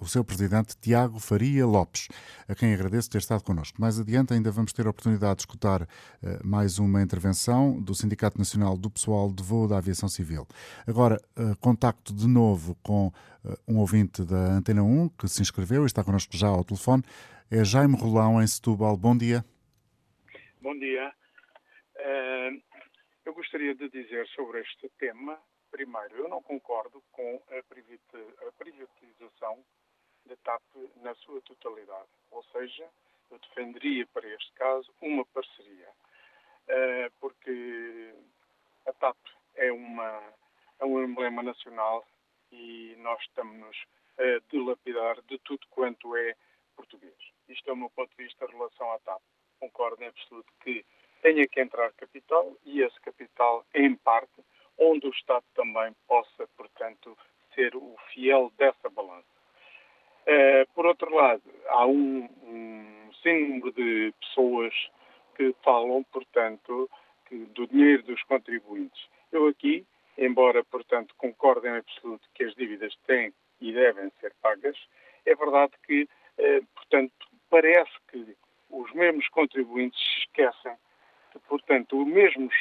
o 0.00 0.08
seu 0.08 0.24
presidente 0.24 0.74
Tiago 0.80 1.20
Faria 1.20 1.66
Lopes, 1.66 2.08
a 2.48 2.54
quem 2.54 2.72
agradeço 2.72 3.10
ter 3.10 3.18
estado 3.18 3.44
connosco. 3.44 3.78
Mais 3.78 4.00
adiante 4.00 4.32
ainda 4.32 4.50
vamos 4.50 4.72
ter 4.72 4.86
a 4.86 4.90
oportunidade 4.90 5.36
de 5.36 5.42
escutar 5.42 5.82
uh, 5.82 5.86
mais 6.42 6.78
uma 6.78 7.02
intervenção 7.02 7.78
do 7.78 7.94
Sindicato 7.94 8.38
Nacional 8.38 8.78
do 8.78 8.88
Pessoal 8.88 9.30
de 9.30 9.42
Voo 9.42 9.68
da 9.68 9.76
Aviação 9.76 10.08
Civil. 10.08 10.48
Agora, 10.86 11.20
uh, 11.38 11.54
contacto 11.58 12.14
de 12.14 12.26
novo 12.26 12.74
com 12.82 13.12
um 13.68 13.76
ouvinte 13.76 14.24
da 14.24 14.54
Antena 14.54 14.82
1 14.82 15.10
que 15.10 15.28
se 15.28 15.42
inscreveu 15.42 15.82
e 15.82 15.86
está 15.86 16.02
connosco 16.02 16.34
já 16.34 16.48
ao 16.48 16.64
telefone. 16.64 17.02
É 17.50 17.62
Jaime 17.62 17.94
Rolão, 17.94 18.42
em 18.42 18.46
Setúbal. 18.46 18.96
Bom 18.96 19.14
dia. 19.14 19.44
Bom 20.62 20.74
dia. 20.78 21.12
Uh, 22.04 22.62
eu 23.24 23.32
gostaria 23.32 23.74
de 23.74 23.88
dizer 23.88 24.28
sobre 24.28 24.60
este 24.60 24.90
tema, 24.98 25.40
primeiro, 25.70 26.16
eu 26.16 26.28
não 26.28 26.42
concordo 26.42 27.02
com 27.10 27.42
a 27.48 27.62
privatização 28.58 29.64
da 30.26 30.36
TAP 30.36 30.62
na 30.96 31.14
sua 31.14 31.40
totalidade. 31.40 32.10
Ou 32.30 32.44
seja, 32.44 32.86
eu 33.30 33.38
defenderia 33.38 34.06
para 34.08 34.28
este 34.28 34.52
caso 34.52 34.92
uma 35.00 35.24
parceria. 35.24 35.88
Uh, 36.68 37.10
porque 37.20 38.14
a 38.86 38.92
TAP 38.92 39.16
é, 39.54 39.72
uma, 39.72 40.34
é 40.80 40.84
um 40.84 41.02
emblema 41.02 41.42
nacional 41.42 42.06
e 42.52 42.94
nós 42.98 43.18
estamos 43.22 43.82
a 44.18 44.42
dilapidar 44.50 45.22
de 45.22 45.38
tudo 45.38 45.66
quanto 45.70 46.14
é 46.16 46.36
português. 46.76 47.16
Isto 47.48 47.70
é 47.70 47.72
o 47.72 47.76
meu 47.76 47.88
ponto 47.88 48.14
de 48.14 48.24
vista 48.24 48.44
em 48.44 48.48
relação 48.48 48.92
à 48.92 48.98
TAP. 48.98 49.22
Concordo 49.58 50.02
em 50.02 50.08
absoluto 50.08 50.52
que 50.62 50.84
tenha 51.24 51.48
que 51.48 51.58
entrar 51.58 51.90
capital 51.94 52.54
e 52.66 52.82
esse 52.82 53.00
capital, 53.00 53.64
em 53.74 53.94
parte, 53.94 54.44
onde 54.78 55.06
o 55.06 55.10
Estado 55.10 55.44
também 55.54 55.96
possa, 56.06 56.46
portanto, 56.54 57.16
ser 57.54 57.74
o 57.74 57.96
fiel 58.12 58.52
dessa 58.58 58.90
balança. 58.90 59.24
Uh, 60.26 60.70
por 60.74 60.84
outro 60.84 61.14
lado, 61.14 61.42
há 61.68 61.86
um, 61.86 62.28
um 62.42 63.10
número 63.24 63.72
de 63.72 64.12
pessoas 64.20 64.74
que 65.34 65.54
falam, 65.64 66.04
portanto, 66.12 66.90
que, 67.26 67.36
do 67.36 67.66
dinheiro 67.68 68.02
dos 68.02 68.22
contribuintes. 68.24 69.08
Eu 69.32 69.46
aqui, 69.46 69.86
embora, 70.18 70.62
portanto, 70.64 71.14
concorde 71.16 71.68
em 71.68 71.78
absoluto 71.78 72.28
que 72.34 72.44
as 72.44 72.54
dívidas 72.54 72.94
têm 73.06 73.32
e 73.62 73.72
devem 73.72 74.10
ser 74.20 74.34
pagas, 74.42 74.76
é 75.24 75.34
verdade 75.34 75.72
que, 75.86 76.02
uh, 76.02 76.66
portanto, 76.74 77.14
parece 77.48 77.92
que 78.08 78.36
os 78.68 78.92
mesmos 78.92 79.26
contribuintes 79.28 79.98
se 79.98 80.18
esquecem 80.20 80.72
que, 80.72 80.84
portanto, 81.40 82.00
os 82.00 82.06
mesmos, 82.06 82.54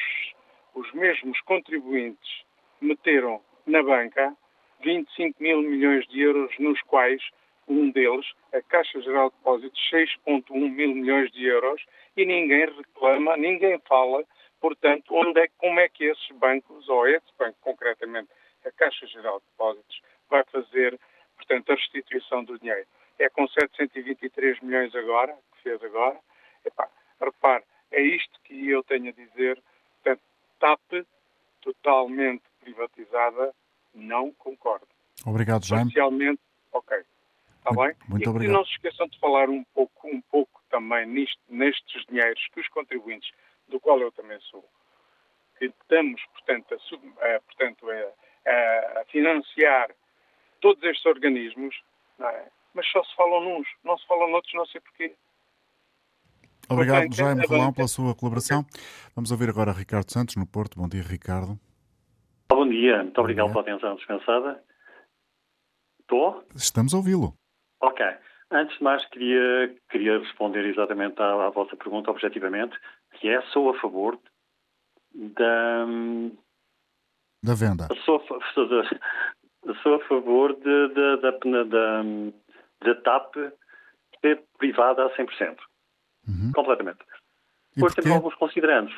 os 0.74 0.92
mesmos 0.94 1.40
contribuintes 1.42 2.44
meteram 2.82 3.42
na 3.66 3.82
banca 3.82 4.36
25 4.84 5.42
mil 5.42 5.62
milhões 5.62 6.06
de 6.08 6.22
euros, 6.22 6.52
nos 6.60 6.82
quais 6.84 7.22
um 7.68 7.90
deles, 7.92 8.26
a 8.54 8.62
Caixa 8.62 9.02
Geral 9.02 9.30
de 9.30 9.38
Depósitos, 9.38 9.90
6,1 9.92 10.70
mil 10.70 10.96
milhões 10.96 11.32
de 11.32 11.46
euros, 11.46 11.82
e 12.16 12.26
ninguém 12.26 12.66
reclama, 12.66 13.38
ninguém 13.38 13.80
fala, 13.88 14.24
portanto, 14.60 15.16
onde 15.16 15.40
é, 15.40 15.48
como 15.58 15.80
é 15.80 15.88
que 15.88 16.06
esses 16.06 16.30
bancos, 16.38 16.88
ou 16.90 17.08
esse 17.08 17.26
banco 17.40 17.58
concretamente, 17.62 18.30
a 18.66 18.72
Caixa 18.72 19.08
Geral 19.08 19.40
de 19.40 19.46
Depósitos, 19.52 20.02
vai 20.30 20.44
fazer, 20.52 21.00
portanto, 21.38 21.72
a 21.72 21.76
restituição 21.76 22.44
do 22.44 22.60
dinheiro. 22.60 22.86
É 23.20 23.30
com 23.30 23.48
723 23.48 24.60
milhões 24.62 24.94
agora, 24.96 25.34
que 25.54 25.64
fez 25.64 25.84
agora. 25.84 26.20
Epá, 26.66 26.90
repare, 27.22 27.64
é 27.94 28.02
isto 28.02 28.40
que 28.44 28.70
eu 28.70 28.84
tenho 28.84 29.10
a 29.10 29.12
dizer. 29.12 29.62
Portanto, 30.04 30.22
TAP 30.60 31.06
totalmente 31.62 32.44
privatizada, 32.60 33.54
não 33.94 34.32
concordo. 34.34 34.88
Obrigado, 35.26 35.66
Jaime. 35.66 35.86
Parcialmente, 35.86 36.42
ok. 36.72 36.98
Está 37.58 37.72
bem? 37.72 37.96
Muito 38.10 38.26
e 38.26 38.30
obrigado. 38.30 38.54
não 38.54 38.66
se 38.66 38.72
esqueçam 38.72 39.08
de 39.08 39.18
falar 39.20 39.50
um 39.50 39.64
pouco, 39.74 40.08
um 40.08 40.22
pouco 40.22 40.62
também 40.70 41.06
nisto, 41.06 41.40
nestes 41.48 42.06
dinheiros 42.08 42.46
que 42.54 42.60
os 42.60 42.68
contribuintes, 42.70 43.32
do 43.70 43.80
qual 43.80 44.00
eu 44.00 44.12
também 44.12 44.38
sou, 44.42 44.68
que 45.58 45.66
estamos, 45.66 46.22
portanto, 46.34 46.74
a, 46.74 47.36
a 47.36 47.40
portanto, 47.40 47.88
a, 47.90 49.00
a, 49.00 49.06
financiar 49.06 49.92
todos 50.60 50.84
estes 50.84 51.06
organismos, 51.06 51.82
é? 52.20 52.48
mas 52.74 52.86
só 52.90 53.02
se 53.04 53.16
falam 53.16 53.42
nos, 53.42 53.68
não 53.84 53.98
se 53.98 54.06
falam 54.08 54.30
noutros, 54.30 54.54
não 54.54 54.66
sei 54.66 54.82
porquê. 54.82 55.16
Obrigado, 56.70 57.08
Portanto, 57.08 57.16
Jaime 57.16 57.44
é 57.44 57.48
Rolão, 57.48 57.74
pela 57.74 57.88
sua 57.88 58.16
colaboração. 58.16 58.66
Vamos 59.16 59.32
ouvir 59.32 59.50
agora 59.50 59.72
Ricardo 59.72 60.12
Santos, 60.12 60.36
no 60.36 60.48
Porto. 60.48 60.80
Bom 60.80 60.88
dia, 60.88 61.02
Ricardo. 61.02 61.60
Bom 62.50 62.68
dia, 62.68 63.04
muito 63.04 63.20
obrigado 63.20 63.50
pela 63.50 63.62
atenção 63.62 63.96
dispensada. 63.96 64.64
Estou? 66.02 66.44
Estamos 66.56 66.94
a 66.94 66.98
ouvi-lo. 66.98 67.34
Ok. 67.82 68.06
Antes 68.52 68.78
de 68.78 68.84
mais, 68.84 69.04
queria, 69.10 69.76
queria 69.90 70.20
responder 70.20 70.66
exatamente 70.66 71.20
à, 71.20 71.48
à 71.48 71.50
vossa 71.50 71.76
pergunta, 71.76 72.12
objetivamente, 72.12 72.78
que 73.14 73.28
é, 73.28 73.42
sou 73.48 73.72
a 73.72 73.80
favor 73.80 74.20
da... 75.14 75.86
Da 77.44 77.56
venda. 77.56 77.88
Sou, 78.06 78.24
sou, 79.82 79.96
a 79.96 80.00
favor 80.08 80.54
de, 80.56 80.88
de, 80.90 81.22
da, 81.22 81.32
da, 81.32 81.64
da, 81.64 82.04
da 82.84 83.02
TAP 83.02 83.36
ser 84.22 84.44
privada 84.58 85.06
a 85.06 85.10
100%. 85.18 85.58
Completamente. 86.54 87.00
E 87.02 87.76
Depois 87.76 87.94
porquê? 87.94 88.02
temos 88.02 88.18
alguns 88.18 88.36
considerandos. 88.36 88.94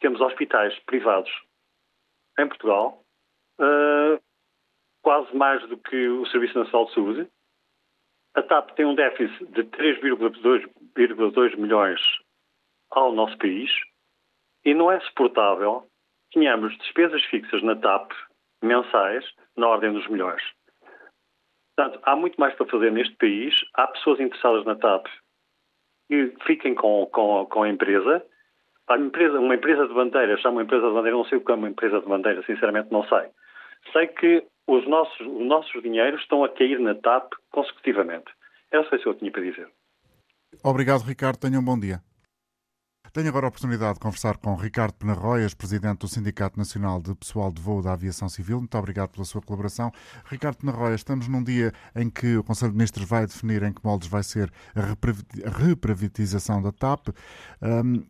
Temos 0.00 0.20
hospitais 0.20 0.78
privados 0.86 1.30
em 2.38 2.48
Portugal, 2.48 3.04
eh, 3.60 4.20
quase 5.02 5.34
mais 5.36 5.66
do 5.68 5.76
que 5.76 6.08
o 6.08 6.26
Serviço 6.26 6.58
Nacional 6.58 6.86
de 6.86 6.94
Saúde. 6.94 7.30
A 8.34 8.42
TAP 8.42 8.70
tem 8.76 8.86
um 8.86 8.94
déficit 8.94 9.44
de 9.52 9.64
3,2 9.64 11.56
milhões 11.56 12.00
ao 12.90 13.12
nosso 13.12 13.36
país 13.38 13.70
e 14.64 14.72
não 14.74 14.90
é 14.90 15.00
suportável 15.00 15.86
que 16.30 16.38
tenhamos 16.38 16.76
despesas 16.78 17.22
fixas 17.24 17.62
na 17.62 17.76
TAP 17.76 18.12
mensais 18.62 19.24
na 19.56 19.68
ordem 19.68 19.92
dos 19.92 20.06
milhões. 20.08 20.42
Portanto, 21.76 22.00
há 22.04 22.14
muito 22.14 22.38
mais 22.40 22.54
para 22.54 22.66
fazer 22.66 22.92
neste 22.92 23.14
país. 23.16 23.54
Há 23.74 23.86
pessoas 23.88 24.20
interessadas 24.20 24.64
na 24.64 24.76
TAP 24.76 25.06
que 26.10 26.34
fiquem 26.44 26.74
com, 26.74 27.06
com, 27.06 27.46
com 27.46 27.62
a 27.62 27.68
empresa. 27.68 28.22
Uma 28.88 28.98
empresa, 28.98 29.38
uma 29.38 29.54
empresa 29.54 29.86
de 29.86 29.94
bandeira, 29.94 30.36
chama 30.38 30.56
uma 30.56 30.62
empresa 30.64 30.88
de 30.88 30.92
bandeira, 30.92 31.16
não 31.16 31.24
sei 31.24 31.38
o 31.38 31.44
que 31.44 31.52
é 31.52 31.54
uma 31.54 31.68
empresa 31.68 32.00
de 32.00 32.06
bandeira, 32.06 32.42
sinceramente 32.44 32.90
não 32.90 33.04
sei. 33.04 33.28
Sei 33.92 34.08
que 34.08 34.44
os 34.66 34.86
nossos, 34.88 35.20
os 35.20 35.46
nossos 35.46 35.80
dinheiros 35.80 36.20
estão 36.20 36.42
a 36.42 36.48
cair 36.48 36.80
na 36.80 36.96
TAP 36.96 37.32
consecutivamente. 37.52 38.26
Era 38.72 38.82
só 38.88 38.96
isso 38.96 39.04
que 39.04 39.08
eu 39.08 39.14
tinha 39.14 39.30
para 39.30 39.42
dizer. 39.42 39.68
Obrigado, 40.64 41.02
Ricardo. 41.02 41.38
Tenha 41.38 41.60
um 41.60 41.64
bom 41.64 41.78
dia. 41.78 42.00
Tenho 43.12 43.28
agora 43.28 43.46
a 43.46 43.48
oportunidade 43.48 43.94
de 43.94 44.00
conversar 44.00 44.36
com 44.36 44.54
Ricardo 44.54 44.94
Penarroias, 44.94 45.52
presidente 45.52 45.98
do 45.98 46.06
Sindicato 46.08 46.56
Nacional 46.56 47.00
de 47.00 47.12
Pessoal 47.16 47.50
de 47.50 47.60
Voo 47.60 47.82
da 47.82 47.92
Aviação 47.92 48.28
Civil. 48.28 48.58
Muito 48.58 48.78
obrigado 48.78 49.10
pela 49.10 49.24
sua 49.24 49.42
colaboração. 49.42 49.90
Ricardo 50.26 50.58
Penarroias, 50.58 51.00
estamos 51.00 51.26
num 51.26 51.42
dia 51.42 51.72
em 51.96 52.08
que 52.08 52.36
o 52.36 52.44
Conselho 52.44 52.70
de 52.70 52.76
Ministros 52.76 53.08
vai 53.08 53.26
definir 53.26 53.64
em 53.64 53.72
que 53.72 53.84
moldes 53.84 54.06
vai 54.06 54.22
ser 54.22 54.48
a 54.76 54.80
repri- 54.82 55.16
a 55.44 55.50
reprivatização 55.50 56.62
da 56.62 56.70
TAP. 56.70 57.08
Hum, 57.60 58.06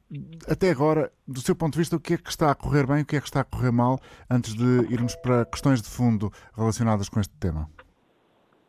até 0.46 0.70
agora, 0.70 1.10
do 1.26 1.40
seu 1.40 1.56
ponto 1.56 1.72
de 1.72 1.78
vista, 1.78 1.96
o 1.96 2.00
que 2.00 2.14
é 2.14 2.18
que 2.18 2.28
está 2.28 2.50
a 2.50 2.54
correr 2.54 2.86
bem 2.86 2.98
e 2.98 3.02
o 3.02 3.06
que 3.06 3.16
é 3.16 3.20
que 3.20 3.26
está 3.26 3.40
a 3.40 3.44
correr 3.44 3.72
mal 3.72 3.98
antes 4.28 4.52
de 4.52 4.92
irmos 4.92 5.16
para 5.16 5.46
questões 5.46 5.80
de 5.80 5.88
fundo 5.88 6.30
relacionadas 6.54 7.08
com 7.08 7.18
este 7.20 7.34
tema? 7.38 7.70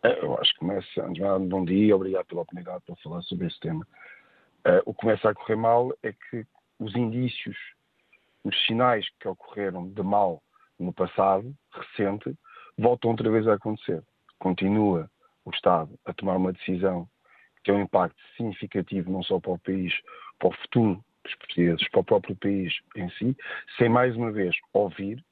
É, 0.04 0.24
Eu 0.24 0.40
acho 0.40 0.54
que 0.54 0.60
começa, 0.60 1.40
bom 1.50 1.66
dia, 1.66 1.94
obrigado 1.94 2.26
pela 2.28 2.42
oportunidade 2.44 2.82
para 2.88 2.96
falar 3.04 3.22
sobre 3.24 3.48
esse 3.48 3.60
tema. 3.60 3.86
Eh, 4.66 4.82
o 4.86 4.94
que 4.94 5.02
começa 5.02 5.30
a 5.30 5.34
correr 5.34 5.56
mal 5.56 5.92
é 6.04 6.14
que 6.14 6.46
os 6.80 6.96
indícios, 6.96 7.58
os 8.44 8.66
sinais 8.66 9.08
que 9.20 9.28
ocorreram 9.28 9.90
de 9.90 10.04
mal 10.04 10.42
no 10.80 10.94
passado, 10.94 11.56
recente, 11.72 12.36
voltam 12.78 13.12
outra 13.12 13.30
vez 13.30 13.48
a 13.48 13.54
acontecer. 13.54 14.04
Continua 14.40 15.10
o 15.46 15.52
Estado 15.52 16.00
a 16.06 16.14
tomar 16.14 16.38
uma 16.38 16.54
decisão 16.54 17.08
que 17.58 17.64
tem 17.64 17.76
um 17.76 17.82
impacto 17.82 18.20
significativo 18.36 19.12
não 19.12 19.24
só 19.24 19.40
para 19.40 19.52
o 19.52 19.60
país, 19.60 19.94
para 20.40 20.50
o 20.50 20.54
futuro 20.54 21.04
dos 21.24 21.36
portugueses, 21.36 21.90
para 21.90 22.00
o 22.00 22.04
próprio 22.04 22.36
país 22.36 22.74
em 22.96 23.10
si, 23.12 23.38
sem 23.78 23.90
mais 23.90 24.16
uma 24.16 24.32
vez 24.32 24.56
ouvir 24.74 25.24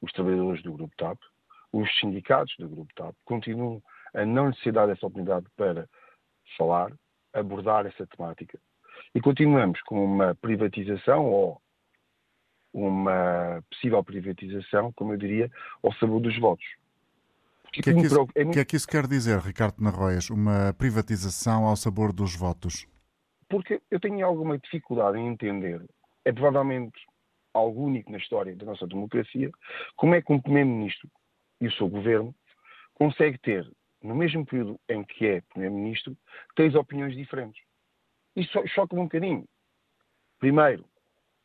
os 0.00 0.12
trabalhadores 0.12 0.62
do 0.62 0.72
Grupo 0.72 0.94
TAP, 0.96 1.18
os 1.72 1.88
sindicatos 1.98 2.54
do 2.58 2.68
Grupo 2.68 2.92
TAP, 2.94 3.14
continuam 3.24 3.82
a 4.14 4.24
não 4.24 4.50
lhe 4.50 4.56
ser 4.56 4.72
dada 4.72 4.92
essa 4.92 5.06
oportunidade 5.06 5.46
para 5.56 5.88
falar, 6.56 6.92
abordar 7.32 7.86
essa 7.86 8.06
temática. 8.06 8.58
E 9.14 9.20
continuamos 9.20 9.80
com 9.82 10.02
uma 10.04 10.34
privatização 10.34 11.26
ou 11.26 11.60
uma 12.72 13.62
possível 13.70 14.02
privatização, 14.02 14.92
como 14.92 15.12
eu 15.12 15.18
diria, 15.18 15.50
ao 15.82 15.92
sabor 15.94 16.20
dos 16.20 16.38
votos. 16.38 16.64
O 17.66 17.70
que, 17.70 17.90
é 17.90 17.94
que, 17.94 18.00
isso, 18.00 18.22
o 18.22 18.26
que 18.26 18.58
é 18.58 18.64
que 18.64 18.76
isso 18.76 18.88
quer 18.88 19.06
dizer, 19.06 19.38
Ricardo 19.38 19.76
Penarroias? 19.76 20.28
Uma 20.30 20.74
privatização 20.74 21.66
ao 21.66 21.76
sabor 21.76 22.12
dos 22.12 22.36
votos? 22.36 22.86
Porque 23.48 23.80
eu 23.90 24.00
tenho 24.00 24.26
alguma 24.26 24.58
dificuldade 24.58 25.18
em 25.18 25.28
entender, 25.28 25.82
é 26.24 26.32
provavelmente 26.32 26.98
algo 27.52 27.84
único 27.84 28.10
na 28.10 28.18
história 28.18 28.54
da 28.56 28.64
nossa 28.64 28.86
democracia, 28.86 29.50
como 29.96 30.14
é 30.14 30.22
que 30.22 30.32
um 30.32 30.40
Primeiro-Ministro 30.40 31.10
e 31.60 31.66
o 31.66 31.72
seu 31.72 31.88
governo 31.88 32.34
consegue 32.94 33.38
ter, 33.38 33.70
no 34.02 34.14
mesmo 34.14 34.44
período 34.44 34.80
em 34.88 35.04
que 35.04 35.26
é 35.26 35.40
Primeiro-Ministro, 35.42 36.16
três 36.54 36.74
opiniões 36.74 37.14
diferentes. 37.14 37.62
Isso 38.34 38.66
choca-me 38.68 39.00
um 39.00 39.04
bocadinho. 39.04 39.46
Primeiro, 40.38 40.84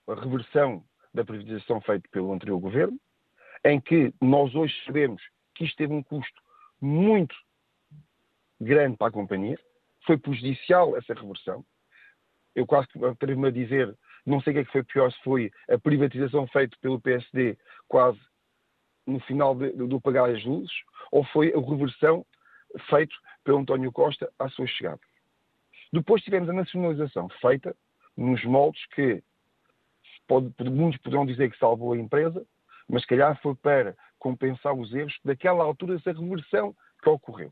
a 0.07 0.15
reversão 0.15 0.83
da 1.13 1.25
privatização 1.25 1.81
feita 1.81 2.07
pelo 2.11 2.31
anterior 2.31 2.59
governo, 2.59 2.97
em 3.65 3.79
que 3.79 4.13
nós 4.21 4.53
hoje 4.55 4.73
sabemos 4.85 5.21
que 5.55 5.65
isto 5.65 5.75
teve 5.75 5.93
um 5.93 6.03
custo 6.03 6.41
muito 6.79 7.35
grande 8.59 8.97
para 8.97 9.07
a 9.07 9.11
companhia, 9.11 9.59
foi 10.05 10.17
prejudicial 10.17 10.95
essa 10.95 11.13
reversão. 11.13 11.65
Eu 12.55 12.65
quase 12.65 12.88
atrevo-me 13.05 13.49
a 13.49 13.51
dizer, 13.51 13.95
não 14.25 14.41
sei 14.41 14.51
o 14.51 14.55
que 14.55 14.59
é 14.61 14.65
que 14.65 14.71
foi 14.71 14.83
pior, 14.83 15.11
se 15.11 15.21
foi 15.23 15.51
a 15.69 15.77
privatização 15.77 16.47
feita 16.47 16.75
pelo 16.81 17.01
PSD 17.01 17.57
quase 17.88 18.19
no 19.05 19.19
final 19.21 19.55
de, 19.55 19.71
do 19.71 20.01
pagar 20.01 20.29
as 20.29 20.43
luzes, 20.43 20.71
ou 21.11 21.23
foi 21.25 21.53
a 21.53 21.59
reversão 21.59 22.25
feita 22.89 23.15
pelo 23.43 23.59
António 23.59 23.91
Costa 23.91 24.31
à 24.38 24.49
sua 24.49 24.67
chegada. 24.67 24.99
Depois 25.91 26.21
tivemos 26.21 26.49
a 26.49 26.53
nacionalização 26.53 27.29
feita 27.41 27.75
nos 28.15 28.43
moldes 28.43 28.85
que 28.88 29.23
pode, 30.27 30.51
muitos 30.69 30.99
poderão 31.01 31.25
dizer 31.25 31.51
que 31.51 31.57
salvou 31.57 31.93
a 31.93 31.97
empresa, 31.97 32.45
mas 32.89 33.01
se 33.01 33.07
calhar 33.07 33.39
foi 33.41 33.55
para 33.55 33.95
compensar 34.19 34.73
os 34.73 34.93
erros 34.93 35.17
daquela 35.23 35.63
altura 35.63 35.95
dessa 35.95 36.11
reversão 36.11 36.75
que 37.01 37.09
ocorreu. 37.09 37.51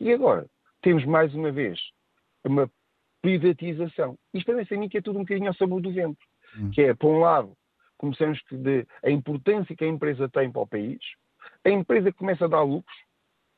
E 0.00 0.12
agora 0.12 0.46
temos 0.80 1.04
mais 1.04 1.34
uma 1.34 1.50
vez 1.50 1.78
uma 2.44 2.70
privatização. 3.20 4.18
Isto 4.32 4.46
parece 4.52 4.74
a 4.74 4.78
mim 4.78 4.88
que 4.88 4.98
é 4.98 5.02
tudo 5.02 5.18
um 5.18 5.22
bocadinho 5.22 5.48
ao 5.48 5.54
sabor 5.54 5.80
do 5.80 5.92
vento. 5.92 6.24
Hum. 6.56 6.70
Que 6.70 6.82
é, 6.82 6.94
por 6.94 7.10
um 7.14 7.20
lado, 7.20 7.56
começamos 7.96 8.40
de 8.50 8.86
a 9.02 9.10
importância 9.10 9.76
que 9.76 9.84
a 9.84 9.88
empresa 9.88 10.28
tem 10.28 10.50
para 10.50 10.62
o 10.62 10.66
país, 10.66 11.00
a 11.64 11.70
empresa 11.70 12.12
começa 12.12 12.44
a 12.44 12.48
dar 12.48 12.62
lucros, 12.62 12.96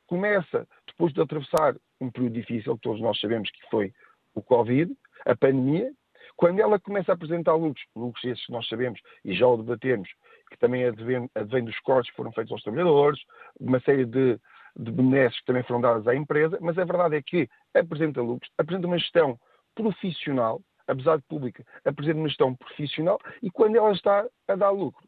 começa, 0.07 0.67
depois 0.87 1.13
de 1.13 1.21
atravessar 1.21 1.75
um 2.01 2.11
período 2.11 2.33
difícil, 2.33 2.75
que 2.75 2.81
todos 2.81 3.01
nós 3.01 3.19
sabemos 3.19 3.49
que 3.49 3.69
foi 3.69 3.93
o 4.33 4.41
Covid, 4.41 4.91
a 5.25 5.35
pandemia, 5.35 5.91
quando 6.35 6.59
ela 6.59 6.79
começa 6.79 7.11
a 7.11 7.15
apresentar 7.15 7.53
lucros, 7.55 7.85
lucros 7.95 8.23
esses 8.23 8.45
que 8.45 8.51
nós 8.51 8.67
sabemos 8.67 8.99
e 9.23 9.33
já 9.33 9.47
o 9.47 9.57
debatemos, 9.57 10.09
que 10.49 10.57
também 10.57 10.85
advém, 10.85 11.29
advém 11.35 11.63
dos 11.63 11.79
cortes 11.79 12.09
que 12.11 12.17
foram 12.17 12.31
feitos 12.31 12.51
aos 12.51 12.63
trabalhadores, 12.63 13.21
uma 13.59 13.79
série 13.81 14.05
de, 14.05 14.39
de 14.75 14.91
benesses 14.91 15.39
que 15.39 15.45
também 15.45 15.63
foram 15.63 15.81
dados 15.81 16.07
à 16.07 16.15
empresa, 16.15 16.57
mas 16.61 16.77
a 16.77 16.85
verdade 16.85 17.15
é 17.15 17.21
que 17.21 17.47
apresenta 17.73 18.21
lucros, 18.21 18.51
apresenta 18.57 18.87
uma 18.87 18.97
gestão 18.97 19.39
profissional, 19.75 20.61
apesar 20.87 21.17
de 21.17 21.23
pública, 21.23 21.63
apresenta 21.85 22.17
uma 22.17 22.27
gestão 22.27 22.55
profissional 22.55 23.19
e 23.41 23.49
quando 23.49 23.75
ela 23.75 23.91
está 23.91 24.27
a 24.47 24.55
dar 24.55 24.71
lucro, 24.71 25.07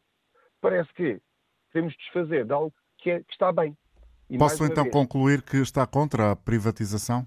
parece 0.61 0.93
que 0.93 1.19
queremos 1.71 1.95
desfazer 1.97 2.45
de 2.45 2.53
algo 2.53 2.73
que, 2.99 3.11
é, 3.11 3.19
que 3.21 3.31
está 3.31 3.51
bem. 3.51 3.75
E 4.33 4.37
Posso 4.39 4.65
então 4.65 4.83
vez, 4.83 4.91
concluir 4.91 5.43
que 5.43 5.57
está 5.57 5.85
contra 5.85 6.31
a 6.31 6.35
privatização? 6.35 7.23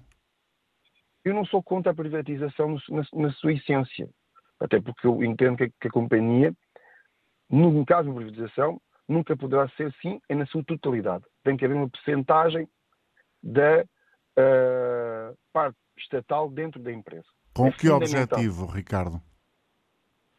Eu 1.23 1.33
não 1.33 1.45
sou 1.45 1.63
contra 1.63 1.93
a 1.93 1.95
privatização 1.95 2.77
na, 2.89 3.01
na 3.13 3.31
sua 3.31 3.53
essência, 3.53 4.09
até 4.59 4.81
porque 4.81 5.07
eu 5.07 5.23
entendo 5.23 5.55
que 5.55 5.63
a, 5.63 5.69
que 5.69 5.87
a 5.87 5.89
companhia, 5.89 6.53
no 7.49 7.85
caso 7.85 8.09
de 8.09 8.13
privatização, 8.13 8.81
nunca 9.07 9.37
poderá 9.37 9.69
ser 9.77 9.87
assim 9.87 10.19
é 10.27 10.35
na 10.35 10.45
sua 10.47 10.61
totalidade. 10.65 11.23
Tem 11.45 11.55
que 11.55 11.63
haver 11.63 11.77
uma 11.77 11.89
percentagem 11.89 12.67
da 13.41 13.83
uh, 13.83 15.37
parte 15.53 15.77
estatal 15.97 16.49
dentro 16.49 16.81
da 16.81 16.91
empresa. 16.91 17.27
Com 17.53 17.67
é 17.67 17.71
que 17.71 17.87
objetivo, 17.87 18.65
Ricardo? 18.65 19.21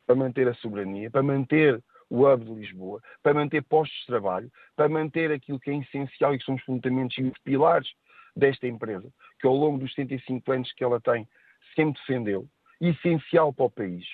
Para 0.06 0.16
manter 0.16 0.46
a 0.46 0.54
soberania, 0.56 1.10
para 1.10 1.22
manter 1.22 1.82
o 2.10 2.26
hub 2.26 2.44
de 2.44 2.54
Lisboa, 2.54 3.02
para 3.22 3.34
manter 3.34 3.62
postos 3.62 3.98
de 4.00 4.06
trabalho, 4.06 4.50
para 4.74 4.88
manter 4.88 5.30
aquilo 5.30 5.60
que 5.60 5.70
é 5.70 5.76
essencial 5.76 6.34
e 6.34 6.38
que 6.38 6.44
são 6.44 6.54
os 6.54 6.62
fundamentos 6.62 7.16
e 7.18 7.22
os 7.22 7.38
pilares 7.44 7.88
desta 8.34 8.66
empresa, 8.66 9.08
que 9.40 9.46
ao 9.46 9.54
longo 9.54 9.78
dos 9.78 9.94
75 9.94 10.52
anos 10.52 10.72
que 10.72 10.84
ela 10.84 11.00
tem, 11.00 11.28
sempre 11.74 12.00
defendeu, 12.00 12.46
essencial 12.80 13.52
para 13.52 13.66
o 13.66 13.70
país, 13.70 14.04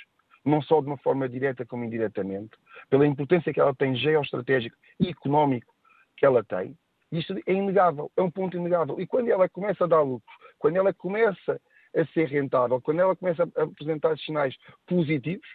não 0.44 0.60
só 0.62 0.80
de 0.80 0.86
uma 0.86 0.98
forma 0.98 1.28
direta 1.28 1.64
como 1.64 1.84
indiretamente, 1.84 2.56
pela 2.88 3.06
importância 3.06 3.52
que 3.52 3.60
ela 3.60 3.74
tem 3.74 3.94
geoestratégico 3.94 4.76
e 4.98 5.08
económico 5.08 5.72
que 6.16 6.26
ela 6.26 6.42
tem, 6.42 6.76
isto 7.12 7.34
é 7.46 7.52
inegável, 7.52 8.10
é 8.16 8.22
um 8.22 8.30
ponto 8.30 8.56
inegável. 8.56 9.00
E 9.00 9.06
quando 9.06 9.28
ela 9.28 9.48
começa 9.48 9.84
a 9.84 9.86
dar 9.86 10.02
lucros, 10.02 10.34
quando 10.58 10.76
ela 10.76 10.92
começa 10.92 11.60
a 11.96 12.04
ser 12.06 12.26
rentável, 12.26 12.80
quando 12.80 13.00
ela 13.00 13.14
começa 13.14 13.44
a 13.56 13.62
apresentar 13.62 14.18
sinais 14.18 14.56
positivos, 14.86 15.46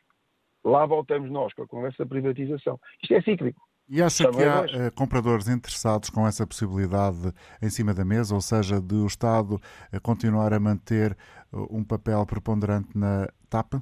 lá 0.63 0.85
voltamos 0.85 1.29
nós 1.29 1.53
com 1.53 1.63
a 1.63 1.67
conversa 1.67 2.03
da 2.03 2.09
privatização. 2.09 2.79
Isto 3.01 3.13
é 3.13 3.21
cíclico. 3.21 3.61
E 3.91 4.03
acha 4.03 4.29
que 4.29 4.43
há 4.43 4.61
uh, 4.61 4.93
compradores 4.95 5.47
interessados 5.47 6.11
com 6.11 6.27
essa 6.27 6.45
possibilidade 6.45 7.33
em 7.59 7.69
cima 7.71 7.91
da 7.91 8.05
mesa, 8.05 8.35
ou 8.35 8.41
seja, 8.41 8.79
de 8.79 8.93
o 8.93 9.07
Estado 9.07 9.55
uh, 9.55 10.01
continuar 10.03 10.53
a 10.53 10.59
manter 10.59 11.17
uh, 11.51 11.75
um 11.75 11.83
papel 11.83 12.23
preponderante 12.27 12.95
na 12.95 13.27
TAP? 13.49 13.81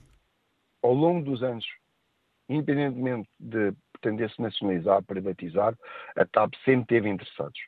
Ao 0.81 0.93
longo 0.93 1.25
dos 1.25 1.43
anos, 1.43 1.65
independentemente 2.47 3.27
de 3.37 3.73
pretender-se 3.91 4.41
nacionalizar, 4.41 5.03
privatizar, 5.03 5.77
a 6.15 6.25
TAP 6.25 6.53
sempre 6.63 6.85
teve 6.87 7.09
interessados. 7.09 7.59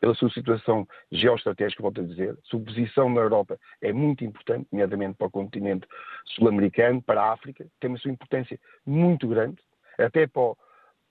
Pela 0.00 0.14
sua 0.14 0.30
situação 0.30 0.88
geoestratégica, 1.12 1.82
volto 1.82 2.00
a 2.00 2.04
dizer, 2.04 2.36
sua 2.44 2.60
posição 2.60 3.10
na 3.10 3.20
Europa 3.20 3.58
é 3.82 3.92
muito 3.92 4.24
importante, 4.24 4.66
nomeadamente 4.72 5.16
para 5.16 5.26
o 5.26 5.30
continente 5.30 5.86
sul-americano, 6.24 7.02
para 7.02 7.22
a 7.22 7.32
África, 7.32 7.66
tem 7.78 7.90
uma 7.90 7.98
sua 7.98 8.10
importância 8.10 8.58
muito 8.86 9.28
grande, 9.28 9.60
até 9.98 10.26
para 10.26 10.40
o 10.40 10.56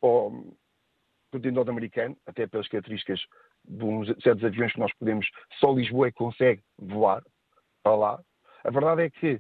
ao 0.01 0.31
continente 1.31 1.55
norte-americano, 1.55 2.17
até 2.25 2.47
pelas 2.47 2.67
características 2.67 3.19
de 3.65 4.21
certos 4.23 4.43
aviões 4.43 4.73
que 4.73 4.79
nós 4.79 4.93
podemos, 4.95 5.27
só 5.59 5.71
Lisboa 5.71 6.07
é 6.07 6.11
que 6.11 6.17
consegue 6.17 6.63
voar 6.77 7.23
para 7.83 7.95
lá. 7.95 8.19
A 8.63 8.71
verdade 8.71 9.03
é 9.03 9.09
que 9.09 9.39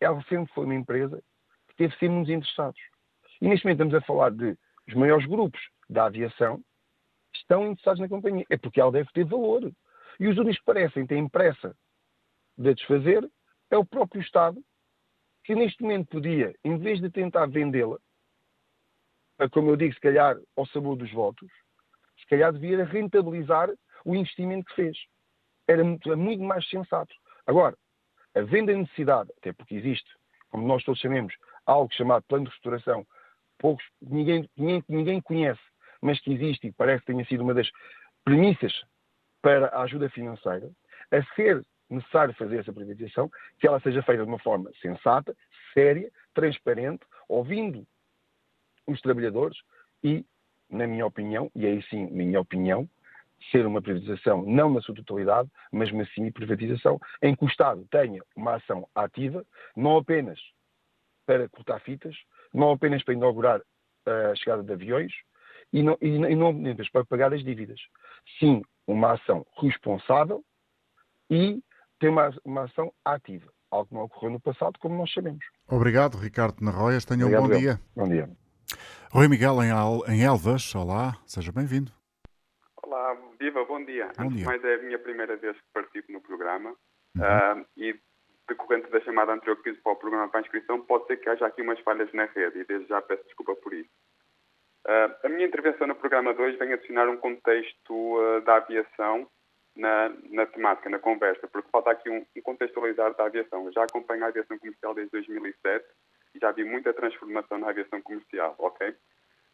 ela 0.00 0.22
sempre 0.28 0.52
foi 0.54 0.64
uma 0.64 0.74
empresa 0.74 1.22
que 1.68 1.76
teve 1.76 1.92
sempre 1.94 2.16
uns 2.16 2.28
interessados. 2.28 2.80
E 3.40 3.48
neste 3.48 3.66
momento 3.66 3.82
estamos 3.82 3.94
a 3.94 4.06
falar 4.06 4.30
de 4.30 4.56
os 4.88 4.94
maiores 4.94 5.26
grupos 5.26 5.60
da 5.90 6.06
aviação 6.06 6.62
estão 7.36 7.66
interessados 7.66 8.00
na 8.00 8.08
companhia. 8.08 8.46
É 8.50 8.56
porque 8.56 8.80
ela 8.80 8.92
deve 8.92 9.10
ter 9.12 9.24
valor. 9.24 9.72
E 10.18 10.28
os 10.28 10.38
únicos 10.38 10.58
que 10.58 10.64
parecem 10.64 11.06
ter 11.06 11.30
pressa 11.30 11.76
de 12.56 12.74
desfazer 12.74 13.28
é 13.70 13.76
o 13.76 13.84
próprio 13.84 14.22
Estado, 14.22 14.62
que 15.44 15.54
neste 15.54 15.82
momento 15.82 16.08
podia, 16.08 16.54
em 16.64 16.78
vez 16.78 17.00
de 17.00 17.10
tentar 17.10 17.46
vendê-la, 17.46 17.98
como 19.52 19.70
eu 19.70 19.76
digo, 19.76 19.94
se 19.94 20.00
calhar 20.00 20.36
ao 20.56 20.66
sabor 20.66 20.96
dos 20.96 21.12
votos, 21.12 21.50
se 22.18 22.26
calhar 22.26 22.52
devia 22.52 22.84
rentabilizar 22.84 23.70
o 24.04 24.14
investimento 24.14 24.68
que 24.68 24.74
fez. 24.74 24.96
Era 25.68 25.84
muito, 25.84 26.16
muito 26.16 26.42
mais 26.42 26.66
sensato. 26.68 27.14
Agora, 27.46 27.76
a 28.34 28.40
venda 28.42 28.74
necessidade, 28.74 29.30
até 29.36 29.52
porque 29.52 29.74
existe, 29.74 30.08
como 30.48 30.66
nós 30.66 30.82
todos 30.84 31.00
sabemos, 31.00 31.34
algo 31.66 31.92
chamado 31.92 32.24
plano 32.28 32.44
de 32.44 32.50
restauração, 32.50 33.06
poucos, 33.58 33.84
ninguém, 34.00 34.48
ninguém, 34.56 34.84
ninguém 34.88 35.20
conhece, 35.20 35.60
mas 36.00 36.20
que 36.20 36.32
existe 36.32 36.68
e 36.68 36.72
parece 36.72 37.00
que 37.00 37.12
tenha 37.12 37.24
sido 37.26 37.42
uma 37.42 37.54
das 37.54 37.68
premissas 38.24 38.72
para 39.42 39.66
a 39.68 39.82
ajuda 39.82 40.08
financeira, 40.10 40.70
a 41.10 41.22
ser 41.34 41.64
necessário 41.88 42.34
fazer 42.34 42.58
essa 42.58 42.72
privatização, 42.72 43.30
que 43.60 43.66
ela 43.66 43.80
seja 43.80 44.02
feita 44.02 44.24
de 44.24 44.28
uma 44.28 44.38
forma 44.38 44.70
sensata, 44.82 45.36
séria, 45.72 46.10
transparente, 46.34 47.04
ouvindo 47.28 47.86
os 48.86 49.00
trabalhadores 49.00 49.56
e, 50.02 50.24
na 50.68 50.86
minha 50.86 51.06
opinião, 51.06 51.50
e 51.54 51.66
aí 51.66 51.82
sim, 51.84 52.06
minha 52.06 52.40
opinião, 52.40 52.88
ser 53.50 53.66
uma 53.66 53.82
privatização 53.82 54.42
não 54.42 54.72
na 54.72 54.80
sua 54.80 54.94
totalidade, 54.94 55.48
mas 55.70 55.90
uma 55.92 56.04
sim 56.06 56.30
privatização 56.30 56.98
em 57.22 57.34
que 57.34 57.44
o 57.44 57.48
Estado 57.48 57.86
tenha 57.90 58.22
uma 58.34 58.56
ação 58.56 58.88
ativa, 58.94 59.44
não 59.76 59.96
apenas 59.96 60.40
para 61.24 61.48
cortar 61.48 61.80
fitas, 61.80 62.16
não 62.52 62.70
apenas 62.70 63.02
para 63.04 63.14
inaugurar 63.14 63.60
a 64.06 64.34
chegada 64.36 64.62
de 64.62 64.72
aviões 64.72 65.12
e 65.72 65.82
não, 65.82 65.96
e, 66.00 66.08
e 66.08 66.34
não 66.34 66.54
para 66.92 67.04
pagar 67.04 67.32
as 67.32 67.42
dívidas. 67.42 67.80
Sim, 68.38 68.62
uma 68.86 69.12
ação 69.12 69.44
responsável 69.60 70.44
e 71.30 71.62
ter 71.98 72.08
uma, 72.08 72.30
uma 72.44 72.64
ação 72.64 72.92
ativa, 73.04 73.50
algo 73.70 73.88
que 73.88 73.94
não 73.94 74.02
ocorreu 74.02 74.30
no 74.30 74.40
passado, 74.40 74.78
como 74.78 74.96
nós 74.96 75.12
sabemos. 75.12 75.44
Obrigado, 75.68 76.16
Ricardo 76.16 76.62
Narroias. 76.62 77.04
Tenha 77.04 77.26
um 77.26 77.30
bom 77.30 77.48
dia. 77.48 77.80
Bom 77.94 78.08
dia. 78.08 78.28
Rui 79.10 79.28
Miguel 79.28 79.62
em, 79.62 79.70
Al, 79.70 80.02
em 80.08 80.24
Elvas, 80.24 80.74
olá, 80.74 81.16
seja 81.26 81.52
bem-vindo. 81.52 81.92
Olá, 82.82 83.16
viva, 83.38 83.64
bom 83.64 83.84
dia. 83.84 84.10
Bom 84.16 84.24
Antes 84.24 84.38
de 84.38 84.44
mais, 84.44 84.64
é 84.64 84.74
a 84.74 84.82
minha 84.82 84.98
primeira 84.98 85.36
vez 85.36 85.56
que 85.56 85.66
participo 85.72 86.12
no 86.12 86.20
programa 86.20 86.74
uhum. 87.16 87.60
uh, 87.62 87.66
e 87.76 87.98
decorrente 88.48 88.90
da 88.90 89.00
chamada 89.00 89.32
anterior 89.32 89.56
que 89.56 89.70
fiz 89.70 89.82
para 89.82 89.92
o 89.92 89.96
programa 89.96 90.28
para 90.28 90.40
a 90.40 90.42
inscrição, 90.42 90.80
pode 90.82 91.06
ser 91.06 91.16
que 91.16 91.28
haja 91.28 91.46
aqui 91.46 91.62
umas 91.62 91.80
falhas 91.80 92.12
na 92.12 92.26
rede 92.26 92.60
e 92.60 92.64
desde 92.64 92.88
já 92.88 93.02
peço 93.02 93.24
desculpa 93.24 93.56
por 93.56 93.74
isso. 93.74 93.90
Uh, 94.86 95.26
a 95.26 95.28
minha 95.28 95.46
intervenção 95.46 95.88
no 95.88 95.96
programa 95.96 96.32
2 96.32 96.58
vem 96.60 96.72
adicionar 96.72 97.08
um 97.08 97.16
contexto 97.16 97.92
uh, 97.92 98.40
da 98.42 98.58
aviação 98.58 99.28
na, 99.74 100.12
na, 100.30 100.46
temática, 100.46 100.88
na 100.88 101.00
conversa, 101.00 101.48
porque 101.48 101.68
falta 101.72 101.90
aqui 101.90 102.08
um, 102.08 102.24
um 102.36 102.40
contextualizar 102.40 103.12
da 103.16 103.24
aviação. 103.24 103.66
Eu 103.66 103.72
já 103.72 103.82
acompanho 103.82 104.24
a 104.24 104.28
aviação 104.28 104.56
comercial 104.56 104.94
desde 104.94 105.10
2007 105.10 105.84
e 106.36 106.38
já 106.38 106.52
vi 106.52 106.64
muita 106.64 106.94
transformação 106.94 107.58
na 107.58 107.70
aviação 107.70 108.00
comercial, 108.00 108.54
ok? 108.58 108.94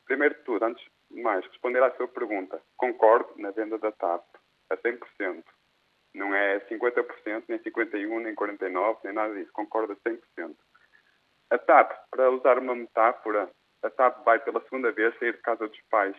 Primeiro 0.05 0.35
de 0.35 0.43
tudo, 0.43 0.67
antes 0.67 0.85
de 1.11 1.23
mais, 1.23 1.43
responder 1.47 1.83
à 1.83 1.91
sua 1.93 2.09
pergunta. 2.09 2.61
Concordo 2.77 3.33
na 3.39 3.53
venda 3.53 3.79
da 3.79 3.91
TAP 3.91 4.23
a 4.69 4.77
100%. 4.77 5.45
Não 6.15 6.35
é 6.35 6.61
50%, 6.61 7.45
nem 7.49 7.59
51%, 7.59 8.21
nem 8.21 8.35
49%, 8.35 8.99
nem 9.05 9.15
nada 9.15 9.35
disso. 9.35 9.51
Concordo 9.55 9.95
a 9.95 10.11
100%. 10.11 10.55
A 11.49 11.57
TAP, 11.57 11.91
para 12.11 12.31
usar 12.31 12.59
uma 12.59 12.75
metáfora, 12.75 13.49
a 13.83 13.91
TAP 13.91 14.25
vai 14.25 14.39
pela 14.39 14.63
segunda 14.63 14.93
vez 14.93 15.17
sair 15.19 15.33
de 15.33 15.43
casa 15.43 15.67
dos 15.67 15.81
pais. 15.91 16.17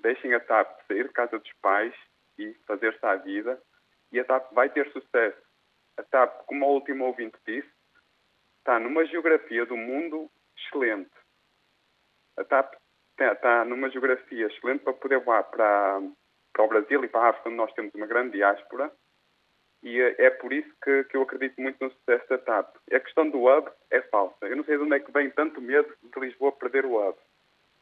Deixem 0.00 0.34
a 0.34 0.40
TAP 0.40 0.80
sair 0.86 1.06
de 1.06 1.12
casa 1.12 1.38
dos 1.38 1.52
pais 1.60 1.94
e 2.38 2.54
fazer-se 2.66 3.04
à 3.04 3.16
vida 3.16 3.60
e 4.10 4.18
a 4.18 4.24
TAP 4.24 4.52
vai 4.52 4.68
ter 4.70 4.90
sucesso. 4.92 5.40
A 5.96 6.02
TAP, 6.02 6.46
como 6.46 6.66
o 6.66 6.74
último 6.74 7.04
ouvinte 7.04 7.36
disse, 7.46 7.70
está 8.58 8.78
numa 8.78 9.04
geografia 9.06 9.66
do 9.66 9.76
mundo 9.76 10.30
excelente. 10.56 11.10
A 12.36 12.44
TAP 12.44 12.74
está 13.18 13.64
numa 13.64 13.90
geografia 13.90 14.46
excelente 14.46 14.82
para 14.84 14.94
poder 14.94 15.20
voar 15.20 15.44
para, 15.44 16.00
para 16.52 16.64
o 16.64 16.68
Brasil 16.68 17.04
e 17.04 17.08
para 17.08 17.20
a 17.20 17.28
África, 17.30 17.48
onde 17.48 17.58
nós 17.58 17.72
temos 17.74 17.94
uma 17.94 18.06
grande 18.06 18.32
diáspora, 18.32 18.90
e 19.82 20.00
é, 20.00 20.26
é 20.26 20.30
por 20.30 20.52
isso 20.52 20.70
que, 20.82 21.04
que, 21.04 21.16
eu 21.16 21.22
acredito 21.22 21.60
muito 21.60 21.82
no 21.82 21.90
sucesso 21.90 22.28
da 22.28 22.38
TAP. 22.38 22.76
A 22.92 23.00
questão 23.00 23.28
do 23.28 23.44
hub 23.44 23.68
é 23.90 24.00
falsa. 24.02 24.46
Eu 24.46 24.56
não 24.56 24.64
sei 24.64 24.76
de 24.76 24.82
onde 24.82 24.94
é 24.94 25.00
que 25.00 25.12
vem 25.12 25.30
tanto 25.30 25.60
medo 25.60 25.92
de 26.02 26.20
Lisboa 26.20 26.52
perder 26.52 26.84
o 26.84 26.96
hub, 26.96 27.18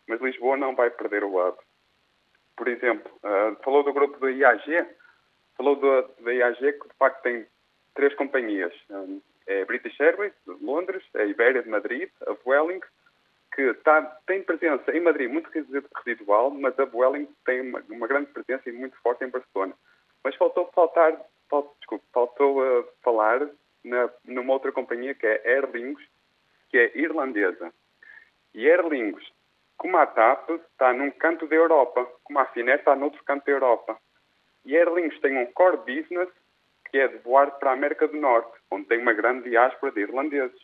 mas 0.09 0.21
Lisboa 0.21 0.57
não 0.57 0.75
vai 0.75 0.91
perder 0.91 1.25
o 1.25 1.37
hub. 1.37 1.59
Por 2.57 2.69
exemplo, 2.69 3.11
uh, 3.19 3.57
falou 3.63 3.83
do 3.83 3.93
grupo 3.93 4.19
do 4.19 4.31
IAG, 4.31 4.87
falou 5.57 5.77
da 5.77 6.33
IAG 6.33 6.59
que 6.59 6.89
de 6.89 6.95
facto 6.99 7.23
tem 7.23 7.47
três 7.95 8.15
companhias. 8.15 8.73
Um, 8.91 9.21
é 9.47 9.63
a 9.63 9.67
British 9.67 9.99
Airways, 10.01 10.33
de 10.47 10.65
Londres, 10.65 11.03
a 11.15 11.25
Iberia 11.25 11.63
de 11.63 11.69
Madrid, 11.69 12.09
a 12.27 12.33
Vueling 12.45 12.81
que 13.55 13.75
tá, 13.83 14.03
tem 14.27 14.43
presença 14.43 14.91
em 14.93 15.01
Madrid 15.01 15.31
muito 15.31 15.51
residual, 16.05 16.51
mas 16.51 16.79
a 16.79 16.85
Vueling 16.85 17.29
tem 17.45 17.61
uma, 17.61 17.83
uma, 17.91 18.07
grande 18.07 18.31
presença 18.31 18.69
e 18.69 18.73
muito 18.73 18.97
forte 19.03 19.25
em 19.25 19.29
Barcelona. 19.29 19.75
Mas 20.23 20.37
faltou 20.37 20.71
faltar, 20.73 21.21
desculpe, 21.79 22.05
faltou 22.13 22.61
uh, 22.61 22.85
falar 23.03 23.49
na, 23.85 24.11
numa 24.25 24.53
outra 24.53 24.73
companhia 24.73 25.15
que 25.15 25.27
é 25.27 25.43
Aer 25.45 25.71
Lingus, 25.71 26.03
que 26.69 26.79
é 26.79 26.99
irlandesa. 26.99 27.73
E 28.55 28.69
Aer 28.69 28.87
Lingus, 28.87 29.33
como 29.77 29.97
a 29.97 30.07
TAP, 30.07 30.51
está 30.51 30.93
num 30.93 31.11
canto 31.11 31.47
da 31.47 31.57
Europa, 31.57 32.07
como 32.25 32.39
a 32.39 32.47
Finet 32.47 32.79
está 32.79 32.95
noutro 32.95 33.23
canto 33.25 33.45
da 33.45 33.53
Europa. 33.53 33.99
E 34.65 34.77
Aer 34.77 34.93
Lingus 34.93 35.19
tem 35.21 35.37
um 35.39 35.47
core 35.53 35.79
business 35.79 36.29
que 36.91 36.99
é 36.99 37.09
de 37.09 37.19
voar 37.19 37.53
para 37.53 37.71
a 37.71 37.75
América 37.75 38.09
do 38.09 38.17
Norte, 38.17 38.53
onde 38.71 38.87
tem 38.87 38.99
uma 38.99 39.13
grande 39.13 39.49
diáspora 39.49 39.93
de 39.93 40.01
irlandeses. 40.01 40.61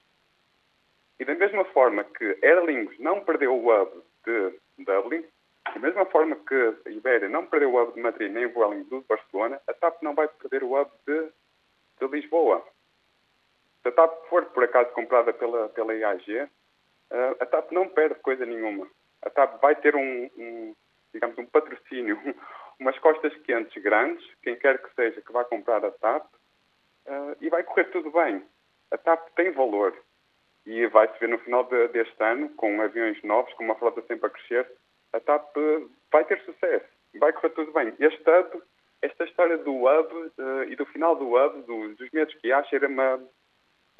E 1.19 1.25
da 1.25 1.35
mesma 1.35 1.65
forma 1.67 2.05
que 2.05 2.39
Aer 2.43 2.65
Lingus 2.65 2.99
não 2.99 3.25
perdeu 3.25 3.55
o 3.55 3.69
hub 3.69 4.03
de 4.25 4.59
Dublin, 4.79 5.25
da 5.73 5.81
mesma 5.81 6.05
forma 6.07 6.37
que 6.37 6.75
a 6.87 6.91
Iberia 6.91 7.29
não 7.29 7.47
perdeu 7.47 7.73
o 7.73 7.83
hub 7.83 7.95
de 7.95 8.01
Madrid 8.01 8.33
nem 8.33 8.47
o 8.47 8.53
Vueling 8.53 8.85
de 8.85 9.01
Barcelona, 9.09 9.61
a 9.67 9.75
TAP 9.75 10.03
não 10.03 10.15
vai 10.15 10.29
perder 10.29 10.63
o 10.63 10.81
hub 10.81 10.91
de, 11.07 11.29
de 12.01 12.07
Lisboa. 12.09 12.65
Se 13.83 13.86
a 13.86 13.86
TAP 13.97 14.29
for, 14.29 14.45
por 14.47 14.63
acaso, 14.63 14.91
comprada 14.91 15.33
pela, 15.33 15.69
pela 15.71 15.95
IAG, 15.95 16.49
eh, 17.11 17.37
a 17.41 17.47
TAP 17.47 17.73
não 17.73 17.89
perde 17.89 18.21
coisa 18.21 18.45
nenhuma. 18.45 18.87
A 19.23 19.31
TAP 19.31 19.61
vai 19.61 19.75
ter 19.75 19.97
um, 19.97 20.31
um 20.37 20.75
digamos, 21.13 21.39
um 21.39 21.47
patrocínio, 21.47 22.21
umas 22.79 22.99
costas 22.99 23.35
quentes 23.39 23.83
grandes, 23.83 24.25
quem 24.43 24.55
quer 24.57 24.79
que 24.83 24.95
seja 24.95 25.23
que 25.23 25.33
vá 25.33 25.45
comprar 25.45 25.85
a 25.85 25.91
TAP, 25.91 26.27
uh, 27.07 27.37
e 27.41 27.49
vai 27.49 27.63
correr 27.65 27.87
tudo 27.87 28.11
bem. 28.11 28.45
A 28.91 28.99
TAP 28.99 29.31
tem 29.35 29.51
valor 29.53 29.97
e 30.67 30.87
vai-se 30.89 31.19
ver 31.19 31.29
no 31.29 31.39
final 31.39 31.65
de, 31.65 31.89
deste 31.89 32.23
ano, 32.23 32.51
com 32.51 32.81
aviões 32.83 33.21
novos, 33.23 33.53
com 33.55 33.65
uma 33.65 33.77
frota 33.77 34.03
sempre 34.03 34.27
a 34.27 34.31
crescer, 34.31 34.71
a 35.13 35.21
TAP 35.21 35.57
vai 36.13 36.25
ter 36.25 36.41
sucesso, 36.43 36.87
vai 37.15 37.33
correr 37.33 37.51
tudo 37.51 37.73
bem. 37.73 37.95
Este 37.99 38.23
esta 39.03 39.25
história 39.25 39.57
do 39.59 39.73
hub 39.73 40.13
uh, 40.39 40.65
e 40.69 40.77
do 40.77 40.85
final 40.87 41.17
do 41.17 41.35
hub, 41.35 41.63
do, 41.63 41.95
dos 41.95 42.11
medos 42.11 42.35
que 42.35 42.53
há, 42.53 42.63
cheira-me 42.65 43.01
a 43.01 43.19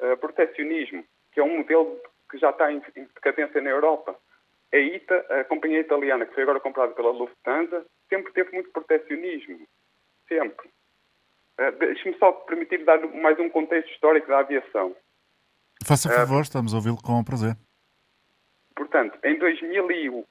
uh, 0.01 0.17
protecionismo, 0.17 1.03
que 1.31 1.39
é 1.39 1.43
um 1.43 1.57
modelo 1.57 1.99
que 2.29 2.37
já 2.37 2.49
está 2.49 2.71
em, 2.71 2.81
em 2.95 3.03
decadência 3.15 3.61
na 3.61 3.69
Europa. 3.69 4.15
A 4.73 4.77
ITA, 4.77 5.25
a 5.29 5.43
companhia 5.45 5.79
italiana 5.79 6.25
que 6.25 6.33
foi 6.33 6.43
agora 6.43 6.59
comprada 6.59 6.93
pela 6.93 7.11
Lufthansa, 7.11 7.85
sempre 8.09 8.33
teve 8.33 8.51
muito 8.51 8.69
protecionismo. 8.71 9.65
Sempre. 10.27 10.67
Uh, 11.57 11.71
Deixe-me 11.79 12.17
só 12.17 12.31
permitir 12.31 12.83
dar 12.83 12.99
mais 13.15 13.39
um 13.39 13.49
contexto 13.49 13.89
histórico 13.91 14.27
da 14.27 14.39
aviação. 14.39 14.95
Faça 15.85 16.09
favor, 16.09 16.39
uh, 16.39 16.41
estamos 16.41 16.73
a 16.73 16.77
ouvi-lo 16.77 17.01
com 17.01 17.23
prazer. 17.23 17.55
Portanto, 18.75 19.17
em 19.23 19.39
2000 19.39 19.91
e, 19.91 20.05
eu 20.05 20.27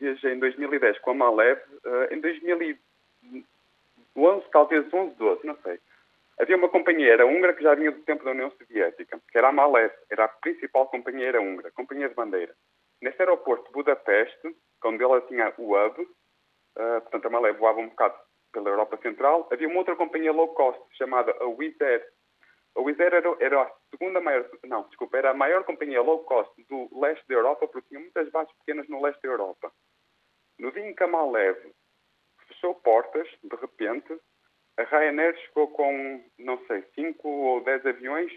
viajei 0.00 0.32
em 0.32 0.38
2010 0.38 0.98
com 1.00 1.10
a 1.10 1.14
Malev, 1.14 1.60
uh, 1.84 2.14
em 2.14 2.20
2011, 2.20 4.46
talvez 4.52 4.92
11, 4.92 5.14
12, 5.16 5.46
não 5.46 5.56
sei. 5.62 5.80
Havia 6.40 6.56
uma 6.56 6.68
companheira 6.68 7.26
húngara 7.26 7.52
que 7.52 7.64
já 7.64 7.74
vinha 7.74 7.90
do 7.90 8.02
tempo 8.02 8.24
da 8.24 8.30
União 8.30 8.50
Soviética, 8.52 9.20
que 9.28 9.38
era 9.38 9.48
a 9.48 9.52
Malev, 9.52 9.92
era 10.08 10.24
a 10.24 10.28
principal 10.28 10.86
companheira 10.86 11.40
húngara, 11.40 11.72
companhia 11.72 12.08
de 12.08 12.14
bandeira. 12.14 12.54
Nesse 13.02 13.20
aeroporto 13.20 13.64
de 13.66 13.72
Budapeste, 13.72 14.56
onde 14.84 15.02
ela 15.02 15.20
tinha 15.22 15.52
o 15.58 15.74
hub, 15.74 16.00
uh, 16.00 17.00
portanto 17.02 17.26
a 17.26 17.30
Malé 17.30 17.52
voava 17.52 17.80
um 17.80 17.88
bocado 17.88 18.14
pela 18.52 18.70
Europa 18.70 18.96
Central, 18.98 19.48
havia 19.52 19.66
uma 19.66 19.78
outra 19.78 19.96
companhia 19.96 20.32
low 20.32 20.48
cost 20.54 20.80
chamada 20.96 21.34
a 21.40 21.44
Wizz 21.44 21.80
Air. 21.80 22.06
A 22.76 22.80
Wizz 22.82 23.00
Air 23.00 23.14
era, 23.14 23.36
era, 23.40 23.62
a 23.62 23.72
segunda 23.90 24.20
maior, 24.20 24.48
não, 24.64 24.82
desculpa, 24.84 25.18
era 25.18 25.30
a 25.30 25.34
maior 25.34 25.64
companhia 25.64 26.00
low 26.02 26.20
cost 26.20 26.52
do 26.68 26.88
leste 27.00 27.26
da 27.26 27.34
Europa, 27.34 27.66
porque 27.66 27.88
tinha 27.88 28.00
muitas 28.00 28.30
bases 28.30 28.52
pequenas 28.58 28.88
no 28.88 29.02
leste 29.02 29.20
da 29.22 29.28
Europa. 29.28 29.72
No 30.56 30.70
dia 30.70 30.88
em 30.88 30.94
que 30.94 31.02
a 31.02 31.08
Malev 31.08 31.58
fechou 32.46 32.76
portas, 32.76 33.28
de 33.42 33.56
repente, 33.56 34.18
a 34.78 34.84
Ryanair 34.84 35.36
chegou 35.38 35.68
com, 35.68 36.24
não 36.38 36.64
sei, 36.66 36.84
5 36.94 37.28
ou 37.28 37.64
10 37.64 37.84
aviões 37.84 38.32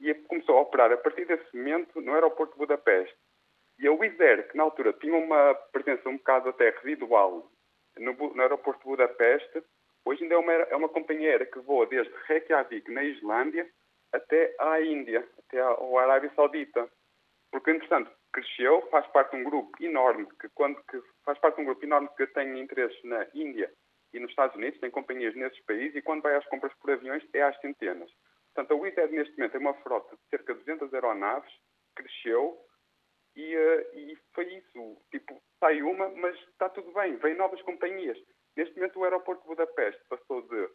e 0.00 0.12
começou 0.14 0.58
a 0.58 0.62
operar 0.62 0.92
a 0.92 0.96
partir 0.96 1.24
desse 1.26 1.56
momento 1.56 2.00
no 2.00 2.12
aeroporto 2.12 2.54
de 2.54 2.58
Budapeste. 2.58 3.16
E 3.78 3.86
a 3.86 3.92
Wizz 3.92 4.20
Air, 4.20 4.48
que 4.48 4.56
na 4.56 4.64
altura 4.64 4.92
tinha 4.94 5.16
uma 5.16 5.54
presença 5.72 6.08
um 6.08 6.16
bocado 6.16 6.48
até 6.48 6.70
residual 6.70 7.48
no, 7.98 8.12
no 8.12 8.42
aeroporto 8.42 8.80
de 8.80 8.86
Budapeste, 8.86 9.62
hoje 10.04 10.24
ainda 10.24 10.34
é 10.34 10.38
uma, 10.38 10.52
é 10.52 10.76
uma 10.76 10.88
companhia 10.88 11.30
aérea 11.30 11.46
que 11.46 11.60
voa 11.60 11.86
desde 11.86 12.12
Reykjavik, 12.26 12.90
na 12.90 13.04
Islândia, 13.04 13.70
até 14.12 14.56
à 14.58 14.80
Índia, 14.80 15.26
até 15.38 15.60
à, 15.60 15.76
Arábia 16.00 16.32
Saudita. 16.34 16.90
Porque, 17.52 17.70
entretanto, 17.70 18.10
cresceu, 18.32 18.82
faz 18.90 19.06
parte 19.08 19.30
de 19.30 19.36
um 19.36 19.44
grupo 19.44 19.70
enorme, 19.80 20.26
que, 20.40 20.48
quando, 20.48 20.82
que 20.90 21.00
faz 21.24 21.38
parte 21.38 21.56
de 21.56 21.62
um 21.62 21.66
grupo 21.66 21.84
enorme 21.84 22.08
que 22.16 22.26
tem 22.26 22.58
interesses 22.58 23.00
na 23.04 23.24
Índia 23.32 23.72
e 24.12 24.20
nos 24.20 24.30
Estados 24.30 24.56
Unidos, 24.56 24.80
tem 24.80 24.90
companhias 24.90 25.34
nesses 25.34 25.60
países, 25.64 25.96
e 25.96 26.02
quando 26.02 26.22
vai 26.22 26.34
às 26.36 26.46
compras 26.46 26.72
por 26.74 26.90
aviões 26.90 27.22
é 27.32 27.42
às 27.42 27.58
centenas. 27.60 28.10
Portanto, 28.54 28.72
a 28.72 28.74
Wizz 28.76 28.98
Air 28.98 29.10
neste 29.10 29.36
momento 29.36 29.52
tem 29.52 29.60
uma 29.60 29.74
frota 29.82 30.16
de 30.16 30.22
cerca 30.30 30.54
de 30.54 30.60
200 30.60 30.94
aeronaves, 30.94 31.52
cresceu, 31.94 32.58
e, 33.36 33.54
uh, 33.54 33.98
e 33.98 34.18
foi 34.34 34.46
isso. 34.54 35.02
Tipo, 35.10 35.40
sai 35.60 35.82
uma, 35.82 36.08
mas 36.08 36.36
está 36.48 36.68
tudo 36.70 36.90
bem, 36.92 37.16
vêm 37.16 37.34
novas 37.36 37.60
companhias. 37.62 38.18
Neste 38.56 38.74
momento, 38.76 38.98
o 38.98 39.04
aeroporto 39.04 39.42
de 39.42 39.48
Budapeste 39.48 40.02
passou 40.08 40.40
de 40.42 40.70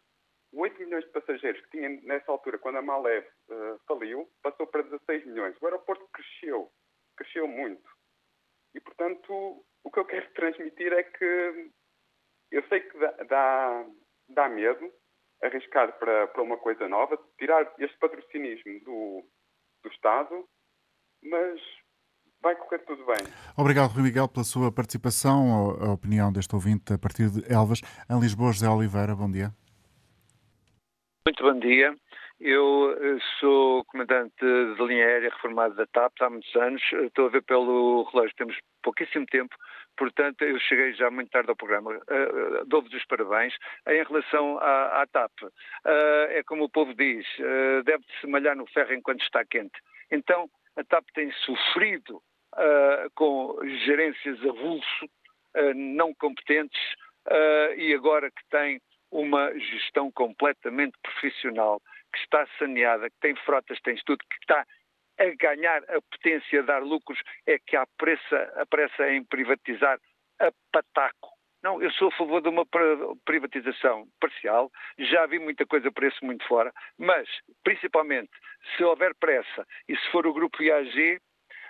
8 0.53 0.79
milhões 0.79 1.03
de 1.05 1.11
passageiros 1.11 1.61
que 1.61 1.71
tinha 1.71 1.89
nessa 2.03 2.32
altura, 2.32 2.59
quando 2.59 2.77
a 2.77 2.82
Malev 2.82 3.25
uh, 3.49 3.79
faliu, 3.88 4.29
passou 4.43 4.67
para 4.67 4.84
16 4.84 5.25
milhões. 5.25 5.55
O 5.59 5.65
aeroporto 5.65 6.07
cresceu, 6.13 6.71
cresceu 7.17 7.47
muito. 7.47 7.89
E, 8.75 8.79
portanto, 8.79 9.65
o 9.84 9.91
que 9.91 9.99
eu 9.99 10.05
quero 10.05 10.32
transmitir 10.36 10.93
é 10.93 11.03
que 11.03 11.71
eu 12.51 12.63
sei 12.67 12.81
que 12.81 12.97
dá, 12.99 13.11
dá, 13.29 13.85
dá 14.29 14.49
medo 14.49 14.91
arriscar 15.41 15.97
para, 15.97 16.27
para 16.27 16.43
uma 16.43 16.57
coisa 16.57 16.87
nova, 16.87 17.17
tirar 17.37 17.71
este 17.79 17.97
patrocinismo 17.97 18.79
do, 18.85 19.25
do 19.83 19.89
Estado, 19.89 20.45
mas 21.23 21.59
vai 22.41 22.55
correr 22.55 22.79
tudo 22.79 23.05
bem. 23.05 23.25
Obrigado, 23.57 23.91
Rui 23.91 24.03
Miguel, 24.03 24.27
pela 24.27 24.43
sua 24.43 24.71
participação, 24.71 25.71
a 25.81 25.93
opinião 25.93 26.31
deste 26.31 26.53
ouvinte 26.53 26.93
a 26.93 26.97
partir 26.97 27.29
de 27.29 27.51
Elvas. 27.51 27.81
Em 28.09 28.19
Lisboa, 28.19 28.51
José 28.51 28.69
Oliveira, 28.69 29.15
bom 29.15 29.29
dia. 29.29 29.49
Muito 31.25 31.43
bom 31.43 31.59
dia. 31.59 31.95
Eu 32.39 32.97
eh, 32.99 33.19
sou 33.39 33.85
comandante 33.85 34.33
de 34.39 34.83
linha 34.87 35.05
aérea 35.05 35.29
reformado 35.29 35.75
da 35.75 35.85
TAP 35.85 36.13
há 36.21 36.29
muitos 36.29 36.55
anos. 36.55 36.81
Estou 36.91 37.27
a 37.27 37.29
ver 37.29 37.43
pelo 37.43 38.03
relógio, 38.11 38.35
temos 38.35 38.57
pouquíssimo 38.81 39.27
tempo, 39.27 39.55
portanto 40.01 40.41
eu 40.41 40.57
cheguei 40.61 40.93
já 40.93 41.11
muito 41.11 41.29
tarde 41.29 41.51
ao 41.51 41.55
programa. 41.55 41.91
Uh, 41.91 42.65
Dou-vos 42.65 42.91
os 42.91 43.05
parabéns. 43.05 43.53
Em 43.87 44.03
relação 44.03 44.57
à, 44.57 45.03
à 45.03 45.05
TAP, 45.05 45.31
uh, 45.43 45.49
é 46.29 46.41
como 46.41 46.63
o 46.63 46.69
povo 46.69 46.91
diz, 46.95 47.23
uh, 47.37 47.83
deve-se 47.83 48.25
malhar 48.25 48.55
no 48.55 48.65
ferro 48.65 48.95
enquanto 48.95 49.21
está 49.21 49.45
quente. 49.45 49.79
Então, 50.09 50.49
a 50.75 50.83
TAP 50.83 51.05
tem 51.13 51.31
sofrido 51.45 52.19
com 53.15 53.57
gerências 53.85 54.37
avulso, 54.45 55.09
não 55.73 56.13
competentes, 56.15 56.81
e 57.77 57.93
agora 57.93 58.29
que 58.29 58.43
tem 58.49 58.81
uma 59.09 59.57
gestão 59.57 60.11
completamente 60.11 60.97
profissional, 61.01 61.81
que 62.11 62.19
está 62.19 62.45
saneada, 62.59 63.09
que 63.09 63.15
tem 63.21 63.35
frotas, 63.45 63.79
tem 63.81 63.95
tudo, 64.05 64.19
que 64.29 64.35
está 64.41 64.65
a 65.22 65.36
ganhar 65.36 65.84
a 65.89 66.01
potência, 66.01 66.59
a 66.59 66.63
dar 66.63 66.82
lucros, 66.82 67.19
é 67.45 67.59
que 67.59 67.76
há 67.76 67.86
pressa, 67.97 68.53
a 68.55 68.65
pressa 68.65 69.09
em 69.11 69.24
privatizar 69.24 69.99
a 70.39 70.51
pataco. 70.72 71.30
Não, 71.63 71.80
eu 71.80 71.91
sou 71.91 72.07
a 72.07 72.17
favor 72.17 72.41
de 72.41 72.49
uma 72.49 72.65
privatização 73.24 74.07
parcial, 74.19 74.72
já 74.97 75.28
vi 75.28 75.38
muita 75.38 75.63
coisa 75.63 75.91
por 75.91 76.03
isso 76.03 76.26
muito 76.26 76.43
fora, 76.47 76.74
mas, 76.97 77.30
principalmente, 77.63 78.32
se 78.76 78.84
houver 78.84 79.13
pressa 79.19 79.67
e 79.88 79.95
se 79.95 80.09
for 80.11 80.26
o 80.26 80.34
grupo 80.34 80.63
IAG, 80.63 81.19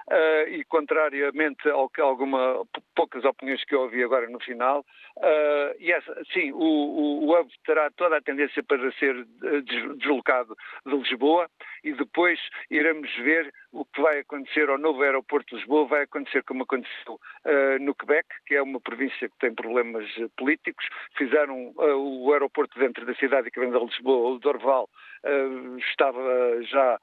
uh, 0.08 0.50
e 0.50 0.64
contrariamente 0.66 1.70
ao 1.70 1.90
que 1.90 2.02
alguma 2.02 2.64
poucas 2.96 3.24
opiniões 3.26 3.64
que 3.66 3.76
eu 3.76 3.82
ouvi 3.82 4.04
agora 4.04 4.28
no 4.30 4.40
final, 4.40 4.86
uh, 5.18 5.82
yes, 5.82 6.04
sim, 6.34 6.52
o, 6.52 7.26
o, 7.26 7.40
hub 7.40 7.50
terá 7.66 7.90
toda 7.92 8.18
a 8.18 8.22
tendência 8.22 8.62
para 8.64 8.92
ser 8.94 9.16
eh, 9.44 9.62
deslocado 9.98 10.56
de 10.86 10.96
Lisboa 10.96 11.50
e 11.84 11.94
depois 11.94 12.40
iremos 12.70 13.10
ver 13.18 13.52
o 13.72 13.86
que 13.86 14.02
vai 14.02 14.20
acontecer 14.20 14.70
ao 14.70 14.78
novo 14.78 15.02
aeroporto 15.02 15.50
de 15.50 15.62
Lisboa, 15.62 15.88
vai 15.88 16.04
acontecer 16.04 16.44
como 16.44 16.64
aconteceu 16.64 17.14
uh, 17.14 17.80
no 17.80 17.96
Quebec, 17.96 18.28
que 18.46 18.56
é 18.56 18.62
uma 18.62 18.80
província 18.80 19.30
que 19.30 19.38
tem 19.40 19.54
problemas 19.54 20.06
políticos, 20.38 20.86
fizeram 21.18 21.74
o 21.78 22.32
aeroporto 22.34 22.78
dentro 22.78 23.06
da 23.06 23.16
cidade 23.16 23.50
que 23.50 23.60
vem 23.60 23.72
de 23.72 23.80
Lisboa, 23.80 24.36
o 24.36 24.40
Dorval, 24.40 24.90
uh, 25.26 25.78
estava 25.78 26.64
já 26.64 27.00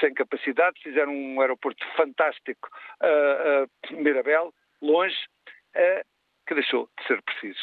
sem 0.00 0.14
capacidade, 0.14 0.80
fizeram 0.82 1.12
um 1.12 1.40
aeroporto 1.40 1.84
fantástico 1.96 2.68
uh, 3.02 3.94
Mirabel, 4.02 4.52
longe, 4.82 5.16
que 6.46 6.54
deixou 6.54 6.88
de 6.98 7.06
ser 7.06 7.22
preciso. 7.22 7.60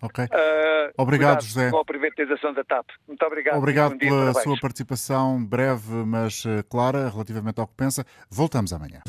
Ok. 0.00 0.24
Uh, 0.24 0.92
obrigado, 0.96 1.42
José. 1.42 1.70
Com 1.70 1.78
a 1.78 1.84
privatização 1.84 2.52
da 2.52 2.62
TAP. 2.62 2.86
Muito 3.06 3.24
obrigado. 3.24 3.58
Obrigado 3.58 3.98
dia, 3.98 4.08
pela 4.08 4.34
sua 4.34 4.56
participação 4.60 5.44
breve, 5.44 5.92
mas 6.06 6.44
clara, 6.70 7.08
relativamente 7.08 7.60
ao 7.60 7.66
que 7.66 7.74
pensa. 7.74 8.04
Voltamos 8.30 8.72
amanhã. 8.72 9.02